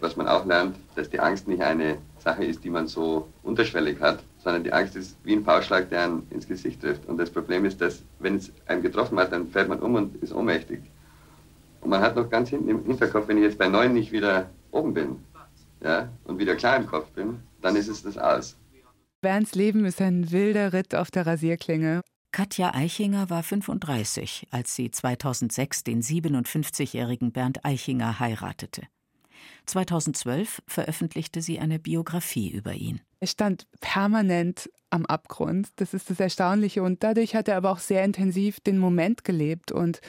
Was 0.00 0.16
man 0.16 0.28
auch 0.28 0.44
lernt, 0.44 0.76
dass 0.94 1.10
die 1.10 1.20
Angst 1.20 1.48
nicht 1.48 1.62
eine 1.62 1.98
Sache 2.18 2.44
ist, 2.44 2.64
die 2.64 2.70
man 2.70 2.86
so 2.86 3.28
unterschwellig 3.42 4.00
hat, 4.00 4.20
sondern 4.38 4.64
die 4.64 4.72
Angst 4.72 4.96
ist 4.96 5.16
wie 5.24 5.34
ein 5.34 5.44
Pauschlag, 5.44 5.88
der 5.90 6.04
einen 6.04 6.26
ins 6.30 6.46
Gesicht 6.46 6.80
trifft. 6.80 7.06
Und 7.08 7.18
das 7.18 7.30
Problem 7.30 7.64
ist, 7.64 7.80
dass 7.80 8.02
wenn 8.18 8.36
es 8.36 8.52
einem 8.66 8.82
getroffen 8.82 9.18
hat, 9.18 9.32
dann 9.32 9.48
fällt 9.48 9.68
man 9.68 9.80
um 9.80 9.94
und 9.94 10.22
ist 10.22 10.32
ohnmächtig. 10.32 10.80
Und 11.80 11.90
man 11.90 12.00
hat 12.00 12.16
noch 12.16 12.28
ganz 12.28 12.50
hinten 12.50 12.68
im 12.68 12.84
Hinterkopf, 12.84 13.28
wenn 13.28 13.38
ich 13.38 13.44
jetzt 13.44 13.58
bei 13.58 13.68
neun 13.68 13.94
nicht 13.94 14.12
wieder 14.12 14.50
oben 14.70 14.94
bin 14.94 15.16
ja, 15.80 16.08
und 16.24 16.38
wieder 16.38 16.56
klar 16.56 16.76
im 16.76 16.86
Kopf 16.86 17.10
bin, 17.10 17.40
dann 17.60 17.76
ist 17.76 17.88
es 17.88 18.02
das 18.02 18.18
aus. 18.18 18.56
Bernds 19.20 19.54
Leben 19.54 19.84
ist 19.84 20.00
ein 20.00 20.30
wilder 20.30 20.72
Ritt 20.72 20.94
auf 20.94 21.10
der 21.10 21.26
Rasierklinge. 21.26 22.02
Katja 22.30 22.74
Eichinger 22.74 23.30
war 23.30 23.42
35, 23.42 24.48
als 24.50 24.74
sie 24.74 24.90
2006 24.90 25.82
den 25.82 26.02
57-jährigen 26.02 27.32
Bernd 27.32 27.64
Eichinger 27.64 28.20
heiratete. 28.20 28.82
2012 29.66 30.62
veröffentlichte 30.66 31.42
sie 31.42 31.58
eine 31.58 31.78
Biografie 31.78 32.50
über 32.50 32.72
ihn. 32.72 33.00
Er 33.20 33.26
stand 33.26 33.66
permanent 33.80 34.70
am 34.90 35.04
Abgrund, 35.06 35.68
das 35.76 35.94
ist 35.94 36.10
das 36.10 36.20
Erstaunliche. 36.20 36.82
Und 36.82 37.02
dadurch 37.02 37.34
hat 37.34 37.48
er 37.48 37.56
aber 37.56 37.70
auch 37.70 37.78
sehr 37.78 38.04
intensiv 38.04 38.60
den 38.60 38.78
Moment 38.78 39.24
gelebt. 39.24 39.72
Und 39.72 40.00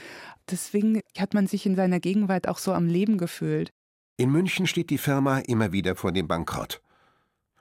deswegen 0.50 1.02
hat 1.18 1.34
man 1.34 1.48
sich 1.48 1.66
in 1.66 1.76
seiner 1.76 2.00
Gegenwart 2.00 2.48
auch 2.48 2.58
so 2.58 2.74
am 2.74 2.88
Leben 2.88 3.18
gefühlt. 3.18 3.72
In 4.18 4.32
München 4.32 4.68
steht 4.68 4.90
die 4.90 4.98
Firma 4.98 5.40
immer 5.40 5.72
wieder 5.72 5.96
vor 5.96 6.12
dem 6.12 6.28
Bankrott. 6.28 6.82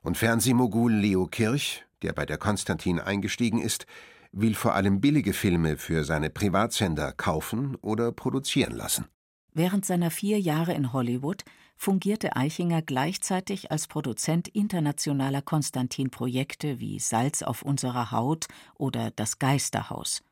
Und 0.02 0.16
Fernsehmogul 0.16 0.92
Leo 0.92 1.26
Kirch, 1.26 1.84
der 2.02 2.12
bei 2.12 2.26
der 2.26 2.38
Konstantin 2.38 3.00
eingestiegen 3.00 3.60
ist, 3.60 3.86
will 4.32 4.54
vor 4.54 4.74
allem 4.74 5.00
billige 5.00 5.32
Filme 5.32 5.76
für 5.76 6.04
seine 6.04 6.30
Privatsender 6.30 7.12
kaufen 7.12 7.76
oder 7.76 8.12
produzieren 8.12 8.72
lassen. 8.72 9.06
Während 9.54 9.84
seiner 9.84 10.10
vier 10.10 10.38
Jahre 10.40 10.74
in 10.74 10.92
Hollywood 10.92 11.44
fungierte 11.76 12.36
Eichinger 12.36 12.82
gleichzeitig 12.82 13.70
als 13.70 13.86
Produzent 13.86 14.48
internationaler 14.48 15.42
Konstantin-Projekte 15.42 16.80
wie 16.80 16.98
Salz 16.98 17.42
auf 17.42 17.62
unserer 17.62 18.10
Haut 18.10 18.46
oder 18.74 19.10
Das 19.12 19.38
Geisterhaus. 19.38 20.22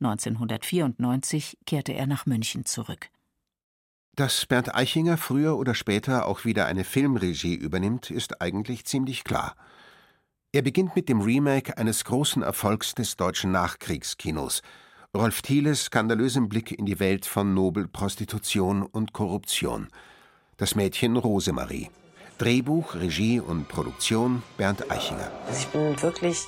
1994 0.00 1.58
kehrte 1.66 1.92
er 1.92 2.06
nach 2.06 2.26
München 2.26 2.64
zurück. 2.64 3.10
Dass 4.16 4.44
Bernd 4.46 4.74
Eichinger 4.74 5.16
früher 5.16 5.56
oder 5.56 5.74
später 5.74 6.26
auch 6.26 6.44
wieder 6.44 6.66
eine 6.66 6.84
Filmregie 6.84 7.54
übernimmt, 7.54 8.10
ist 8.10 8.42
eigentlich 8.42 8.84
ziemlich 8.84 9.24
klar. 9.24 9.56
Er 10.52 10.62
beginnt 10.62 10.96
mit 10.96 11.08
dem 11.08 11.20
Remake 11.20 11.78
eines 11.78 12.04
großen 12.04 12.42
Erfolgs 12.42 12.94
des 12.94 13.16
deutschen 13.16 13.52
Nachkriegskinos, 13.52 14.62
Rolf 15.16 15.42
Thieles 15.42 15.86
skandalösem 15.86 16.48
Blick 16.48 16.70
in 16.70 16.86
die 16.86 17.00
Welt 17.00 17.26
von 17.26 17.52
Nobel, 17.52 17.88
Prostitution 17.88 18.84
und 18.84 19.12
Korruption. 19.12 19.88
Das 20.56 20.76
Mädchen 20.76 21.16
Rosemarie. 21.16 21.90
Drehbuch, 22.38 22.94
Regie 22.94 23.40
und 23.40 23.66
Produktion 23.66 24.44
Bernd 24.56 24.88
Eichinger. 24.88 25.28
Also 25.48 25.62
ich 25.62 25.66
bin 25.66 26.00
wirklich 26.00 26.46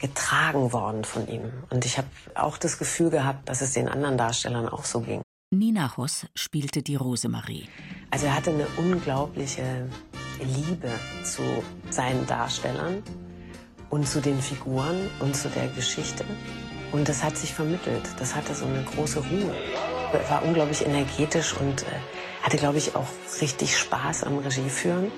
getragen 0.00 0.72
worden 0.72 1.04
von 1.04 1.28
ihm. 1.28 1.52
Und 1.68 1.84
ich 1.84 1.98
habe 1.98 2.08
auch 2.34 2.56
das 2.56 2.78
Gefühl 2.78 3.10
gehabt, 3.10 3.46
dass 3.46 3.60
es 3.60 3.74
den 3.74 3.88
anderen 3.88 4.16
Darstellern 4.16 4.70
auch 4.70 4.86
so 4.86 5.00
ging. 5.00 5.20
Nina 5.50 5.94
Hoss 5.98 6.24
spielte 6.34 6.80
die 6.80 6.96
Rosemarie. 6.96 7.68
Also 8.10 8.24
er 8.24 8.34
hatte 8.34 8.52
eine 8.52 8.66
unglaubliche 8.78 9.86
Liebe 10.40 10.88
zu 11.24 11.42
seinen 11.90 12.26
Darstellern 12.26 13.02
und 13.90 14.08
zu 14.08 14.22
den 14.22 14.40
Figuren 14.40 15.10
und 15.20 15.36
zu 15.36 15.50
der 15.50 15.68
Geschichte. 15.68 16.24
Und 16.92 17.08
das 17.08 17.24
hat 17.24 17.36
sich 17.36 17.52
vermittelt. 17.52 18.02
Das 18.18 18.34
hatte 18.34 18.54
so 18.54 18.66
eine 18.66 18.84
große 18.84 19.18
Ruhe. 19.20 19.54
Er 20.12 20.30
war 20.30 20.44
unglaublich 20.44 20.84
energetisch 20.84 21.56
und 21.56 21.82
äh, 21.82 21.86
hatte, 22.42 22.58
glaube 22.58 22.78
ich, 22.78 22.94
auch 22.94 23.08
richtig 23.40 23.76
Spaß 23.78 24.24
am 24.24 24.38
Regieführen. 24.38 25.10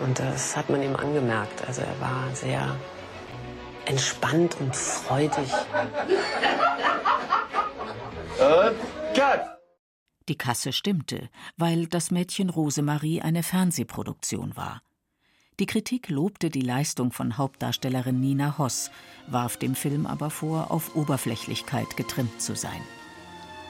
Und 0.00 0.18
das 0.18 0.56
hat 0.56 0.68
man 0.68 0.82
ihm 0.82 0.94
angemerkt. 0.94 1.66
Also 1.66 1.80
er 1.82 2.00
war 2.00 2.34
sehr 2.34 2.76
entspannt 3.86 4.56
und 4.60 4.76
freudig. 4.76 5.48
Cut! 9.14 9.40
Die 10.28 10.38
Kasse 10.38 10.72
stimmte, 10.72 11.28
weil 11.56 11.86
das 11.86 12.10
Mädchen 12.10 12.50
Rosemarie 12.50 13.22
eine 13.22 13.42
Fernsehproduktion 13.42 14.56
war. 14.56 14.82
Die 15.60 15.66
Kritik 15.66 16.08
lobte 16.08 16.48
die 16.48 16.62
Leistung 16.62 17.12
von 17.12 17.36
Hauptdarstellerin 17.36 18.18
Nina 18.18 18.56
Hoss, 18.56 18.90
warf 19.26 19.58
dem 19.58 19.74
Film 19.74 20.06
aber 20.06 20.30
vor, 20.30 20.70
auf 20.70 20.96
Oberflächlichkeit 20.96 21.96
getrimmt 21.96 22.40
zu 22.40 22.56
sein. 22.56 22.80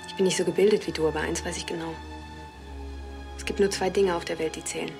Ich 0.06 0.14
bin 0.14 0.26
nicht 0.26 0.36
so 0.36 0.44
gebildet 0.44 0.86
wie 0.86 0.92
du, 0.92 1.08
aber 1.08 1.20
eins 1.20 1.44
weiß 1.44 1.56
ich 1.56 1.66
genau. 1.66 1.92
Es 3.36 3.44
gibt 3.44 3.58
nur 3.58 3.70
zwei 3.70 3.90
Dinge 3.90 4.14
auf 4.14 4.24
der 4.24 4.38
Welt, 4.38 4.54
die 4.54 4.64
zählen. 4.64 4.92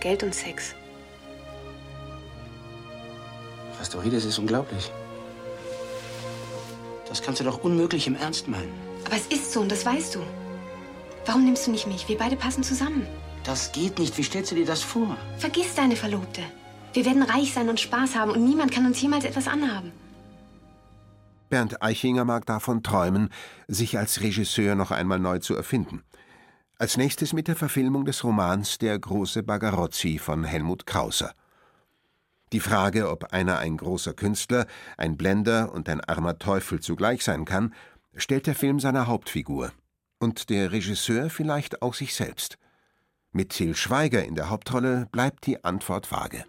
Geld 0.00 0.22
und 0.22 0.34
Sex. 0.34 0.74
Was 3.78 3.88
du 3.88 3.98
redest, 3.98 4.26
ist 4.26 4.38
unglaublich. 4.38 4.90
Das 7.08 7.22
kannst 7.22 7.40
du 7.40 7.44
doch 7.44 7.64
unmöglich 7.64 8.06
im 8.06 8.16
Ernst 8.16 8.48
meinen. 8.48 8.72
Aber 9.06 9.16
es 9.16 9.26
ist 9.26 9.52
so 9.52 9.60
und 9.60 9.72
das 9.72 9.86
weißt 9.86 10.14
du. 10.14 10.20
Warum 11.24 11.44
nimmst 11.44 11.66
du 11.66 11.70
nicht 11.70 11.86
mich? 11.86 12.06
Wir 12.08 12.18
beide 12.18 12.36
passen 12.36 12.62
zusammen. 12.62 13.06
Das 13.44 13.72
geht 13.72 13.98
nicht. 13.98 14.16
Wie 14.16 14.22
stellst 14.22 14.50
du 14.50 14.54
dir 14.54 14.66
das 14.66 14.82
vor? 14.82 15.16
Vergiss 15.38 15.74
deine 15.74 15.96
Verlobte. 15.96 16.42
Wir 16.94 17.04
werden 17.04 17.22
reich 17.22 17.52
sein 17.52 17.68
und 17.68 17.78
Spaß 17.78 18.16
haben 18.16 18.30
und 18.30 18.44
niemand 18.44 18.72
kann 18.72 18.86
uns 18.86 19.00
jemals 19.00 19.24
etwas 19.24 19.48
anhaben. 19.48 19.92
Bernd 21.50 21.82
Eichinger 21.82 22.24
mag 22.24 22.46
davon 22.46 22.82
träumen, 22.82 23.28
sich 23.68 23.98
als 23.98 24.22
Regisseur 24.22 24.74
noch 24.74 24.90
einmal 24.90 25.18
neu 25.18 25.38
zu 25.38 25.54
erfinden. 25.54 26.02
Als 26.78 26.96
nächstes 26.96 27.32
mit 27.32 27.46
der 27.46 27.54
Verfilmung 27.54 28.04
des 28.04 28.24
Romans 28.24 28.78
Der 28.78 28.98
große 28.98 29.42
Bagarozzi 29.42 30.18
von 30.18 30.44
Helmut 30.44 30.86
Krauser. 30.86 31.34
Die 32.52 32.60
Frage, 32.60 33.10
ob 33.10 33.32
einer 33.32 33.58
ein 33.58 33.76
großer 33.76 34.14
Künstler, 34.14 34.66
ein 34.96 35.16
Blender 35.16 35.72
und 35.72 35.88
ein 35.88 36.00
armer 36.00 36.38
Teufel 36.38 36.80
zugleich 36.80 37.22
sein 37.22 37.44
kann, 37.44 37.74
stellt 38.16 38.46
der 38.46 38.54
Film 38.54 38.80
seiner 38.80 39.06
Hauptfigur 39.06 39.72
und 40.18 40.50
der 40.50 40.72
Regisseur 40.72 41.30
vielleicht 41.30 41.82
auch 41.82 41.94
sich 41.94 42.14
selbst. 42.14 42.58
Mit 43.36 43.48
Till 43.48 43.74
Schweiger 43.74 44.24
in 44.24 44.36
der 44.36 44.48
Hauptrolle 44.48 45.08
bleibt 45.10 45.46
die 45.46 45.64
Antwort 45.64 46.12
vage. 46.12 46.44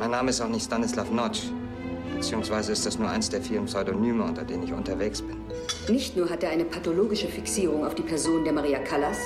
Mein 0.00 0.10
Name 0.10 0.30
ist 0.30 0.40
auch 0.40 0.48
nicht 0.48 0.64
Stanislav 0.64 1.08
Notch. 1.12 1.52
Beziehungsweise 2.16 2.72
ist 2.72 2.84
das 2.84 2.98
nur 2.98 3.08
eins 3.08 3.30
der 3.30 3.40
vielen 3.40 3.66
Pseudonyme, 3.66 4.24
unter 4.24 4.42
denen 4.42 4.64
ich 4.64 4.72
unterwegs 4.72 5.22
bin. 5.22 5.36
Nicht 5.88 6.16
nur 6.16 6.28
hat 6.28 6.42
er 6.42 6.50
eine 6.50 6.64
pathologische 6.64 7.28
Fixierung 7.28 7.86
auf 7.86 7.94
die 7.94 8.02
Person 8.02 8.42
der 8.42 8.52
Maria 8.52 8.80
Callas, 8.80 9.18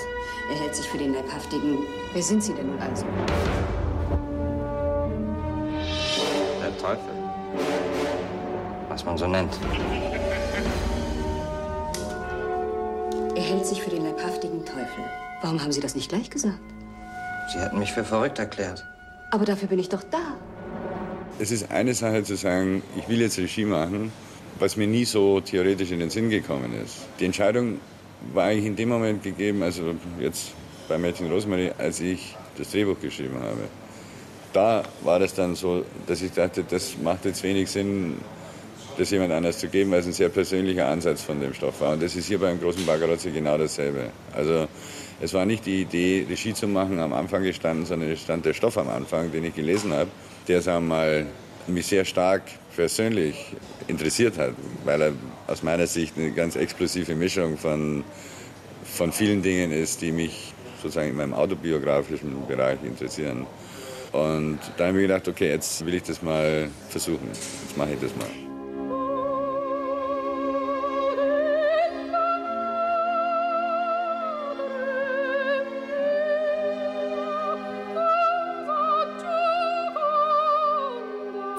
er 0.51 0.61
hält 0.61 0.76
sich 0.76 0.84
für 0.88 0.98
den 0.98 1.14
Leibhaftigen. 1.14 1.78
Wer 2.12 2.22
sind 2.22 2.42
Sie 2.42 2.53
denn 2.53 2.66
nun 2.66 2.78
also? 2.80 3.07
Der 6.61 6.76
Teufel. 6.76 7.14
Was 8.90 9.07
man 9.07 9.16
so 9.16 9.26
nennt. 9.26 9.59
Er 13.34 13.42
hält 13.42 13.64
sich 13.64 13.82
für 13.82 13.88
den 13.88 14.05
leibhaftigen 14.05 14.66
Teufel. 14.66 15.05
Warum 15.40 15.62
haben 15.62 15.72
Sie 15.72 15.80
das 15.80 15.94
nicht 15.94 16.11
gleich 16.11 16.28
gesagt? 16.28 16.61
Sie 17.53 17.59
hätten 17.59 17.78
mich 17.78 17.92
für 17.92 18.05
verrückt 18.05 18.38
erklärt. 18.38 18.84
Aber 19.32 19.44
dafür 19.44 19.68
bin 19.68 19.78
ich 19.78 19.88
doch 19.88 20.03
da. 20.11 20.36
Es 21.40 21.51
ist 21.51 21.70
eine 21.70 21.94
Sache 21.94 22.22
zu 22.22 22.36
sagen, 22.36 22.82
ich 22.96 23.09
will 23.09 23.20
jetzt 23.20 23.38
Regie 23.38 23.64
machen, 23.64 24.12
was 24.59 24.76
mir 24.76 24.86
nie 24.86 25.05
so 25.05 25.40
theoretisch 25.40 25.90
in 25.90 26.01
den 26.01 26.11
Sinn 26.11 26.30
gekommen 26.30 26.72
ist. 26.84 26.98
Die 27.18 27.24
Entscheidung 27.24 27.80
war 28.34 28.44
eigentlich 28.44 28.66
in 28.66 28.76
dem 28.76 28.90
Moment 28.90 29.22
gegeben, 29.22 29.62
also 29.62 29.94
jetzt 30.20 30.53
bei 30.88 30.98
Mädchen 30.98 31.30
Rosemarie, 31.30 31.72
als 31.78 32.01
ich 32.01 32.36
das 32.57 32.70
Drehbuch 32.70 33.01
geschrieben 33.01 33.36
habe. 33.40 33.62
Da 34.53 34.82
war 35.03 35.18
das 35.18 35.34
dann 35.34 35.55
so, 35.55 35.84
dass 36.07 36.22
ich 36.22 36.32
dachte, 36.32 36.64
das 36.68 36.96
macht 37.03 37.24
jetzt 37.24 37.42
wenig 37.42 37.70
Sinn, 37.70 38.18
das 38.98 39.11
jemand 39.11 39.32
anders 39.32 39.59
zu 39.59 39.68
geben, 39.68 39.90
weil 39.92 40.01
es 40.01 40.07
ein 40.07 40.12
sehr 40.12 40.28
persönlicher 40.28 40.86
Ansatz 40.88 41.22
von 41.22 41.40
dem 41.40 41.55
Stoff 41.55 41.80
war. 41.80 41.94
Und 41.94 42.03
das 42.03 42.14
ist 42.14 42.26
hier 42.26 42.38
beim 42.38 42.61
großen 42.61 42.84
Bagarozzi 42.84 43.30
genau 43.30 43.57
dasselbe. 43.57 44.11
Also 44.34 44.68
es 45.21 45.35
war 45.35 45.45
nicht 45.45 45.66
die 45.66 45.83
Idee, 45.83 46.27
Regie 46.29 46.55
zu 46.55 46.66
machen, 46.66 46.99
am 46.99 47.12
Anfang 47.12 47.43
gestanden, 47.43 47.87
sondern 47.87 48.11
es 48.11 48.23
stand 48.23 48.47
der 48.47 48.55
Stoff 48.55 48.79
am 48.79 48.89
Anfang, 48.89 49.31
den 49.31 49.45
ich 49.45 49.55
gelesen 49.55 49.93
habe, 49.93 50.11
der, 50.49 50.62
sagen 50.62 50.89
wir 50.89 50.95
mal, 50.95 51.27
mich 51.66 51.87
sehr 51.87 52.05
stark 52.05 52.43
persönlich 52.75 53.37
interessiert 53.87 54.39
hat, 54.39 54.55
weil 54.85 55.03
er 55.03 55.12
aus 55.47 55.62
meiner 55.62 55.87
Sicht 55.87 56.16
eine 56.16 56.33
ganz 56.33 56.57
explosive 56.57 57.14
Mischung 57.14 57.59
von, 57.59 58.03
von 58.85 59.12
vielen 59.12 59.43
Dingen 59.43 59.73
ist, 59.73 60.01
die 60.01 60.12
mich 60.12 60.55
sozusagen 60.83 61.11
in 61.11 61.16
meinem 61.16 61.35
autobiografischen 61.35 62.47
Bereich 62.49 62.79
interessieren. 62.83 63.47
Und 64.12 64.59
da 64.77 64.87
habe 64.87 64.99
ich 64.99 65.03
mir 65.03 65.09
gedacht, 65.09 65.29
okay, 65.29 65.51
jetzt 65.51 65.85
will 65.85 65.95
ich 65.95 66.03
das 66.03 66.23
mal 66.23 66.68
versuchen. 66.89 67.29
Jetzt 67.29 67.77
mache 67.77 67.93
ich 67.93 68.01
das 68.01 68.16
mal. 68.16 68.49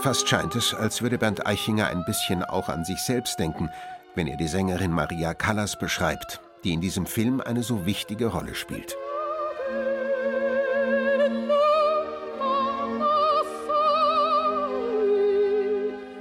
Fast 0.01 0.27
scheint 0.27 0.55
es, 0.55 0.73
als 0.73 1.03
würde 1.03 1.19
Bernd 1.19 1.45
Eichinger 1.45 1.89
ein 1.89 2.03
bisschen 2.05 2.43
auch 2.43 2.69
an 2.69 2.83
sich 2.83 2.99
selbst 3.03 3.37
denken, 3.37 3.69
wenn 4.15 4.25
er 4.25 4.35
die 4.35 4.47
Sängerin 4.47 4.91
Maria 4.91 5.35
Callas 5.35 5.77
beschreibt, 5.77 6.41
die 6.63 6.73
in 6.73 6.81
diesem 6.81 7.05
Film 7.05 7.39
eine 7.39 7.61
so 7.61 7.85
wichtige 7.85 8.25
Rolle 8.25 8.55
spielt. 8.55 8.97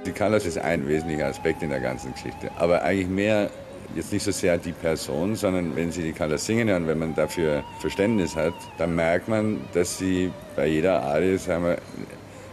Die 0.05 0.11
Callas 0.11 0.45
ist 0.45 0.59
ein 0.59 0.87
wesentlicher 0.87 1.25
Aspekt 1.25 1.63
in 1.63 1.71
der 1.71 1.79
ganzen 1.79 2.13
Geschichte. 2.13 2.51
Aber 2.57 2.83
eigentlich 2.83 3.07
mehr 3.07 3.49
jetzt 3.95 4.13
nicht 4.13 4.23
so 4.23 4.31
sehr 4.31 4.59
die 4.59 4.73
Person, 4.73 5.35
sondern 5.35 5.75
wenn 5.75 5.91
Sie 5.91 6.03
die 6.03 6.13
Callas 6.13 6.45
singen 6.45 6.69
und 6.69 6.87
wenn 6.87 6.99
man 6.99 7.15
dafür 7.15 7.63
Verständnis 7.79 8.35
hat, 8.35 8.53
dann 8.77 8.93
merkt 8.93 9.27
man, 9.27 9.59
dass 9.73 9.97
sie 9.97 10.31
bei 10.55 10.67
jeder 10.67 11.01
Arie, 11.01 11.37
sagen 11.37 11.63
wir, 11.63 11.77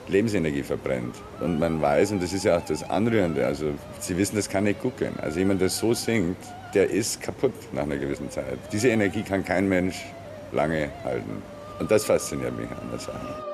Lebensenergie 0.08 0.62
verbrennt. 0.62 1.14
Und 1.40 1.58
man 1.58 1.80
weiß, 1.80 2.12
und 2.12 2.22
das 2.22 2.32
ist 2.32 2.44
ja 2.44 2.58
auch 2.58 2.64
das 2.64 2.88
Anrührende, 2.88 3.46
also 3.46 3.74
Sie 4.00 4.16
wissen, 4.16 4.36
das 4.36 4.48
kann 4.48 4.64
nicht 4.64 4.80
gucken. 4.80 5.12
Also 5.20 5.38
jemand, 5.38 5.60
der 5.60 5.68
so 5.68 5.94
singt, 5.94 6.38
der 6.74 6.90
ist 6.90 7.20
kaputt 7.20 7.54
nach 7.72 7.82
einer 7.82 7.96
gewissen 7.96 8.30
Zeit. 8.30 8.58
Diese 8.72 8.88
Energie 8.88 9.22
kann 9.22 9.44
kein 9.44 9.68
Mensch 9.68 10.04
lange 10.52 10.90
halten. 11.04 11.42
Und 11.78 11.90
das 11.90 12.04
fasziniert 12.04 12.56
mich 12.56 12.70
an 12.70 12.90
der 12.90 12.98
Sache. 12.98 13.44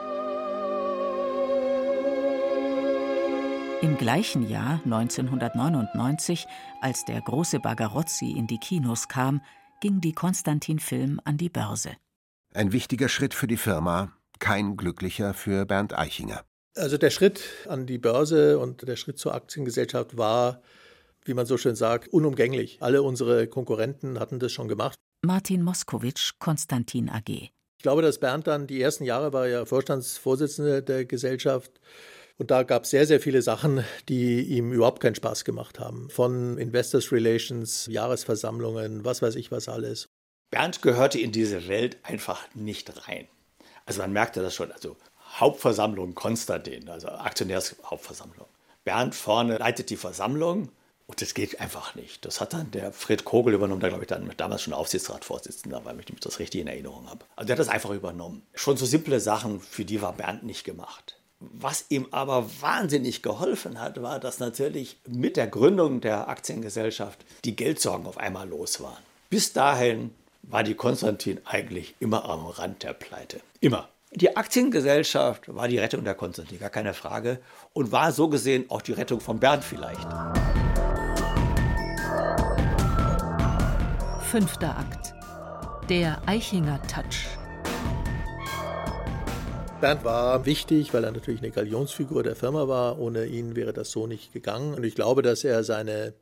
Im 3.82 3.98
gleichen 3.98 4.48
Jahr, 4.48 4.80
1999, 4.84 6.46
als 6.80 7.04
der 7.04 7.20
große 7.20 7.60
Bagarozzi 7.60 8.30
in 8.30 8.46
die 8.46 8.58
Kinos 8.58 9.08
kam, 9.08 9.42
ging 9.80 10.00
die 10.00 10.14
Konstantin 10.14 10.78
Film 10.78 11.20
an 11.24 11.36
die 11.36 11.50
Börse. 11.50 11.90
Ein 12.54 12.72
wichtiger 12.72 13.10
Schritt 13.10 13.34
für 13.34 13.46
die 13.46 13.58
Firma, 13.58 14.12
kein 14.44 14.76
glücklicher 14.76 15.32
für 15.32 15.64
Bernd 15.64 15.96
Eichinger. 15.96 16.44
Also 16.76 16.98
der 16.98 17.08
Schritt 17.08 17.40
an 17.66 17.86
die 17.86 17.96
Börse 17.96 18.58
und 18.58 18.86
der 18.86 18.96
Schritt 18.96 19.18
zur 19.18 19.34
Aktiengesellschaft 19.34 20.18
war, 20.18 20.60
wie 21.24 21.32
man 21.32 21.46
so 21.46 21.56
schön 21.56 21.76
sagt, 21.76 22.08
unumgänglich. 22.08 22.76
Alle 22.80 23.02
unsere 23.02 23.46
Konkurrenten 23.46 24.20
hatten 24.20 24.38
das 24.38 24.52
schon 24.52 24.68
gemacht. 24.68 24.96
Martin 25.24 25.62
Moskowitsch, 25.62 26.32
Konstantin 26.38 27.08
AG. 27.08 27.30
Ich 27.30 27.82
glaube, 27.82 28.02
dass 28.02 28.18
Bernd 28.18 28.46
dann 28.46 28.66
die 28.66 28.82
ersten 28.82 29.04
Jahre 29.04 29.32
war 29.32 29.48
ja 29.48 29.64
Vorstandsvorsitzender 29.64 30.82
der 30.82 31.06
Gesellschaft. 31.06 31.80
Und 32.36 32.50
da 32.50 32.64
gab 32.64 32.84
es 32.84 32.90
sehr, 32.90 33.06
sehr 33.06 33.20
viele 33.20 33.40
Sachen, 33.40 33.82
die 34.10 34.42
ihm 34.42 34.72
überhaupt 34.72 35.00
keinen 35.00 35.14
Spaß 35.14 35.46
gemacht 35.46 35.78
haben. 35.78 36.10
Von 36.10 36.58
Investors 36.58 37.12
Relations, 37.12 37.86
Jahresversammlungen, 37.86 39.06
was 39.06 39.22
weiß 39.22 39.36
ich 39.36 39.50
was 39.50 39.70
alles. 39.70 40.10
Bernd 40.50 40.82
gehörte 40.82 41.18
in 41.18 41.32
diese 41.32 41.66
Welt 41.66 41.96
einfach 42.02 42.46
nicht 42.54 43.08
rein. 43.08 43.26
Also 43.86 44.00
man 44.00 44.12
merkte 44.12 44.42
das 44.42 44.54
schon. 44.54 44.72
Also 44.72 44.96
Hauptversammlung 45.36 46.14
Konstantin, 46.14 46.88
also 46.88 47.08
Aktionärshauptversammlung. 47.08 48.46
Bernd 48.84 49.14
vorne 49.14 49.58
leitet 49.58 49.90
die 49.90 49.96
Versammlung 49.96 50.70
und 51.06 51.20
das 51.20 51.34
geht 51.34 51.60
einfach 51.60 51.94
nicht. 51.94 52.24
Das 52.24 52.40
hat 52.40 52.52
dann 52.52 52.70
der 52.70 52.92
Fred 52.92 53.24
Kogel 53.24 53.54
übernommen, 53.54 53.80
der 53.80 53.90
glaube 53.90 54.04
ich 54.04 54.08
dann 54.08 54.30
damals 54.36 54.62
schon 54.62 54.72
Aufsichtsratsvorsitzender, 54.72 55.84
weil 55.84 55.98
ich 56.00 56.06
das 56.20 56.38
richtig 56.38 56.60
in 56.60 56.66
Erinnerung 56.66 57.08
habe. 57.08 57.24
Also 57.36 57.46
der 57.46 57.54
hat 57.54 57.60
das 57.60 57.68
einfach 57.68 57.90
übernommen. 57.90 58.42
Schon 58.54 58.76
so 58.76 58.86
simple 58.86 59.20
Sachen, 59.20 59.60
für 59.60 59.84
die 59.84 60.00
war 60.00 60.12
Bernd 60.12 60.44
nicht 60.44 60.64
gemacht. 60.64 61.18
Was 61.40 61.86
ihm 61.90 62.08
aber 62.10 62.48
wahnsinnig 62.60 63.22
geholfen 63.22 63.80
hat, 63.80 64.00
war, 64.00 64.18
dass 64.18 64.38
natürlich 64.38 64.98
mit 65.06 65.36
der 65.36 65.46
Gründung 65.46 66.00
der 66.00 66.28
Aktiengesellschaft 66.28 67.24
die 67.44 67.56
Geldsorgen 67.56 68.06
auf 68.06 68.16
einmal 68.16 68.48
los 68.48 68.80
waren. 68.80 69.02
Bis 69.28 69.52
dahin 69.52 70.14
war 70.48 70.62
die 70.62 70.74
Konstantin 70.74 71.40
eigentlich 71.44 71.94
immer 72.00 72.24
am 72.28 72.46
Rand 72.46 72.82
der 72.82 72.92
Pleite. 72.92 73.40
Immer. 73.60 73.88
Die 74.12 74.36
Aktiengesellschaft 74.36 75.52
war 75.52 75.66
die 75.66 75.78
Rettung 75.78 76.04
der 76.04 76.14
Konstantin, 76.14 76.60
gar 76.60 76.70
keine 76.70 76.94
Frage. 76.94 77.40
Und 77.72 77.90
war 77.90 78.12
so 78.12 78.28
gesehen 78.28 78.66
auch 78.68 78.82
die 78.82 78.92
Rettung 78.92 79.20
von 79.20 79.40
Bernd 79.40 79.64
vielleicht. 79.64 80.06
Fünfter 84.22 84.78
Akt. 84.78 85.14
Der 85.88 86.22
Eichinger 86.26 86.80
Touch. 86.82 87.26
Bernd 89.80 90.04
war 90.04 90.46
wichtig, 90.46 90.94
weil 90.94 91.04
er 91.04 91.12
natürlich 91.12 91.42
eine 91.42 91.50
Galionsfigur 91.50 92.22
der 92.22 92.36
Firma 92.36 92.68
war. 92.68 92.98
Ohne 92.98 93.26
ihn 93.26 93.56
wäre 93.56 93.72
das 93.72 93.90
so 93.90 94.06
nicht 94.06 94.32
gegangen. 94.32 94.74
Und 94.74 94.84
ich 94.84 94.94
glaube, 94.94 95.22
dass 95.22 95.44
er 95.44 95.64
seine 95.64 96.14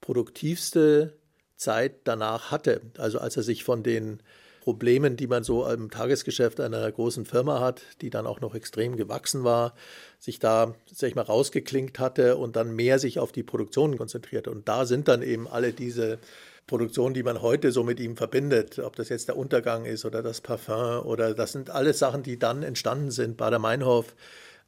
produktivste 0.00 1.19
Zeit 1.60 1.92
danach 2.04 2.50
hatte. 2.50 2.80
Also 2.98 3.18
als 3.18 3.36
er 3.36 3.42
sich 3.42 3.64
von 3.64 3.82
den 3.82 4.20
Problemen, 4.60 5.16
die 5.16 5.26
man 5.26 5.42
so 5.42 5.66
im 5.66 5.90
Tagesgeschäft 5.90 6.60
einer 6.60 6.90
großen 6.90 7.24
Firma 7.24 7.60
hat, 7.60 7.82
die 8.00 8.10
dann 8.10 8.26
auch 8.26 8.40
noch 8.40 8.54
extrem 8.54 8.96
gewachsen 8.96 9.44
war, 9.44 9.74
sich 10.18 10.38
da, 10.38 10.74
sag 10.92 11.08
ich 11.08 11.14
mal, 11.14 11.22
rausgeklinkt 11.22 11.98
hatte 11.98 12.36
und 12.36 12.56
dann 12.56 12.74
mehr 12.74 12.98
sich 12.98 13.18
auf 13.18 13.32
die 13.32 13.42
Produktion 13.42 13.96
konzentrierte. 13.96 14.50
Und 14.50 14.68
da 14.68 14.84
sind 14.84 15.08
dann 15.08 15.22
eben 15.22 15.48
alle 15.48 15.72
diese 15.72 16.18
Produktionen, 16.66 17.14
die 17.14 17.22
man 17.22 17.42
heute 17.42 17.72
so 17.72 17.82
mit 17.82 18.00
ihm 18.00 18.16
verbindet, 18.16 18.78
ob 18.78 18.96
das 18.96 19.08
jetzt 19.08 19.28
der 19.28 19.36
Untergang 19.36 19.86
ist 19.86 20.04
oder 20.04 20.22
das 20.22 20.40
Parfum 20.40 21.04
oder 21.06 21.34
das 21.34 21.52
sind 21.52 21.70
alles 21.70 21.98
Sachen, 21.98 22.22
die 22.22 22.38
dann 22.38 22.62
entstanden 22.62 23.10
sind. 23.10 23.36
Bader-Meinhof, 23.38 24.14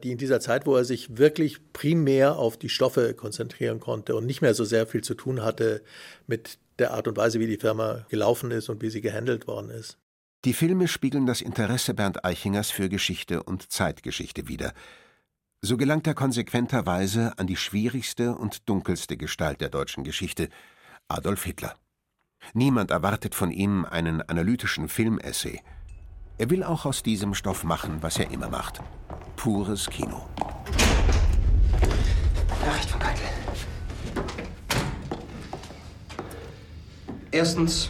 die 0.03 0.11
in 0.11 0.18
dieser 0.18 0.40
Zeit, 0.40 0.66
wo 0.66 0.74
er 0.74 0.84
sich 0.84 1.18
wirklich 1.18 1.72
primär 1.72 2.36
auf 2.38 2.57
die 2.57 2.70
Stoffe 2.70 3.14
konzentrieren 3.14 3.78
konnte 3.78 4.16
und 4.16 4.26
nicht 4.26 4.43
mehr 4.43 4.55
so 4.55 4.64
sehr 4.64 4.86
viel 4.86 5.03
zu 5.05 5.14
tun 5.14 5.43
hatte 5.43 5.82
mit 6.26 6.59
der 6.83 6.93
Art 6.93 7.09
und 7.09 7.16
Weise, 7.16 7.41
wie 7.41 7.47
die 7.47 7.57
Firma 7.57 8.05
gelaufen 8.09 8.51
ist 8.51 8.68
und 8.68 8.83
wie 8.83 8.91
sie 8.91 9.01
gehandelt 9.01 9.47
worden 9.47 9.70
ist. 9.70 9.99
Die 10.45 10.53
Filme 10.53 10.89
spiegeln 10.89 11.24
das 11.24 11.41
Interesse 11.41 11.95
Bernd 11.95 12.24
Eichingers 12.24 12.72
für 12.72 12.89
Geschichte 12.89 13.45
und 13.45 13.70
Zeitgeschichte 13.70 14.49
wider. 14.49 14.72
So 15.61 15.76
gelangt 15.76 16.09
er 16.09 16.14
konsequenterweise 16.14 17.39
an 17.39 17.47
die 17.47 17.57
schwierigste 17.57 18.35
und 18.35 18.68
dunkelste 18.68 19.16
Gestalt 19.16 19.61
der 19.61 19.68
deutschen 19.68 20.03
Geschichte, 20.03 20.49
Adolf 21.07 21.45
Hitler. 21.45 21.76
Niemand 22.53 22.91
erwartet 22.91 23.37
von 23.37 23.53
ihm 23.53 23.85
einen 23.85 24.20
analytischen 24.20 24.89
Filmessay. 24.89 25.61
Er 26.39 26.51
will 26.51 26.64
auch 26.64 26.85
aus 26.85 27.05
diesem 27.05 27.35
Stoff 27.35 27.62
machen, 27.62 27.99
was 28.01 28.18
er 28.18 28.33
immer 28.33 28.49
macht. 28.49 28.80
Pures 29.37 29.89
Kino. 29.89 30.28
Nachricht 32.66 32.91
von 32.91 33.01
Keitel. 33.01 33.41
Erstens, 37.33 37.89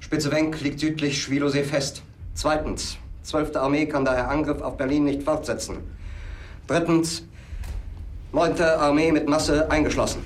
Spitze 0.00 0.32
Wenk 0.32 0.58
liegt 0.62 0.80
südlich 0.80 1.22
Schwilosee 1.22 1.62
fest. 1.62 2.02
Zweitens, 2.32 2.96
12. 3.22 3.54
Armee 3.56 3.84
kann 3.84 4.06
daher 4.06 4.30
Angriff 4.30 4.62
auf 4.62 4.78
Berlin 4.78 5.04
nicht 5.04 5.22
fortsetzen. 5.22 5.76
Drittens, 6.66 7.22
9. 8.32 8.62
Armee 8.62 9.12
mit 9.12 9.28
Masse 9.28 9.70
eingeschlossen. 9.70 10.24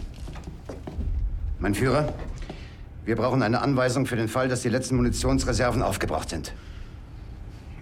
Mein 1.59 1.75
Führer, 1.75 2.15
wir 3.05 3.17
brauchen 3.17 3.43
eine 3.43 3.61
Anweisung 3.61 4.07
für 4.07 4.15
den 4.15 4.29
Fall, 4.29 4.47
dass 4.47 4.63
die 4.63 4.69
letzten 4.69 4.95
Munitionsreserven 4.95 5.83
aufgebraucht 5.83 6.31
sind. 6.31 6.53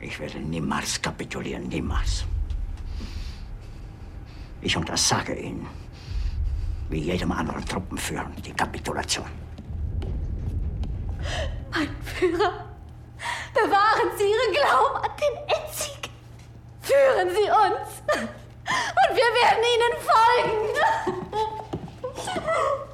Ich 0.00 0.18
werde 0.18 0.38
niemals 0.38 1.00
kapitulieren, 1.02 1.68
niemals. 1.68 2.24
Ich 4.62 4.74
untersage 4.78 5.34
Ihnen, 5.34 5.66
wie 6.88 7.00
jedem 7.00 7.32
anderen 7.32 7.66
Truppenführer, 7.66 8.30
die 8.42 8.52
Kapitulation. 8.52 9.43
Mein 11.70 11.88
Führer, 12.02 12.66
bewahren 13.52 14.10
Sie 14.16 14.24
Ihren 14.24 14.52
Glauben 14.52 14.96
an 14.96 15.10
den 15.18 15.36
Endsieg. 15.56 16.10
Führen 16.80 17.30
Sie 17.30 17.50
uns. 17.50 18.02
Und 18.66 19.16
wir 19.16 19.30
werden 19.42 19.64
Ihnen 19.74 19.94
folgen. 20.00 20.64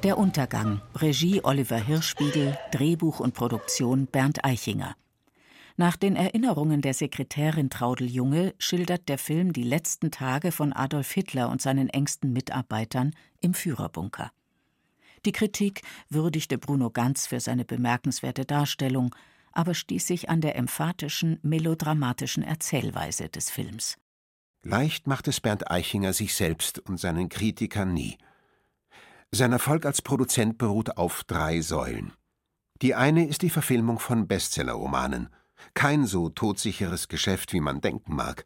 Der 0.03 0.17
Untergang. 0.17 0.81
Regie 0.95 1.41
Oliver 1.43 1.77
Hirschspiegel, 1.77 2.57
Drehbuch 2.71 3.19
und 3.19 3.33
Produktion 3.33 4.07
Bernd 4.07 4.43
Eichinger. 4.43 4.95
Nach 5.77 5.95
den 5.95 6.15
Erinnerungen 6.15 6.81
der 6.81 6.93
Sekretärin 6.93 7.69
Traudel 7.69 8.09
Junge 8.09 8.53
schildert 8.57 9.09
der 9.09 9.17
Film 9.17 9.53
die 9.53 9.63
letzten 9.63 10.11
Tage 10.11 10.51
von 10.51 10.73
Adolf 10.73 11.11
Hitler 11.11 11.49
und 11.49 11.61
seinen 11.61 11.89
engsten 11.89 12.33
Mitarbeitern 12.33 13.15
im 13.39 13.53
Führerbunker. 13.53 14.31
Die 15.25 15.31
Kritik 15.31 15.81
würdigte 16.09 16.57
Bruno 16.57 16.89
Ganz 16.89 17.27
für 17.27 17.39
seine 17.39 17.65
bemerkenswerte 17.65 18.45
Darstellung, 18.45 19.15
aber 19.51 19.73
stieß 19.73 20.07
sich 20.07 20.29
an 20.29 20.41
der 20.41 20.55
emphatischen, 20.55 21.39
melodramatischen 21.43 22.43
Erzählweise 22.43 23.29
des 23.29 23.49
Films. 23.49 23.97
Leicht 24.63 25.07
macht 25.07 25.27
es 25.27 25.39
Bernd 25.39 25.69
Eichinger 25.69 26.13
sich 26.13 26.35
selbst 26.35 26.79
und 26.79 26.99
seinen 26.99 27.29
Kritikern 27.29 27.93
nie. 27.93 28.17
Sein 29.31 29.51
Erfolg 29.51 29.85
als 29.85 30.01
Produzent 30.01 30.57
beruht 30.57 30.97
auf 30.97 31.23
drei 31.23 31.61
Säulen. 31.61 32.13
Die 32.81 32.95
eine 32.95 33.27
ist 33.27 33.43
die 33.43 33.49
Verfilmung 33.49 33.99
von 33.99 34.27
Bestsellerromanen. 34.27 35.29
Kein 35.73 36.05
so 36.05 36.29
todsicheres 36.29 37.07
Geschäft, 37.07 37.53
wie 37.53 37.61
man 37.61 37.81
denken 37.81 38.15
mag. 38.15 38.45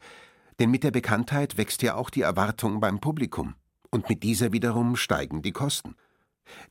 Denn 0.60 0.72
mit 0.72 0.84
der 0.84 0.92
Bekanntheit 0.92 1.58
wächst 1.58 1.82
ja 1.82 1.96
auch 1.96 2.10
die 2.10 2.22
Erwartung 2.22 2.80
beim 2.80 3.00
Publikum. 3.00 3.56
Und 3.92 4.10
mit 4.10 4.24
dieser 4.24 4.52
wiederum 4.52 4.96
steigen 4.96 5.42
die 5.42 5.54
Kosten. 5.54 5.96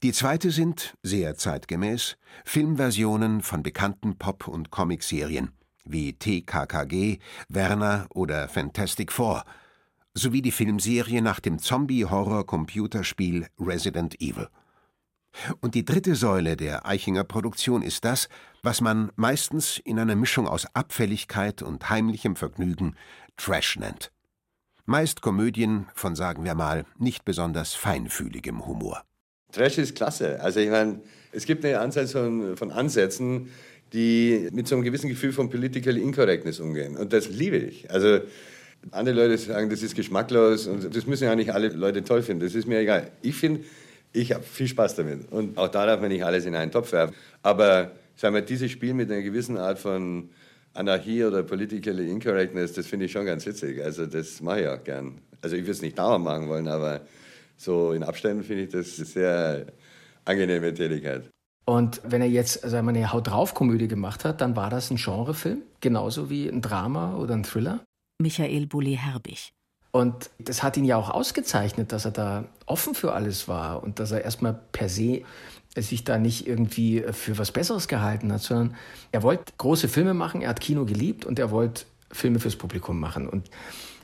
Die 0.03 0.13
zweite 0.13 0.51
sind, 0.51 0.97
sehr 1.03 1.37
zeitgemäß, 1.37 2.17
Filmversionen 2.45 3.43
von 3.43 3.63
bekannten 3.63 4.19
Pop- 4.19 4.49
und 4.49 4.71
Comicserien 4.71 5.53
wie 5.85 6.15
TKKG, 6.15 7.19
Werner 7.49 8.07
oder 8.11 8.49
Fantastic 8.49 9.13
Four, 9.13 9.45
sowie 10.15 10.43
die 10.43 10.53
Filmserie 10.53 11.23
nach 11.23 11.41
dem 11.41 11.59
Zombie-Horror-Computerspiel 11.59 13.47
Resident 13.59 14.21
Evil. 14.21 14.49
Und 15.61 15.75
die 15.75 15.85
dritte 15.85 16.15
Säule 16.15 16.57
der 16.57 16.87
Eichinger 16.87 17.25
Produktion 17.25 17.83
ist 17.83 18.05
das, 18.05 18.29
was 18.63 18.81
man 18.81 19.11
meistens 19.17 19.79
in 19.79 19.99
einer 19.99 20.15
Mischung 20.15 20.47
aus 20.47 20.67
Abfälligkeit 20.75 21.61
und 21.63 21.91
heimlichem 21.91 22.37
Vergnügen 22.37 22.97
Trash 23.37 23.77
nennt. 23.77 24.13
Meist 24.87 25.23
Komödien 25.23 25.89
von, 25.95 26.15
sagen 26.15 26.45
wir 26.45 26.55
mal, 26.55 26.85
nicht 26.99 27.25
besonders 27.25 27.75
feinfühligem 27.75 28.65
Humor. 28.65 29.03
Trash 29.55 29.79
ist 29.79 29.95
klasse. 29.95 30.41
Also 30.41 30.61
ich 30.61 30.71
meine, 30.71 31.01
es 31.33 31.47
gibt 31.47 31.65
eine 31.65 31.81
Anzahl 31.81 32.07
von, 32.07 32.57
von 32.57 32.71
Ansätzen, 32.71 33.51
die 33.93 34.49
mit 34.53 34.67
so 34.67 34.75
einem 34.75 34.85
gewissen 34.85 35.09
Gefühl 35.09 35.33
von 35.33 35.49
Political 35.49 35.97
Incorrectness 35.97 36.61
umgehen. 36.61 36.97
Und 36.97 37.13
das 37.13 37.29
liebe 37.29 37.57
ich. 37.57 37.91
Also 37.91 38.21
andere 38.91 39.15
Leute 39.15 39.39
sagen, 39.39 39.71
das 39.71 39.83
ist 39.83 39.95
geschmacklos 39.95 40.67
und 40.67 40.95
das 40.95 41.07
müssen 41.07 41.25
ja 41.25 41.35
nicht 41.35 41.53
alle 41.53 41.69
Leute 41.69 42.05
toll 42.05 42.23
finden. 42.23 42.45
Das 42.45 42.55
ist 42.55 42.67
mir 42.67 42.81
egal. 42.81 43.11
Ich 43.23 43.37
finde, 43.37 43.61
ich 44.13 44.33
habe 44.33 44.45
viel 44.45 44.69
Spaß 44.69 44.97
damit. 44.97 45.31
Und 45.33 45.57
auch 45.57 45.69
da 45.69 45.87
darf 45.87 46.01
man 46.01 46.11
nicht 46.11 46.25
alles 46.25 46.45
in 46.45 46.55
einen 46.55 46.71
Topf 46.71 46.93
werfen. 46.93 47.15
Aber 47.43 47.93
sagen 48.17 48.35
wir, 48.35 48.43
dieses 48.43 48.71
Spiel 48.71 48.95
mit 48.95 49.11
einer 49.11 49.23
gewissen 49.23 49.57
Art 49.57 49.79
von 49.79 50.29
Anarchie 50.75 51.25
oder 51.25 51.43
Political 51.43 52.01
Incorrectness, 52.01 52.73
das 52.73 52.87
finde 52.87 53.07
ich 53.07 53.13
schon 53.13 53.27
ganz 53.27 53.47
witzig. 53.47 53.83
Also 53.83 54.07
das 54.07 54.41
mache 54.41 54.63
ich 54.63 54.69
auch 54.69 54.83
gern. 54.83 55.19
Also 55.41 55.57
ich 55.57 55.63
würde 55.63 55.73
es 55.73 55.83
nicht 55.83 55.99
dauernd 55.99 56.25
machen 56.25 56.49
wollen, 56.49 56.69
aber 56.69 57.01
so 57.57 57.93
in 57.93 58.03
Abständen 58.03 58.43
finde 58.43 58.65
ich 58.65 58.71
das 58.71 58.97
eine 58.97 59.07
sehr 59.07 59.67
angenehme 60.25 60.73
Tätigkeit. 60.73 61.29
Und 61.67 62.01
wenn 62.05 62.21
er 62.21 62.29
jetzt 62.29 62.63
also 62.63 62.77
eine 62.77 63.13
Haut 63.13 63.29
drauf 63.29 63.55
Komödie 63.55 63.89
gemacht 63.89 64.25
hat, 64.25 64.41
dann 64.41 64.55
war 64.55 64.69
das 64.69 64.91
ein 64.91 64.97
Genrefilm, 64.97 65.63
genauso 65.81 66.29
wie 66.29 66.49
ein 66.49 66.61
Drama 66.61 67.17
oder 67.17 67.35
ein 67.35 67.45
Thriller. 67.45 67.85
Michael 68.21 68.67
Bulli-Herbig. 68.67 69.53
Und 69.91 70.31
das 70.39 70.63
hat 70.63 70.77
ihn 70.77 70.85
ja 70.85 70.97
auch 70.97 71.09
ausgezeichnet, 71.09 71.93
dass 71.93 72.05
er 72.05 72.11
da 72.11 72.45
offen 72.67 72.95
für 72.95 73.13
alles 73.13 73.49
war 73.49 73.83
und 73.83 74.01
dass 74.01 74.11
er 74.11 74.23
erstmal 74.23 74.59
per 74.73 74.89
se 74.89 75.23
sich 75.77 76.05
da 76.05 76.19
nicht 76.19 76.47
irgendwie 76.47 77.05
für 77.13 77.39
was 77.39 77.53
Besseres 77.53 77.89
gehalten 77.89 78.33
hat, 78.33 78.43
sondern 78.43 78.77
er 79.13 79.23
wollte 79.23 79.53
große 79.57 79.89
Filme 79.89 80.15
machen, 80.15 80.43
er 80.43 80.51
hat 80.51 80.61
Kino 80.61 80.85
geliebt 80.85 81.25
und 81.25 81.39
er 81.39 81.51
wollte 81.51 81.85
Filme 82.11 82.39
fürs 82.39 82.57
Publikum 82.57 83.01
machen. 83.01 83.29
Und 83.29 83.51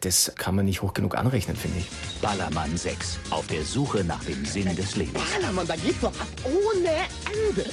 das 0.01 0.33
kann 0.37 0.55
man 0.55 0.65
nicht 0.65 0.83
hoch 0.83 0.95
genug 0.95 1.17
anrechnen, 1.17 1.57
finde 1.57 1.79
ich. 1.79 1.89
Ballermann 2.21 2.77
6. 2.77 3.19
Auf 3.31 3.47
der 3.47 3.65
Suche 3.65 4.05
nach 4.05 4.25
dem 4.25 4.45
Sinn 4.45 4.75
des 4.75 4.97
Lebens. 4.97 5.23
Ballermann, 5.33 5.67
da 5.67 5.77
geht 5.77 6.03
doch 6.03 6.09
ab 6.09 6.29
ohne 6.45 6.91
Ende. 7.49 7.71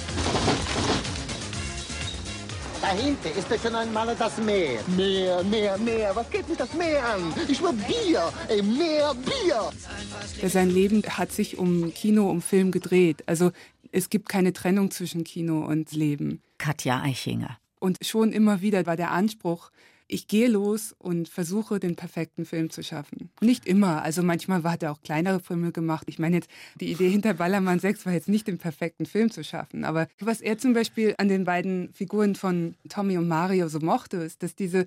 Dahinter 2.81 3.31
ist 3.35 3.49
ja 3.49 3.57
schon 3.57 3.75
einmal 3.75 4.15
das 4.15 4.37
Meer. 4.37 4.79
Meer, 4.95 5.43
Meer, 5.43 5.77
Meer. 5.77 6.15
Was 6.15 6.29
geht 6.29 6.47
mich 6.47 6.57
das 6.57 6.73
Meer 6.73 7.03
an? 7.03 7.33
Ich 7.47 7.61
will 7.61 7.73
Bier. 7.73 8.31
Ey, 8.47 8.61
mehr 8.61 9.13
Bier. 9.15 10.49
Sein 10.49 10.69
Leben 10.69 11.01
hat 11.03 11.31
sich 11.31 11.57
um 11.57 11.93
Kino, 11.93 12.29
um 12.29 12.41
Film 12.41 12.71
gedreht. 12.71 13.23
Also 13.25 13.51
es 13.91 14.09
gibt 14.09 14.29
keine 14.29 14.53
Trennung 14.53 14.91
zwischen 14.91 15.23
Kino 15.23 15.65
und 15.65 15.91
Leben. 15.93 16.41
Katja 16.59 17.01
Eichinger. 17.01 17.57
Und 17.79 17.97
schon 18.05 18.31
immer 18.31 18.61
wieder 18.61 18.85
war 18.85 18.95
der 18.95 19.11
Anspruch, 19.11 19.71
ich 20.07 20.27
gehe 20.27 20.47
los 20.47 20.95
und 20.97 21.27
versuche, 21.27 21.79
den 21.79 21.95
perfekten 21.95 22.45
Film 22.45 22.69
zu 22.69 22.83
schaffen. 22.83 23.29
Nicht 23.41 23.67
immer, 23.67 24.01
also 24.03 24.23
manchmal 24.23 24.63
hat 24.63 24.83
er 24.83 24.91
auch 24.91 25.01
kleinere 25.01 25.39
Filme 25.39 25.71
gemacht. 25.71 26.07
Ich 26.07 26.19
meine 26.19 26.37
jetzt, 26.37 26.49
die 26.79 26.91
Idee 26.91 27.09
hinter 27.09 27.33
Ballermann 27.33 27.79
6 27.79 28.05
war 28.05 28.13
jetzt 28.13 28.29
nicht, 28.29 28.47
den 28.47 28.57
perfekten 28.57 29.05
Film 29.05 29.31
zu 29.31 29.43
schaffen. 29.43 29.83
Aber 29.83 30.07
was 30.19 30.41
er 30.41 30.57
zum 30.57 30.73
Beispiel 30.73 31.15
an 31.17 31.27
den 31.27 31.43
beiden 31.43 31.91
Figuren 31.93 32.35
von 32.35 32.75
Tommy 32.89 33.17
und 33.17 33.27
Mario 33.27 33.67
so 33.67 33.79
mochte, 33.79 34.17
ist, 34.17 34.43
dass 34.43 34.55
diese 34.55 34.85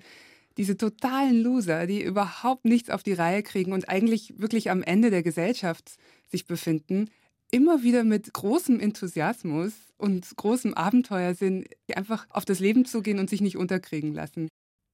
diese 0.57 0.75
totalen 0.75 1.41
Loser, 1.41 1.87
die 1.87 2.03
überhaupt 2.03 2.65
nichts 2.65 2.89
auf 2.89 3.03
die 3.03 3.13
Reihe 3.13 3.41
kriegen 3.41 3.71
und 3.71 3.87
eigentlich 3.87 4.33
wirklich 4.37 4.69
am 4.69 4.83
Ende 4.83 5.09
der 5.09 5.23
Gesellschaft 5.23 5.97
sich 6.29 6.45
befinden, 6.45 7.09
immer 7.51 7.83
wieder 7.83 8.03
mit 8.03 8.33
großem 8.33 8.79
Enthusiasmus 8.79 9.73
und 9.97 10.35
großem 10.35 10.73
Abenteuersinn 10.73 11.65
einfach 11.95 12.25
auf 12.29 12.45
das 12.45 12.59
Leben 12.59 12.85
zugehen 12.85 13.19
und 13.19 13.29
sich 13.29 13.41
nicht 13.41 13.57
unterkriegen 13.57 14.13
lassen. 14.13 14.49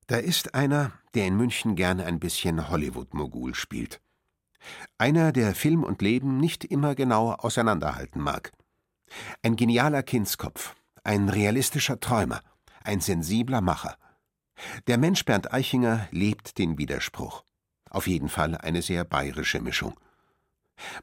Da 0.08 0.18
ist 0.18 0.56
einer, 0.56 0.94
der 1.14 1.28
in 1.28 1.36
München 1.36 1.76
gerne 1.76 2.06
ein 2.06 2.20
bisschen 2.20 2.70
Hollywood-Mogul 2.70 3.56
spielt. 3.56 4.00
Einer, 4.98 5.34
der 5.34 5.54
Film 5.54 5.84
und 5.84 6.02
Leben 6.02 6.38
nicht 6.38 6.64
immer 6.64 6.96
genau 6.96 7.34
auseinanderhalten 7.34 8.22
mag. 8.22 8.52
Ein 9.44 9.56
genialer 9.56 10.04
Kindskopf, 10.04 10.76
ein 11.04 11.30
realistischer 11.30 12.00
Träumer, 12.00 12.42
ein 12.84 13.02
sensibler 13.02 13.62
Macher. 13.62 13.98
Der 14.88 14.98
Mensch 14.98 15.26
Bernd 15.26 15.54
Eichinger 15.54 16.08
lebt 16.12 16.58
den 16.58 16.78
Widerspruch. 16.78 17.44
Auf 17.90 18.08
jeden 18.08 18.30
Fall 18.30 18.58
eine 18.58 18.82
sehr 18.82 19.04
bayerische 19.04 19.62
Mischung. 19.62 20.00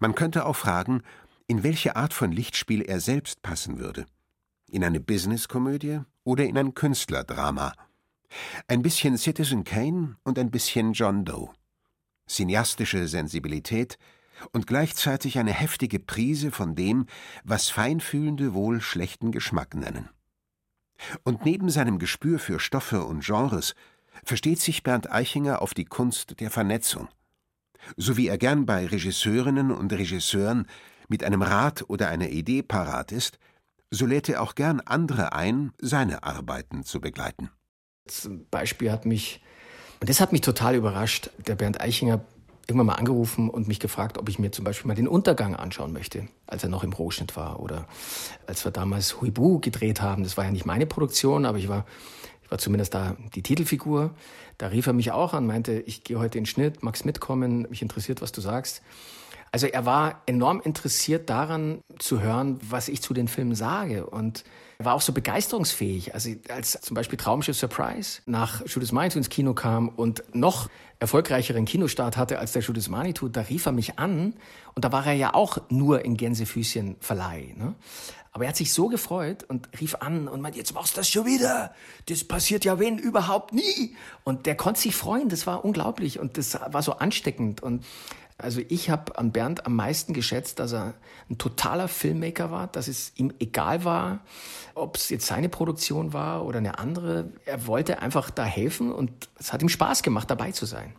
Man 0.01 0.15
könnte 0.15 0.47
auch 0.47 0.57
fragen, 0.57 1.03
in 1.47 1.63
welche 1.63 1.97
Art 1.97 2.15
von 2.15 2.33
Lichtspiel 2.33 2.81
er 2.83 3.01
selbst 3.01 3.43
passen 3.43 3.79
würde. 3.79 4.07
In 4.71 4.83
eine 4.83 5.01
Businesskomödie 5.01 6.01
oder 6.25 6.45
in 6.45 6.57
ein 6.57 6.75
Künstlerdrama. 6.75 7.75
Ein 8.69 8.83
bisschen 8.83 9.17
Citizen 9.17 9.65
Kane 9.65 10.17
und 10.25 10.39
ein 10.39 10.51
bisschen 10.51 10.93
John 10.93 11.25
Doe. 11.25 11.51
Cineastische 12.27 13.07
Sensibilität 13.09 13.99
und 14.53 14.67
gleichzeitig 14.67 15.39
eine 15.39 15.53
heftige 15.53 16.01
Prise 16.01 16.51
von 16.51 16.75
dem, 16.75 17.07
was 17.45 17.69
Feinfühlende 17.69 18.55
wohl 18.55 18.81
schlechten 18.81 19.33
Geschmack 19.33 19.75
nennen. 19.75 20.09
Und 21.23 21.45
neben 21.45 21.71
seinem 21.71 21.99
Gespür 21.99 22.39
für 22.39 22.61
Stoffe 22.61 23.05
und 23.05 23.25
Genres 23.25 23.75
versteht 24.25 24.61
sich 24.61 24.83
Bernd 24.83 25.11
Eichinger 25.11 25.61
auf 25.61 25.75
die 25.75 25.85
Kunst 25.85 26.41
der 26.41 26.51
Vernetzung. 26.51 27.09
So 27.97 28.17
wie 28.17 28.29
er 28.29 28.39
gern 28.39 28.65
bei 28.65 28.87
Regisseurinnen 28.87 29.71
und 29.71 29.93
Regisseuren 29.93 30.67
mit 31.09 31.23
einem 31.23 31.43
Rat 31.43 31.85
oder 31.89 32.09
einer 32.09 32.29
Idee 32.29 32.63
parat 32.63 33.13
ist, 33.13 33.39
so 33.91 34.07
lädt 34.07 34.29
er 34.29 34.43
auch 34.43 34.55
gern 34.55 34.81
andere 34.81 35.33
ein, 35.33 35.73
seine 35.79 36.23
Arbeiten 36.23 36.85
zu 36.85 37.01
begleiten. 37.01 37.51
Zum 38.07 38.47
Beispiel 38.51 38.91
hat 38.91 39.07
mich, 39.07 39.41
und 40.01 40.11
das 40.11 40.21
hat 40.21 40.33
mich 40.33 40.43
total 40.43 40.75
überrascht, 40.75 41.31
der 41.47 41.55
Bernd 41.55 41.81
Eichinger 41.81 42.21
irgendwann 42.67 42.87
mal 42.87 42.95
angerufen 42.95 43.51
und 43.51 43.69
mich 43.69 43.81
gefragt, 43.81 44.19
ob 44.19 44.29
ich 44.29 44.39
mir 44.39 44.51
zum 44.53 44.65
Beispiel 44.65 44.89
mal 44.89 44.95
den 44.95 45.09
Untergang 45.09 45.55
anschauen 45.55 45.93
möchte, 45.93 46.29
als 46.47 46.63
er 46.63 46.69
noch 46.69 46.85
im 46.85 46.93
Rohschnitt 46.93 47.37
war. 47.37 47.61
Oder 47.61 47.87
als 48.47 48.65
wir 48.65 48.73
damals 48.73 49.21
Huibu 49.21 49.59
gedreht 49.61 50.01
haben, 50.01 50.23
das 50.23 50.37
war 50.37 50.45
ja 50.45 50.51
nicht 50.51 50.67
meine 50.67 50.87
Produktion, 50.87 51.45
aber 51.45 51.59
ich 51.59 51.69
war, 51.69 51.85
ich 52.43 52.51
war 52.51 52.59
zumindest 52.59 52.95
da 52.95 53.17
die 53.35 53.43
Titelfigur. 53.43 54.15
Da 54.59 54.69
rief 54.69 54.87
er 54.87 54.93
mich 54.93 55.13
auch 55.13 55.35
an, 55.35 55.47
meinte, 55.47 55.73
ich 55.73 56.05
gehe 56.05 56.19
heute 56.19 56.39
in 56.39 56.45
den 56.45 56.47
Schnitt, 56.47 56.83
magst 56.83 57.05
mitkommen, 57.05 57.67
mich 57.69 57.83
interessiert, 57.83 58.23
was 58.23 58.33
du 58.33 58.41
sagst. 58.41 58.83
Also 59.53 59.67
er 59.67 59.87
war 59.87 60.23
enorm 60.27 60.61
interessiert 60.61 61.31
daran 61.31 61.81
zu 61.99 62.21
hören, 62.21 62.59
was 62.69 62.89
ich 62.89 63.03
zu 63.03 63.15
den 63.15 63.29
Filmen 63.29 63.55
sage 63.55 64.07
und 64.07 64.45
war 64.79 64.95
auch 64.95 65.01
so 65.01 65.13
begeisterungsfähig. 65.13 66.15
Also 66.15 66.31
als 66.49 66.79
zum 66.81 66.95
Beispiel 66.95 67.19
Traumschiff 67.19 67.57
Surprise 67.57 68.21
nach 68.27 68.67
Judas 68.67 68.93
Manitou 68.93 69.19
ins 69.19 69.29
Kino 69.29 69.55
kam 69.55 69.89
und 69.89 70.23
noch 70.35 70.69
erfolgreicheren 70.99 71.65
Kinostart 71.65 72.17
hatte 72.17 72.39
als 72.39 72.53
der 72.53 72.63
Judas 72.63 72.89
Manitou, 72.89 73.29
da 73.29 73.43
rief 73.43 73.67
er 73.67 73.73
mich 73.73 73.99
an 73.99 74.35
und 74.75 74.85
da 74.85 74.93
war 74.93 75.07
er 75.07 75.13
ja 75.13 75.35
auch 75.35 75.59
nur 75.69 76.05
in 76.05 76.17
Gänsefüßchen 76.17 76.97
Verleih. 77.01 77.55
Ne? 77.57 77.75
Aber 78.33 78.45
er 78.45 78.49
hat 78.49 78.57
sich 78.57 78.73
so 78.73 78.89
gefreut 78.89 79.45
und 79.45 79.69
rief 79.81 79.95
an 80.01 80.27
und 80.27 80.41
meinte, 80.41 80.59
jetzt 80.59 80.75
machst 80.75 80.97
du 80.97 81.01
das 81.01 81.09
schon 81.09 81.25
wieder. 81.25 81.73
Das 82.07 82.25
passiert 82.25 82.65
ja 82.65 82.81
wen 82.81 82.99
überhaupt 82.99 83.53
nie. 83.53 83.95
Und 84.25 84.47
der 84.47 84.57
konnte 84.57 84.81
sich 84.81 84.97
freuen, 84.97 85.29
das 85.29 85.47
war 85.47 85.65
unglaublich 85.65 86.19
und 86.19 86.37
das 86.37 86.59
war 86.69 86.83
so 86.83 86.95
ansteckend. 86.95 87.63
Und 87.63 87.85
also 88.45 88.61
ich 88.69 88.91
habe 88.91 89.19
an 89.19 89.33
Bernd 89.33 89.67
am 89.67 89.75
meisten 89.75 90.13
geschätzt, 90.13 90.59
dass 90.59 90.73
er 90.73 90.95
ein 91.31 91.39
totaler 91.39 91.89
Filmmaker 91.89 92.51
war, 92.51 92.69
dass 92.69 92.87
es 92.87 93.13
ihm 93.17 93.33
egal 93.41 93.85
war, 93.85 94.25
ob 94.75 94.97
es 94.97 95.09
jetzt 95.09 95.27
seine 95.27 95.49
Produktion 95.49 96.13
war 96.13 96.45
oder 96.45 96.59
eine 96.59 96.79
andere. 96.79 97.33
Er 97.47 97.67
wollte 97.67 98.01
einfach 98.01 98.31
da 98.31 98.45
helfen 98.45 98.93
und 98.93 99.29
es 99.39 99.53
hat 99.53 99.63
ihm 99.63 99.69
Spaß 99.69 100.03
gemacht, 100.03 100.31
dabei 100.31 100.53
zu 100.53 100.67
sein. 100.67 100.95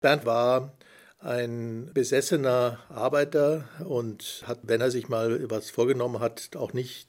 Bernd 0.00 0.24
war 0.24 0.72
ein 1.18 1.90
besessener 1.92 2.78
Arbeiter 2.88 3.64
und 3.84 4.44
hat, 4.46 4.60
wenn 4.62 4.80
er 4.80 4.90
sich 4.90 5.08
mal 5.08 5.50
was 5.50 5.70
vorgenommen 5.70 6.20
hat, 6.20 6.50
auch 6.56 6.72
nicht 6.72 7.08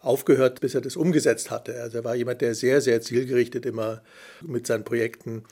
aufgehört, 0.00 0.60
bis 0.60 0.74
er 0.74 0.80
das 0.80 0.96
umgesetzt 0.96 1.50
hatte. 1.50 1.80
Also 1.80 1.98
er 1.98 2.04
war 2.04 2.14
jemand, 2.16 2.40
der 2.40 2.54
sehr, 2.54 2.80
sehr 2.80 3.00
zielgerichtet 3.00 3.66
immer 3.66 4.02
mit 4.42 4.66
seinen 4.66 4.84
Projekten 4.84 5.44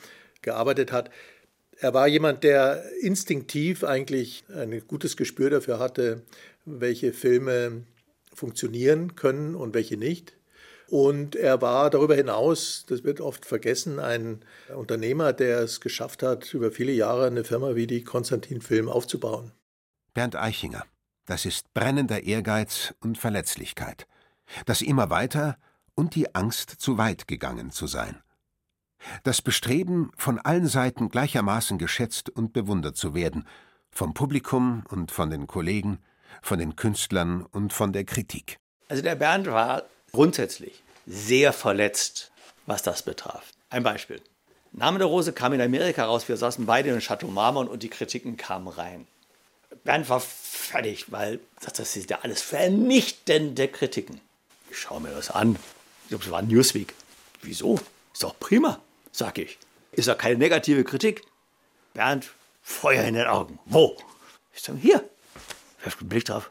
gearbeitet 0.43 0.93
hat. 0.93 1.11
Er 1.81 1.95
war 1.95 2.07
jemand, 2.07 2.45
der 2.45 2.85
instinktiv 3.01 3.85
eigentlich 3.85 4.45
ein 4.55 4.87
gutes 4.87 5.17
Gespür 5.17 5.51
dafür 5.51 5.79
hatte, 5.79 6.23
welche 6.65 7.13
Filme 7.13 7.85
funktionieren 8.33 9.17
können 9.17 9.55
und 9.55 9.75
welche 9.75 9.97
nicht. 9.97 10.35
Und 10.89 11.35
er 11.35 11.63
war 11.63 11.91
darüber 11.91 12.15
hinaus, 12.15 12.85
das 12.89 13.05
wird 13.05 13.21
oft 13.21 13.47
vergessen, 13.47 13.99
ein 13.99 14.45
Unternehmer, 14.75 15.33
der 15.33 15.61
es 15.61 15.81
geschafft 15.81 16.23
hat, 16.23 16.53
über 16.53 16.71
viele 16.71 16.93
Jahre 16.93 17.27
eine 17.27 17.45
Firma 17.45 17.75
wie 17.75 17.87
die 17.87 18.05
Konstantin 18.05 18.61
Film 18.61 18.89
aufzubauen. 18.89 19.53
Bernd 20.13 20.37
Eichinger, 20.37 20.85
das 21.27 21.47
ist 21.47 21.73
brennender 21.75 22.23
Ehrgeiz 22.23 22.95
und 23.01 23.19
Verletzlichkeit. 23.19 24.07
Das 24.67 24.83
immer 24.83 25.11
weiter 25.11 25.57
und 25.95 26.15
die 26.15 26.35
Angst, 26.35 26.71
zu 26.71 26.99
weit 26.99 27.27
gegangen 27.27 27.71
zu 27.71 27.87
sein. 27.87 28.24
Das 29.23 29.43
Bestreben, 29.43 30.11
von 30.17 30.39
allen 30.39 30.67
Seiten 30.67 31.09
gleichermaßen 31.09 31.79
geschätzt 31.79 32.31
und 32.31 32.53
bewundert 32.53 32.97
zu 32.97 33.15
werden, 33.15 33.47
vom 33.91 34.15
Publikum 34.15 34.85
und 34.89 35.11
von 35.11 35.31
den 35.31 35.47
Kollegen, 35.47 35.99
von 36.43 36.59
den 36.59 36.77
Künstlern 36.77 37.43
und 37.43 37.73
von 37.73 37.93
der 37.93 38.05
Kritik. 38.05 38.59
Also 38.89 39.03
der 39.03 39.15
Bernd 39.15 39.47
war 39.47 39.85
grundsätzlich 40.13 40.83
sehr 41.07 41.53
verletzt, 41.53 42.33
was 42.67 42.83
das 42.83 43.03
betraf. 43.03 43.45
Ein 43.71 43.83
Beispiel. 43.83 44.21
Name 44.73 44.99
der 44.99 45.07
Rose 45.07 45.33
kam 45.33 45.53
in 45.53 45.61
Amerika 45.61 46.05
raus. 46.05 46.29
Wir 46.29 46.37
saßen 46.37 46.67
beide 46.67 46.91
in 46.91 46.99
Chateau 46.99 47.29
Marmont 47.29 47.71
und 47.71 47.83
die 47.83 47.89
Kritiken 47.89 48.37
kamen 48.37 48.69
rein. 48.69 49.07
Bernd 49.85 50.09
war 50.09 50.21
fertig, 50.21 51.13
weil 51.13 51.41
das 51.61 51.97
ist 51.97 52.11
ja 52.11 52.21
alles 52.23 52.43
vernichtende 52.43 53.69
Kritiken. 53.69 54.21
Ich 54.71 54.79
schaue 54.79 55.01
mir 55.01 55.11
das 55.11 55.31
an. 55.31 55.57
Ich 56.05 56.09
glaube, 56.09 56.25
es 56.25 56.31
war 56.31 56.43
Newsweek. 56.43 56.95
Wieso? 57.43 57.79
Ist 58.13 58.23
doch 58.23 58.39
prima, 58.39 58.81
sag 59.15 59.39
ich. 59.39 59.59
Ist 59.93 60.09
doch 60.09 60.19
keine 60.19 60.37
negative 60.37 60.85
Kritik. 60.85 61.23
Bernd, 61.95 62.33
Feuer 62.63 63.05
in 63.05 63.15
den 63.15 63.27
Augen. 63.27 63.59
Wo? 63.65 63.97
Ich 64.53 64.63
sage, 64.63 64.79
hier. 64.79 65.09
Werf 65.83 66.01
einen 66.01 66.09
Blick 66.09 66.25
drauf. 66.25 66.49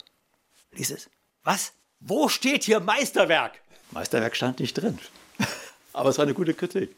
Lies 0.72 0.90
es. 0.90 1.10
Was? 1.42 1.72
Wo 2.00 2.28
steht 2.28 2.64
hier 2.64 2.80
Meisterwerk? 2.80 3.60
Meisterwerk 3.90 4.34
stand 4.34 4.60
nicht 4.60 4.74
drin. 4.74 4.98
Aber 5.92 6.08
es 6.08 6.18
war 6.18 6.24
eine 6.24 6.34
gute 6.34 6.54
Kritik. 6.54 6.96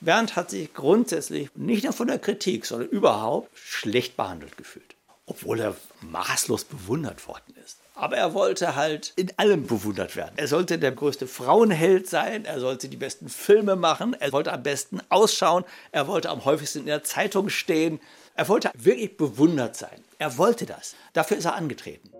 Bernd 0.00 0.36
hat 0.36 0.50
sich 0.50 0.74
grundsätzlich 0.74 1.54
nicht 1.54 1.84
nur 1.84 1.92
von 1.92 2.08
der 2.08 2.18
Kritik, 2.18 2.66
sondern 2.66 2.88
überhaupt 2.88 3.56
schlecht 3.56 4.16
behandelt 4.16 4.56
gefühlt. 4.56 4.96
Obwohl 5.26 5.60
er 5.60 5.76
maßlos 6.00 6.64
bewundert 6.64 7.26
worden 7.26 7.54
ist. 7.64 7.78
Aber 7.96 8.16
er 8.16 8.34
wollte 8.34 8.74
halt 8.74 9.12
in 9.14 9.30
allem 9.36 9.66
bewundert 9.66 10.16
werden. 10.16 10.32
Er 10.36 10.48
sollte 10.48 10.78
der 10.78 10.90
größte 10.90 11.28
Frauenheld 11.28 12.08
sein, 12.08 12.44
er 12.44 12.58
sollte 12.58 12.88
die 12.88 12.96
besten 12.96 13.28
Filme 13.28 13.76
machen, 13.76 14.14
er 14.18 14.32
wollte 14.32 14.52
am 14.52 14.64
besten 14.64 15.00
ausschauen, 15.10 15.64
er 15.92 16.08
wollte 16.08 16.28
am 16.28 16.44
häufigsten 16.44 16.80
in 16.80 16.86
der 16.86 17.04
Zeitung 17.04 17.48
stehen. 17.48 18.00
Er 18.34 18.48
wollte 18.48 18.70
wirklich 18.74 19.16
bewundert 19.16 19.76
sein. 19.76 20.02
Er 20.18 20.36
wollte 20.38 20.66
das. 20.66 20.96
Dafür 21.12 21.36
ist 21.36 21.44
er 21.44 21.54
angetreten. 21.54 22.10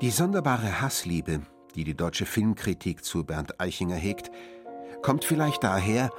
Die 0.00 0.10
sonderbare 0.10 0.80
Hassliebe, 0.80 1.42
die 1.76 1.84
die 1.84 1.96
deutsche 1.96 2.26
Filmkritik 2.26 3.04
zu 3.04 3.24
Bernd 3.24 3.60
Eichinger 3.60 3.96
hegt, 3.96 4.30
kommt 5.02 5.24
vielleicht 5.24 5.62
daher, 5.62 6.10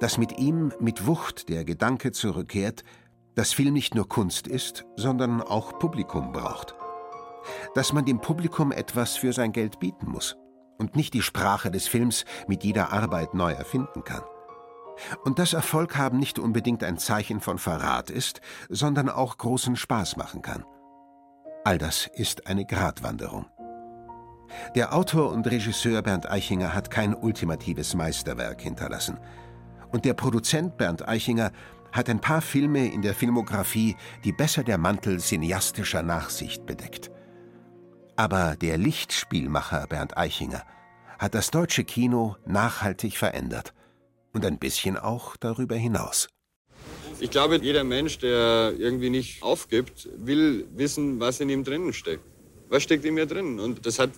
dass 0.00 0.18
mit 0.18 0.38
ihm 0.38 0.72
mit 0.80 1.06
Wucht 1.06 1.48
der 1.48 1.64
Gedanke 1.64 2.10
zurückkehrt, 2.10 2.82
dass 3.34 3.52
Film 3.52 3.74
nicht 3.74 3.94
nur 3.94 4.08
Kunst 4.08 4.46
ist, 4.46 4.84
sondern 4.96 5.42
auch 5.42 5.78
Publikum 5.78 6.32
braucht. 6.32 6.74
Dass 7.74 7.92
man 7.92 8.04
dem 8.04 8.20
Publikum 8.20 8.72
etwas 8.72 9.16
für 9.16 9.32
sein 9.32 9.52
Geld 9.52 9.80
bieten 9.80 10.10
muss 10.10 10.36
und 10.78 10.96
nicht 10.96 11.14
die 11.14 11.22
Sprache 11.22 11.70
des 11.70 11.88
Films 11.88 12.24
mit 12.46 12.64
jeder 12.64 12.92
Arbeit 12.92 13.34
neu 13.34 13.52
erfinden 13.52 14.04
kann. 14.04 14.22
Und 15.24 15.38
dass 15.38 15.52
Erfolg 15.52 15.96
haben 15.96 16.18
nicht 16.18 16.38
unbedingt 16.38 16.84
ein 16.84 16.98
Zeichen 16.98 17.40
von 17.40 17.58
Verrat 17.58 18.10
ist, 18.10 18.40
sondern 18.68 19.08
auch 19.08 19.36
großen 19.36 19.76
Spaß 19.76 20.16
machen 20.16 20.40
kann. 20.40 20.64
All 21.64 21.78
das 21.78 22.08
ist 22.14 22.46
eine 22.46 22.64
Gratwanderung. 22.64 23.46
Der 24.74 24.94
Autor 24.94 25.32
und 25.32 25.46
Regisseur 25.50 26.02
Bernd 26.02 26.30
Eichinger 26.30 26.74
hat 26.74 26.90
kein 26.90 27.14
ultimatives 27.14 27.94
Meisterwerk 27.94 28.60
hinterlassen. 28.60 29.18
Und 29.90 30.04
der 30.04 30.14
Produzent 30.14 30.76
Bernd 30.76 31.08
Eichinger 31.08 31.50
hat 31.94 32.10
ein 32.10 32.20
paar 32.20 32.42
Filme 32.42 32.92
in 32.92 33.02
der 33.02 33.14
Filmografie, 33.14 33.96
die 34.24 34.32
besser 34.32 34.64
der 34.64 34.78
Mantel 34.78 35.20
cineastischer 35.20 36.02
Nachsicht 36.02 36.66
bedeckt. 36.66 37.10
Aber 38.16 38.56
der 38.60 38.78
Lichtspielmacher 38.78 39.86
Bernd 39.86 40.16
Eichinger 40.16 40.64
hat 41.20 41.36
das 41.36 41.52
deutsche 41.52 41.84
Kino 41.84 42.36
nachhaltig 42.46 43.16
verändert. 43.16 43.72
Und 44.32 44.44
ein 44.44 44.58
bisschen 44.58 44.96
auch 44.96 45.36
darüber 45.36 45.76
hinaus. 45.76 46.28
Ich 47.20 47.30
glaube, 47.30 47.60
jeder 47.62 47.84
Mensch, 47.84 48.18
der 48.18 48.74
irgendwie 48.76 49.10
nicht 49.10 49.40
aufgibt, 49.44 50.08
will 50.16 50.66
wissen, 50.74 51.20
was 51.20 51.38
in 51.38 51.48
ihm 51.48 51.62
drinnen 51.62 51.92
steckt. 51.92 52.24
Was 52.68 52.82
steckt 52.82 53.04
in 53.04 53.14
mir 53.14 53.26
drin? 53.26 53.60
Und 53.60 53.86
das 53.86 54.00
hat, 54.00 54.10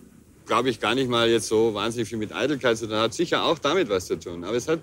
glaube 0.47 0.69
ich, 0.69 0.79
gar 0.79 0.95
nicht 0.95 1.07
mal 1.07 1.29
jetzt 1.29 1.47
so 1.47 1.75
wahnsinnig 1.75 2.09
viel 2.09 2.17
mit 2.17 2.33
Eitelkeit 2.33 2.75
zu 2.77 2.87
tun. 2.87 2.97
Hat 2.97 3.13
sicher 3.13 3.43
auch 3.43 3.59
damit 3.59 3.87
was 3.89 4.07
zu 4.07 4.17
tun. 4.17 4.43
Aber 4.43 4.57
es 4.57 4.67
hat 4.67 4.79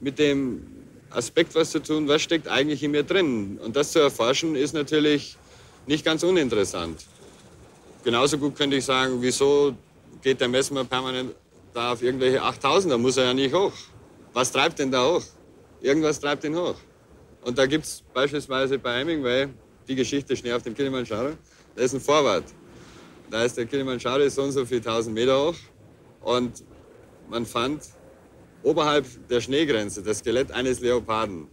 mit 0.00 0.18
dem 0.18 0.83
Aspekt 1.14 1.54
was 1.54 1.70
zu 1.70 1.80
tun, 1.80 2.08
was 2.08 2.22
steckt 2.22 2.48
eigentlich 2.48 2.82
in 2.82 2.90
mir 2.90 3.02
drin. 3.02 3.58
Und 3.62 3.76
das 3.76 3.92
zu 3.92 4.00
erforschen, 4.00 4.56
ist 4.56 4.74
natürlich 4.74 5.36
nicht 5.86 6.04
ganz 6.04 6.22
uninteressant. 6.22 7.04
Genauso 8.04 8.38
gut 8.38 8.56
könnte 8.56 8.76
ich 8.76 8.84
sagen, 8.84 9.18
wieso 9.20 9.74
geht 10.22 10.40
der 10.40 10.48
Messmer 10.48 10.84
permanent 10.84 11.34
da 11.72 11.92
auf 11.92 12.02
irgendwelche 12.02 12.40
8000, 12.40 12.92
da 12.92 12.98
muss 12.98 13.16
er 13.16 13.24
ja 13.24 13.34
nicht 13.34 13.52
hoch. 13.52 13.72
Was 14.32 14.50
treibt 14.52 14.78
denn 14.78 14.90
da 14.90 15.04
hoch? 15.06 15.22
Irgendwas 15.80 16.20
treibt 16.20 16.44
ihn 16.44 16.56
hoch. 16.56 16.76
Und 17.42 17.58
da 17.58 17.66
gibt 17.66 17.84
es 17.84 18.02
beispielsweise 18.12 18.78
bei 18.78 19.00
Hemingway 19.00 19.48
die 19.86 19.94
Geschichte 19.94 20.36
Schnee 20.36 20.52
auf 20.52 20.62
dem 20.62 20.74
Kilimanjaro. 20.74 21.32
Da 21.74 21.82
ist 21.82 21.94
ein 21.94 22.00
Vorwort. 22.00 22.44
Da 23.30 23.44
ist 23.44 23.56
der 23.56 23.66
Kilimanjaro 23.66 24.28
so 24.28 24.42
und 24.42 24.52
so 24.52 24.64
viele 24.64 24.80
tausend 24.80 25.14
Meter 25.14 25.48
hoch. 25.48 25.56
Und 26.22 26.62
man 27.28 27.44
fand 27.44 27.82
oberhalb 28.64 29.06
der 29.28 29.40
Schneegrenze 29.40 30.02
das 30.02 30.18
Skelett 30.18 30.50
eines 30.50 30.80
Leoparden. 30.80 31.46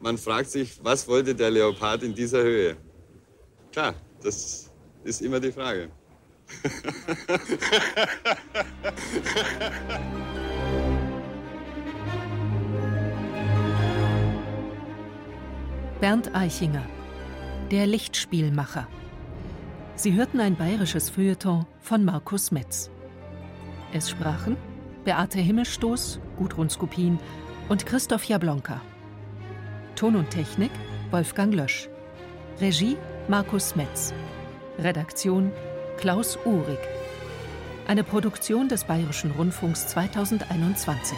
Man 0.00 0.18
fragt 0.18 0.50
sich, 0.50 0.80
was 0.82 1.06
wollte 1.06 1.34
der 1.34 1.50
Leopard 1.50 2.02
in 2.02 2.14
dieser 2.14 2.42
Höhe? 2.42 2.76
Klar, 3.70 3.94
das 4.22 4.70
ist 5.04 5.22
immer 5.22 5.38
die 5.38 5.52
Frage. 5.52 5.90
Bernd 16.00 16.34
Eichinger, 16.34 16.88
der 17.70 17.86
Lichtspielmacher. 17.86 18.88
Sie 19.96 20.14
hörten 20.14 20.40
ein 20.40 20.56
bayerisches 20.56 21.10
Feuilleton 21.10 21.66
von 21.82 22.04
Markus 22.06 22.50
Metz. 22.50 22.90
Es 23.92 24.08
sprachen 24.08 24.56
Beate 25.04 25.40
Himmelstoß, 25.40 26.20
Gudrun 26.36 26.68
Skupin 26.68 27.18
und 27.68 27.86
Christoph 27.86 28.24
Jablonka. 28.24 28.82
Ton 29.96 30.14
und 30.14 30.28
Technik 30.30 30.70
Wolfgang 31.10 31.54
Lösch. 31.54 31.88
Regie 32.60 32.98
Markus 33.26 33.74
Metz. 33.76 34.12
Redaktion 34.78 35.52
Klaus 35.96 36.38
Uhrig. 36.44 36.78
Eine 37.88 38.04
Produktion 38.04 38.68
des 38.68 38.84
Bayerischen 38.84 39.30
Rundfunks 39.30 39.88
2021. 39.88 41.16